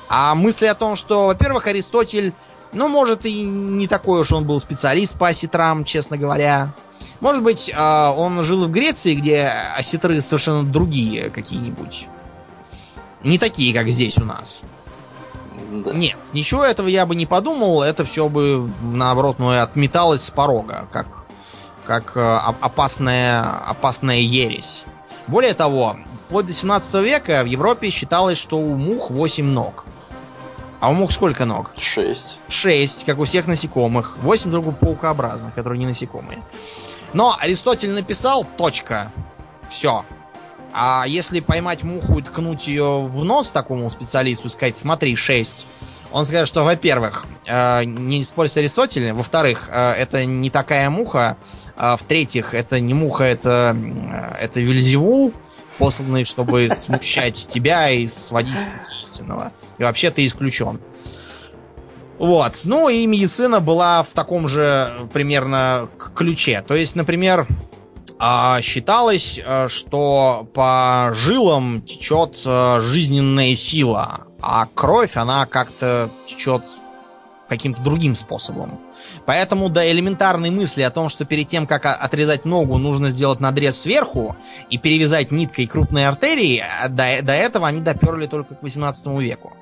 А 0.08 0.34
мысли 0.34 0.66
о 0.66 0.74
том, 0.74 0.96
что, 0.96 1.26
во-первых, 1.26 1.66
Аристотель, 1.66 2.34
ну, 2.72 2.88
может, 2.88 3.24
и 3.24 3.42
не 3.42 3.86
такой 3.86 4.20
уж 4.20 4.32
он 4.32 4.44
был 4.44 4.60
специалист 4.60 5.18
по 5.18 5.28
осетрам, 5.28 5.84
честно 5.84 6.18
говоря. 6.18 6.74
Может 7.20 7.42
быть, 7.42 7.72
а, 7.74 8.12
он 8.16 8.42
жил 8.42 8.66
в 8.66 8.70
Греции, 8.70 9.14
где 9.14 9.50
осетры 9.76 10.20
совершенно 10.20 10.62
другие 10.62 11.30
какие-нибудь. 11.30 12.08
Не 13.22 13.38
такие, 13.38 13.72
как 13.72 13.88
здесь 13.88 14.18
у 14.18 14.24
нас. 14.24 14.62
Да. 15.72 15.92
Нет, 15.92 16.30
ничего 16.32 16.64
этого 16.64 16.88
я 16.88 17.06
бы 17.06 17.14
не 17.14 17.26
подумал. 17.26 17.82
Это 17.82 18.04
все 18.04 18.28
бы, 18.28 18.70
наоборот, 18.82 19.38
ну, 19.38 19.50
отметалось 19.50 20.22
с 20.22 20.30
порога, 20.30 20.86
как, 20.92 21.24
как 21.84 22.16
э, 22.16 22.20
опасная, 22.20 23.42
опасная 23.42 24.18
ересь. 24.18 24.84
Более 25.26 25.54
того, 25.54 25.96
вплоть 26.26 26.46
до 26.46 26.52
17 26.52 26.94
века 26.96 27.42
в 27.42 27.46
Европе 27.46 27.90
считалось, 27.90 28.38
что 28.38 28.58
у 28.58 28.76
мух 28.76 29.10
8 29.10 29.44
ног. 29.44 29.86
А 30.80 30.90
у 30.90 30.92
мух 30.92 31.12
сколько 31.12 31.46
ног? 31.46 31.72
6. 31.78 32.40
6, 32.46 33.04
как 33.04 33.18
у 33.18 33.24
всех 33.24 33.46
насекомых. 33.46 34.18
8 34.20 34.50
только 34.50 34.70
паукообразных, 34.72 35.54
которые 35.54 35.78
не 35.78 35.86
насекомые. 35.86 36.42
Но 37.14 37.36
Аристотель 37.40 37.90
написал 37.90 38.44
точка. 38.44 39.12
Все. 39.70 40.04
А 40.72 41.04
если 41.06 41.38
поймать 41.40 41.84
муху 41.84 42.18
и 42.18 42.22
ткнуть 42.22 42.66
ее 42.66 43.00
в 43.00 43.24
нос 43.24 43.50
такому 43.50 43.88
специалисту, 43.88 44.48
сказать, 44.48 44.76
смотри, 44.76 45.14
6, 45.14 45.66
он 46.10 46.26
скажет, 46.26 46.48
что, 46.48 46.64
во-первых, 46.64 47.26
э, 47.46 47.84
не 47.84 48.22
спорь 48.24 48.48
с 48.48 48.56
Аристотелем, 48.56 49.16
во-вторых, 49.16 49.68
э, 49.70 49.92
это 49.92 50.24
не 50.24 50.50
такая 50.50 50.90
муха, 50.90 51.36
а 51.76 51.96
в-третьих, 51.96 52.54
это 52.54 52.80
не 52.80 52.94
муха, 52.94 53.24
это, 53.24 53.76
э, 53.76 54.44
это 54.44 54.60
Вильзевул, 54.60 55.32
посланный, 55.78 56.24
чтобы 56.24 56.68
смущать 56.70 57.46
тебя 57.46 57.90
и 57.90 58.08
сводить 58.08 58.58
с 58.58 59.00
истинного. 59.00 59.52
И 59.78 59.84
вообще 59.84 60.10
ты 60.10 60.26
исключен. 60.26 60.80
Вот. 62.24 62.62
Ну 62.64 62.88
и 62.88 63.06
медицина 63.06 63.60
была 63.60 64.02
в 64.02 64.14
таком 64.14 64.48
же 64.48 64.98
примерно 65.12 65.90
ключе. 66.14 66.64
То 66.66 66.74
есть, 66.74 66.96
например, 66.96 67.46
а, 68.18 68.62
считалось, 68.62 69.38
э, 69.44 69.68
что 69.68 70.48
по 70.54 71.10
жилам 71.12 71.82
течет 71.82 72.40
э, 72.46 72.80
жизненная 72.80 73.54
сила, 73.54 74.22
а 74.40 74.66
кровь, 74.74 75.18
она 75.18 75.44
как-то 75.44 76.08
течет 76.24 76.62
каким-то 77.50 77.82
другим 77.82 78.14
способом. 78.14 78.80
Поэтому 79.26 79.68
до 79.68 79.92
элементарной 79.92 80.48
мысли 80.48 80.80
о 80.80 80.90
том, 80.90 81.10
что 81.10 81.26
перед 81.26 81.48
тем, 81.48 81.66
как 81.66 81.84
отрезать 81.84 82.46
ногу, 82.46 82.78
нужно 82.78 83.10
сделать 83.10 83.40
надрез 83.40 83.78
сверху 83.78 84.34
и 84.70 84.78
перевязать 84.78 85.30
ниткой 85.30 85.66
крупные 85.66 86.08
артерии, 86.08 86.64
э, 86.84 86.88
до, 86.88 87.20
до 87.20 87.32
этого 87.34 87.66
они 87.66 87.82
доперли 87.82 88.24
только 88.24 88.54
к 88.54 88.62
18 88.62 89.08
веку. 89.20 89.52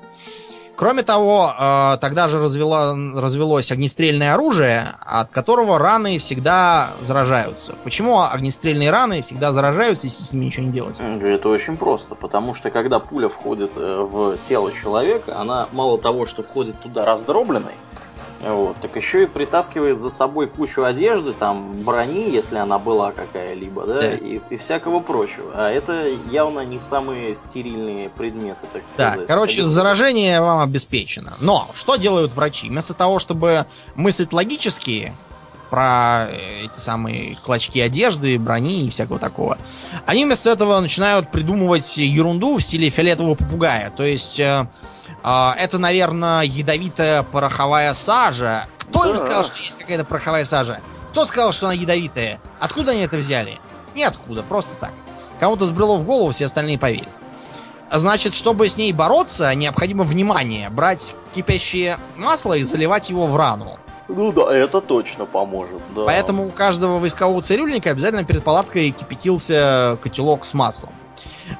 Кроме 0.75 1.03
того, 1.03 1.53
э, 1.57 1.97
тогда 2.01 2.27
же 2.27 2.41
развело, 2.41 2.95
развелось 3.15 3.71
огнестрельное 3.71 4.33
оружие, 4.33 4.87
от 4.99 5.29
которого 5.29 5.77
раны 5.77 6.17
всегда 6.17 6.89
заражаются. 7.01 7.75
Почему 7.83 8.21
огнестрельные 8.21 8.89
раны 8.89 9.21
всегда 9.21 9.51
заражаются, 9.51 10.07
если 10.07 10.23
с 10.23 10.33
ними 10.33 10.45
ничего 10.45 10.65
не 10.65 10.71
делать? 10.71 10.97
Это 10.99 11.49
очень 11.49 11.77
просто, 11.77 12.15
потому 12.15 12.53
что 12.55 12.71
когда 12.71 12.99
пуля 12.99 13.29
входит 13.29 13.73
э, 13.75 14.01
в 14.01 14.37
тело 14.37 14.71
человека, 14.71 15.39
она 15.39 15.67
мало 15.71 15.99
того, 15.99 16.25
что 16.25 16.41
входит 16.41 16.79
туда 16.81 17.05
раздробленной, 17.05 17.73
вот. 18.51 18.77
Так 18.81 18.95
еще 18.95 19.23
и 19.23 19.25
притаскивает 19.25 19.97
за 19.97 20.09
собой 20.09 20.47
кучу 20.47 20.83
одежды, 20.83 21.33
там, 21.33 21.73
брони, 21.83 22.29
если 22.29 22.57
она 22.57 22.79
была 22.79 23.11
какая-либо, 23.11 23.85
да, 23.85 24.01
да. 24.01 24.13
И, 24.15 24.41
и 24.49 24.57
всякого 24.57 24.99
прочего. 24.99 25.51
А 25.53 25.69
это 25.69 26.07
явно 26.31 26.61
не 26.61 26.79
самые 26.79 27.35
стерильные 27.35 28.09
предметы, 28.09 28.67
так 28.71 28.87
сказать. 28.87 29.19
Да, 29.19 29.25
короче, 29.25 29.63
заражение 29.63 30.41
вам 30.41 30.59
обеспечено. 30.59 31.33
Но 31.39 31.69
что 31.73 31.95
делают 31.95 32.33
врачи? 32.33 32.69
Вместо 32.69 32.93
того, 32.93 33.19
чтобы 33.19 33.65
мыслить 33.95 34.33
логически 34.33 35.13
про 35.69 36.27
эти 36.63 36.77
самые 36.77 37.35
клочки 37.43 37.79
одежды, 37.79 38.37
брони 38.37 38.85
и 38.85 38.89
всякого 38.91 39.17
такого, 39.17 39.57
они 40.05 40.25
вместо 40.25 40.51
этого 40.51 40.79
начинают 40.79 41.31
придумывать 41.31 41.97
ерунду 41.97 42.57
в 42.57 42.61
стиле 42.61 42.89
фиолетового 42.91 43.33
попугая. 43.33 43.89
То 43.89 44.03
есть 44.03 44.39
э, 44.39 44.67
это, 45.23 45.77
наверное, 45.79 46.41
ядовитая 46.41 47.23
пороховая 47.23 47.93
сажа. 47.93 48.67
Кто 48.89 49.05
им 49.05 49.17
сказал, 49.17 49.43
что 49.43 49.59
есть 49.59 49.79
какая-то 49.79 50.03
пороховая 50.05 50.45
сажа? 50.45 50.81
Кто 51.09 51.25
сказал, 51.25 51.51
что 51.51 51.67
она 51.67 51.73
ядовитая? 51.73 52.39
Откуда 52.59 52.91
они 52.91 53.01
это 53.01 53.17
взяли? 53.17 53.57
Ниоткуда, 53.95 54.43
просто 54.43 54.75
так. 54.75 54.91
Кому-то 55.39 55.65
сбрело 55.65 55.97
в 55.97 56.03
голову, 56.03 56.31
все 56.31 56.45
остальные 56.45 56.77
поверили. 56.77 57.07
Значит, 57.91 58.33
чтобы 58.33 58.67
с 58.67 58.77
ней 58.77 58.91
бороться, 58.91 59.53
необходимо 59.53 60.03
внимание. 60.03 60.69
Брать 60.69 61.13
кипящее 61.33 61.97
масло 62.17 62.55
и 62.55 62.63
заливать 62.63 63.09
его 63.09 63.27
в 63.27 63.37
рану. 63.37 63.77
Ну 64.09 64.31
да, 64.31 64.53
это 64.53 64.81
точно 64.81 65.25
поможет, 65.25 65.81
да. 65.95 66.03
Поэтому 66.05 66.47
у 66.47 66.51
каждого 66.51 66.99
войскового 66.99 67.41
цирюльника 67.41 67.91
обязательно 67.91 68.25
перед 68.25 68.43
палаткой 68.43 68.91
кипятился 68.91 69.97
котелок 70.01 70.43
с 70.43 70.53
маслом. 70.53 70.91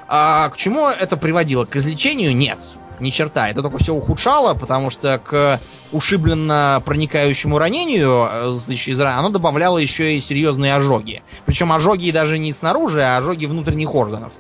А 0.08 0.50
к 0.50 0.58
чему 0.58 0.88
это 0.88 1.16
приводило? 1.16 1.66
К 1.66 1.76
излечению? 1.78 2.36
Нет 2.36 2.60
ни 3.00 3.10
черта. 3.10 3.50
Это 3.50 3.62
только 3.62 3.78
все 3.78 3.94
ухудшало, 3.94 4.54
потому 4.54 4.90
что 4.90 5.20
к 5.20 5.60
ушибленно 5.92 6.82
проникающему 6.86 7.58
ранению 7.58 8.28
э, 8.30 9.04
раны 9.04 9.20
оно 9.20 9.30
добавляло 9.30 9.78
еще 9.78 10.16
и 10.16 10.20
серьезные 10.20 10.76
ожоги. 10.76 11.24
Причем 11.46 11.72
ожоги 11.72 12.12
даже 12.12 12.38
не 12.38 12.54
снаружи, 12.54 13.02
а 13.02 13.18
ожоги 13.18 13.46
внутренних 13.46 13.96
органов. 13.96 14.34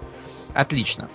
Отлично. 0.53 1.09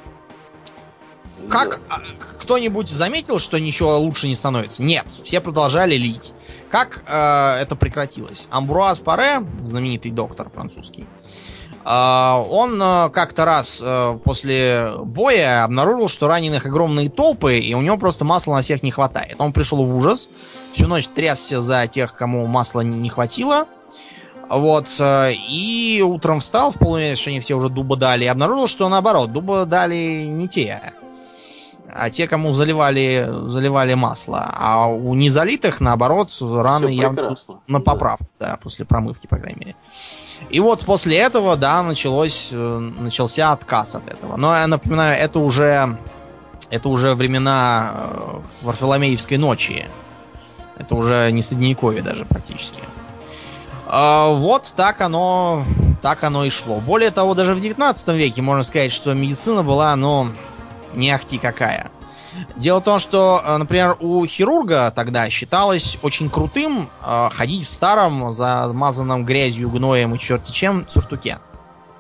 Как 1.48 1.80
а, 1.88 2.00
кто-нибудь 2.40 2.88
заметил, 2.90 3.38
что 3.38 3.58
ничего 3.58 3.98
лучше 3.98 4.28
не 4.28 4.34
становится? 4.34 4.82
Нет, 4.82 5.08
все 5.24 5.40
продолжали 5.40 5.94
лить. 5.96 6.34
Как 6.70 7.04
э, 7.06 7.58
это 7.62 7.74
прекратилось? 7.74 8.48
Амбруаз 8.50 9.00
Паре, 9.00 9.40
знаменитый 9.62 10.10
доктор 10.10 10.50
французский, 10.50 11.06
он 11.90 12.78
э, 12.82 13.08
как-то 13.10 13.46
раз 13.46 13.80
э, 13.82 14.18
после 14.22 14.92
боя 14.98 15.64
обнаружил, 15.64 16.08
что 16.08 16.28
раненых 16.28 16.66
огромные 16.66 17.08
толпы, 17.08 17.58
и 17.58 17.72
у 17.72 17.80
него 17.80 17.96
просто 17.96 18.26
масла 18.26 18.56
на 18.56 18.62
всех 18.62 18.82
не 18.82 18.90
хватает. 18.90 19.36
Он 19.38 19.54
пришел 19.54 19.82
в 19.82 19.96
ужас, 19.96 20.28
всю 20.74 20.86
ночь 20.86 21.08
трясся 21.08 21.62
за 21.62 21.86
тех, 21.86 22.14
кому 22.14 22.46
масла 22.46 22.82
не 22.82 23.08
хватило. 23.08 23.66
Вот, 24.50 24.88
э, 25.00 25.32
и 25.48 26.02
утром 26.06 26.40
встал, 26.40 26.72
в 26.72 26.78
полной 26.78 27.16
что 27.16 27.30
они 27.30 27.40
все 27.40 27.54
уже 27.54 27.70
дуба 27.70 27.96
дали, 27.96 28.24
и 28.24 28.28
обнаружил, 28.28 28.66
что 28.66 28.88
наоборот, 28.90 29.32
дуба 29.32 29.64
дали 29.64 30.26
не 30.26 30.46
те, 30.46 30.92
а 31.90 32.10
те, 32.10 32.28
кому 32.28 32.52
заливали, 32.52 33.26
заливали 33.46 33.94
масло. 33.94 34.46
А 34.54 34.88
у 34.88 35.14
незалитых, 35.14 35.80
наоборот, 35.80 36.30
раны 36.40 36.88
явно 36.88 37.34
на 37.66 37.80
поправку, 37.80 38.26
да. 38.38 38.50
да, 38.50 38.56
после 38.58 38.84
промывки, 38.84 39.26
по 39.26 39.38
крайней 39.38 39.58
мере. 39.58 39.76
И 40.50 40.60
вот 40.60 40.84
после 40.84 41.18
этого, 41.18 41.56
да, 41.56 41.82
началось, 41.82 42.48
э, 42.52 42.78
начался 42.98 43.52
отказ 43.52 43.94
от 43.94 44.08
этого. 44.08 44.36
Но 44.36 44.54
я 44.54 44.66
напоминаю, 44.66 45.18
это 45.18 45.40
уже, 45.40 45.98
это 46.70 46.88
уже 46.88 47.14
времена 47.14 47.90
э, 47.94 48.40
Варфоломеевской 48.62 49.36
ночи. 49.36 49.86
Это 50.78 50.94
уже 50.94 51.30
не 51.32 51.42
средневековье 51.42 52.02
даже 52.02 52.24
практически. 52.24 52.82
А, 53.86 54.32
вот 54.32 54.72
так 54.76 55.00
оно, 55.00 55.64
так 56.02 56.22
оно 56.22 56.44
и 56.44 56.50
шло. 56.50 56.80
Более 56.80 57.10
того, 57.10 57.34
даже 57.34 57.54
в 57.54 57.60
19 57.60 58.08
веке 58.08 58.42
можно 58.42 58.62
сказать, 58.62 58.92
что 58.92 59.14
медицина 59.14 59.62
была, 59.62 59.96
ну, 59.96 60.28
не 60.94 61.10
ахти 61.10 61.38
какая. 61.38 61.90
Дело 62.56 62.80
в 62.80 62.84
том, 62.84 62.98
что, 62.98 63.42
э, 63.44 63.56
например, 63.56 63.96
у 64.00 64.24
хирурга 64.26 64.92
тогда 64.94 65.28
считалось 65.30 65.98
очень 66.02 66.30
крутым 66.30 66.88
э, 67.04 67.28
ходить 67.32 67.64
в 67.64 67.70
старом, 67.70 68.32
замазанном 68.32 69.24
грязью, 69.24 69.70
гноем 69.70 70.14
и 70.14 70.18
черти 70.18 70.52
чем 70.52 70.88
сюртуке 70.88 71.38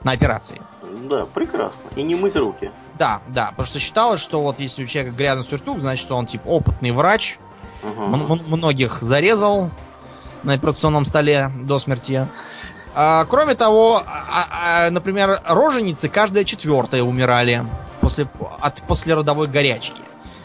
на 0.04 0.12
операции. 0.12 0.60
Да, 1.08 1.26
прекрасно. 1.26 1.82
И 1.96 2.02
не 2.02 2.14
мыть 2.14 2.36
руки. 2.36 2.70
Да, 2.98 3.20
да, 3.28 3.48
потому 3.50 3.66
что 3.66 3.78
считалось, 3.78 4.20
что 4.20 4.42
вот 4.42 4.60
если 4.60 4.84
у 4.84 4.86
человека 4.86 5.16
грязный 5.16 5.44
сюртук, 5.44 5.78
значит, 5.78 6.02
что 6.02 6.16
он 6.16 6.26
типа 6.26 6.48
опытный 6.48 6.90
врач, 6.90 7.38
угу. 7.82 8.36
многих 8.56 9.00
зарезал 9.02 9.70
на 10.42 10.54
операционном 10.54 11.04
столе 11.04 11.50
до 11.62 11.78
смерти. 11.78 12.28
А, 12.94 13.24
кроме 13.26 13.54
того, 13.54 14.02
а, 14.04 14.86
а, 14.86 14.90
например, 14.90 15.40
роженицы 15.46 16.08
каждая 16.08 16.44
четвертая 16.44 17.02
умирали 17.02 17.64
после, 18.00 18.28
от 18.60 18.82
послеродовой 18.82 19.46
горячки. 19.46 20.02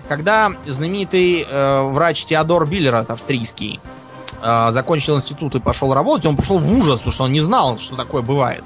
Когда 0.07 0.51
знаменитый 0.65 1.45
э, 1.47 1.81
врач 1.89 2.25
Теодор 2.25 2.65
Биллерот, 2.65 3.09
австрийский, 3.09 3.80
э, 4.41 4.71
закончил 4.71 5.15
институт 5.15 5.55
и 5.55 5.59
пошел 5.59 5.93
работать, 5.93 6.25
он 6.25 6.35
пошел 6.35 6.59
в 6.59 6.73
ужас, 6.73 6.99
потому 6.99 7.13
что 7.13 7.23
он 7.23 7.31
не 7.31 7.39
знал, 7.39 7.77
что 7.77 7.95
такое 7.95 8.21
бывает. 8.21 8.63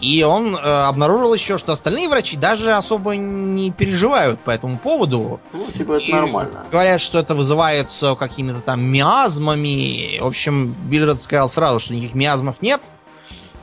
И 0.00 0.22
он 0.22 0.54
э, 0.54 0.58
обнаружил 0.58 1.34
еще, 1.34 1.58
что 1.58 1.72
остальные 1.72 2.08
врачи 2.08 2.36
даже 2.36 2.72
особо 2.72 3.16
не 3.16 3.70
переживают 3.70 4.40
по 4.40 4.50
этому 4.50 4.78
поводу. 4.78 5.40
Ну, 5.52 5.66
типа 5.76 5.92
это 5.94 6.04
и 6.04 6.12
нормально. 6.12 6.66
Говорят, 6.70 7.00
что 7.00 7.18
это 7.18 7.34
вызывается 7.34 8.14
какими-то 8.14 8.60
там 8.60 8.80
миазмами. 8.80 10.20
В 10.20 10.26
общем, 10.26 10.74
Биллерот 10.84 11.20
сказал 11.20 11.48
сразу, 11.48 11.78
что 11.78 11.94
никаких 11.94 12.14
миазмов 12.14 12.62
нет, 12.62 12.90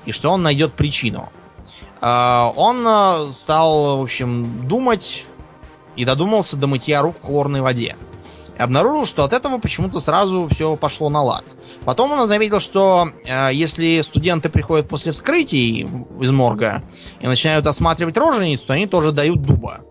и 0.06 0.12
что 0.12 0.32
он 0.32 0.44
найдет 0.44 0.74
причину. 0.74 1.32
Э, 2.02 2.52
он 2.56 2.86
э, 2.86 3.32
стал, 3.32 4.00
в 4.00 4.04
общем, 4.04 4.68
думать 4.68 5.28
и 5.96 6.06
додумался 6.06 6.58
до 6.58 6.68
мытья 6.68 7.02
рук 7.02 7.18
в 7.18 7.26
хлорной 7.26 7.62
воде. 7.62 7.96
И 8.58 8.62
обнаружил, 8.62 9.06
что 9.06 9.24
от 9.24 9.34
этого 9.34 9.58
почему-то 9.58 10.00
сразу 10.00 10.48
все 10.50 10.76
пошло 10.78 11.10
на 11.10 11.22
лад. 11.22 11.44
Потом 11.84 12.12
он 12.12 12.28
заметил, 12.28 12.60
что 12.60 13.10
э, 13.26 13.50
если 13.52 14.02
студенты 14.02 14.50
приходят 14.50 14.88
после 14.88 15.12
вскрытий 15.12 15.88
из 16.20 16.32
морга 16.32 16.82
и 17.20 17.28
начинают 17.28 17.68
осматривать 17.68 18.18
роженицу, 18.18 18.68
то 18.68 18.74
они 18.74 18.88
тоже 18.88 19.12
дают 19.12 19.42
дуба. 19.42 19.82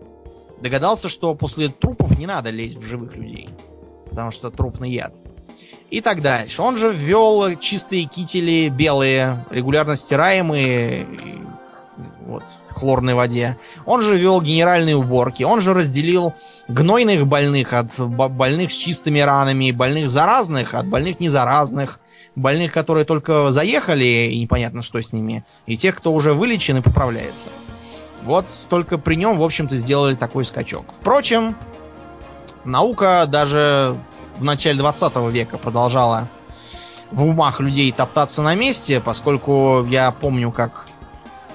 Догадался, 0.61 1.09
что 1.09 1.35
после 1.35 1.69
трупов 1.69 2.17
не 2.17 2.25
надо 2.25 2.49
лезть 2.49 2.77
в 2.77 2.85
живых 2.85 3.15
людей, 3.15 3.49
потому 4.09 4.31
что 4.31 4.49
трупный 4.49 4.89
яд. 4.89 5.13
И 5.91 6.01
так 6.01 6.21
дальше. 6.21 6.61
Он 6.61 6.77
же 6.77 6.91
ввел 6.91 7.55
чистые 7.59 8.05
кители 8.05 8.69
белые, 8.69 9.45
регулярно 9.51 9.95
стираемые, 9.95 11.05
вот, 12.35 12.43
в 12.69 12.73
хлорной 12.73 13.13
воде. 13.13 13.57
Он 13.85 14.01
же 14.01 14.17
вел 14.17 14.41
генеральные 14.41 14.97
уборки. 14.97 15.43
Он 15.43 15.61
же 15.61 15.73
разделил 15.73 16.33
гнойных 16.67 17.25
больных 17.25 17.71
от 17.73 17.97
больных 17.97 18.71
с 18.71 18.75
чистыми 18.75 19.19
ранами, 19.19 19.71
больных 19.71 20.09
заразных 20.09 20.73
от 20.73 20.87
больных 20.87 21.19
незаразных, 21.21 21.99
больных, 22.35 22.73
которые 22.73 23.05
только 23.05 23.51
заехали 23.51 24.29
и 24.31 24.39
непонятно 24.39 24.81
что 24.81 25.01
с 25.01 25.13
ними, 25.13 25.45
и 25.65 25.77
тех, 25.77 25.95
кто 25.95 26.11
уже 26.13 26.33
вылечен 26.33 26.77
и 26.77 26.81
поправляется. 26.81 27.49
Вот 28.23 28.51
только 28.69 28.97
при 28.97 29.15
нем, 29.15 29.37
в 29.37 29.43
общем-то, 29.43 29.77
сделали 29.77 30.15
такой 30.15 30.43
скачок. 30.43 30.85
Впрочем, 30.91 31.55
наука 32.65 33.25
даже 33.27 33.95
в 34.37 34.43
начале 34.43 34.77
20 34.77 35.15
века 35.31 35.57
продолжала 35.57 36.27
в 37.11 37.23
умах 37.23 37.61
людей 37.61 37.91
топтаться 37.91 38.41
на 38.41 38.55
месте, 38.55 38.99
поскольку 38.99 39.85
я 39.85 40.11
помню, 40.11 40.51
как 40.51 40.87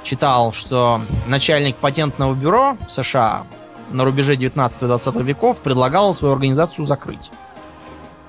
читал, 0.02 0.52
что 0.52 1.00
начальник 1.26 1.76
патентного 1.76 2.34
бюро 2.34 2.76
в 2.86 2.90
США 2.90 3.46
на 3.90 4.04
рубеже 4.04 4.36
19-20 4.36 5.22
веков 5.22 5.60
предлагал 5.62 6.14
свою 6.14 6.34
организацию 6.34 6.84
закрыть. 6.84 7.30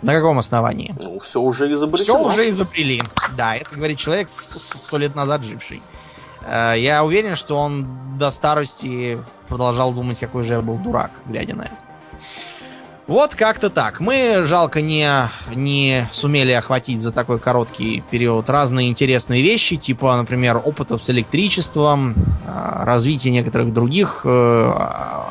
На 0.01 0.13
каком 0.13 0.39
основании? 0.39 0.95
Ну, 0.99 1.19
все 1.19 1.39
уже 1.39 1.71
изобретено. 1.71 2.17
Все 2.17 2.25
уже 2.25 2.49
изобрели. 2.49 3.01
Да, 3.37 3.55
это 3.55 3.75
говорит 3.75 3.99
человек 3.99 4.29
сто 4.29 4.97
лет 4.97 5.15
назад 5.15 5.43
живший. 5.43 5.83
Э, 6.43 6.73
я 6.75 7.03
уверен, 7.03 7.35
что 7.35 7.57
он 7.57 8.17
до 8.17 8.31
старости 8.31 9.19
продолжал 9.47 9.93
думать, 9.93 10.19
какой 10.19 10.43
же 10.43 10.53
я 10.53 10.61
был 10.61 10.77
дурак, 10.77 11.11
глядя 11.27 11.55
на 11.55 11.63
это. 11.63 11.75
Вот 13.11 13.35
как-то 13.35 13.69
так. 13.69 13.99
Мы, 13.99 14.41
жалко, 14.43 14.79
не, 14.79 15.05
не 15.53 16.07
сумели 16.13 16.53
охватить 16.53 17.01
за 17.01 17.11
такой 17.11 17.39
короткий 17.39 18.05
период 18.09 18.49
разные 18.49 18.89
интересные 18.89 19.43
вещи, 19.43 19.75
типа, 19.75 20.15
например, 20.15 20.61
опытов 20.63 21.01
с 21.01 21.09
электричеством, 21.09 22.15
а, 22.47 22.85
развитие 22.85 23.33
некоторых 23.33 23.73
других 23.73 24.21
э, 24.23 24.71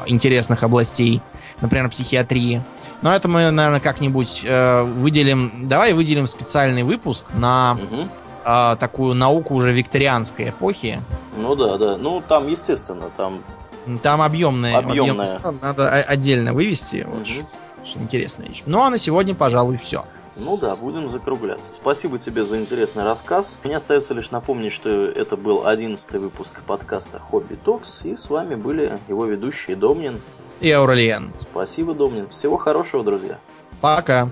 интересных 0.05 0.63
областей, 0.63 1.23
например, 1.63 1.89
психиатрии. 1.89 2.63
Но 3.01 3.15
это 3.15 3.29
мы, 3.29 3.51
наверное, 3.51 3.81
как-нибудь 3.81 4.43
э, 4.45 4.83
выделим. 4.83 5.67
Давай 5.67 5.95
выделим 5.95 6.27
специальный 6.27 6.83
выпуск 6.83 7.33
на 7.33 7.79
угу. 7.83 8.77
такую 8.79 9.15
науку 9.15 9.55
уже 9.55 9.73
викторианской 9.73 10.51
эпохи. 10.51 11.01
Ну 11.35 11.57
да, 11.57 11.79
да. 11.79 11.97
Ну 11.97 12.23
там, 12.29 12.47
естественно, 12.47 13.09
там 13.17 13.43
там 14.03 14.21
объемная. 14.21 14.77
объемная. 14.77 15.41
надо 15.63 15.91
отдельно 15.91 16.53
вывести. 16.53 17.07
Угу. 17.09 17.17
Вот 17.17 17.27
интересная 17.97 18.49
вещь. 18.49 18.63
Ну 18.67 18.81
а 18.83 18.91
на 18.91 18.99
сегодня, 18.99 19.35
пожалуй, 19.35 19.77
все. 19.77 20.05
Ну 20.37 20.57
да, 20.57 20.75
будем 20.77 21.09
закругляться. 21.09 21.73
Спасибо 21.73 22.19
тебе 22.19 22.45
за 22.45 22.59
интересный 22.59 23.05
рассказ. 23.05 23.59
Мне 23.63 23.77
остается 23.77 24.15
лишь 24.15 24.31
напомнить, 24.31 24.73
что 24.73 24.89
это 24.89 25.37
был 25.37 25.67
одиннадцатый 25.67 26.21
выпуск 26.21 26.63
подкаста 26.67 27.19
Хобби 27.19 27.55
Токс, 27.55 28.05
и 28.07 28.17
с 28.17 28.31
вами 28.31 28.55
были 28.55 28.99
его 29.09 29.27
ведущие 29.27 29.77
Домнин 29.77 30.21
и 30.61 30.71
Ауралиен. 30.71 31.33
Спасибо, 31.37 31.95
Домнин. 31.95 32.29
Всего 32.29 32.57
хорошего, 32.57 33.03
друзья. 33.05 33.39
Пока. 33.81 34.31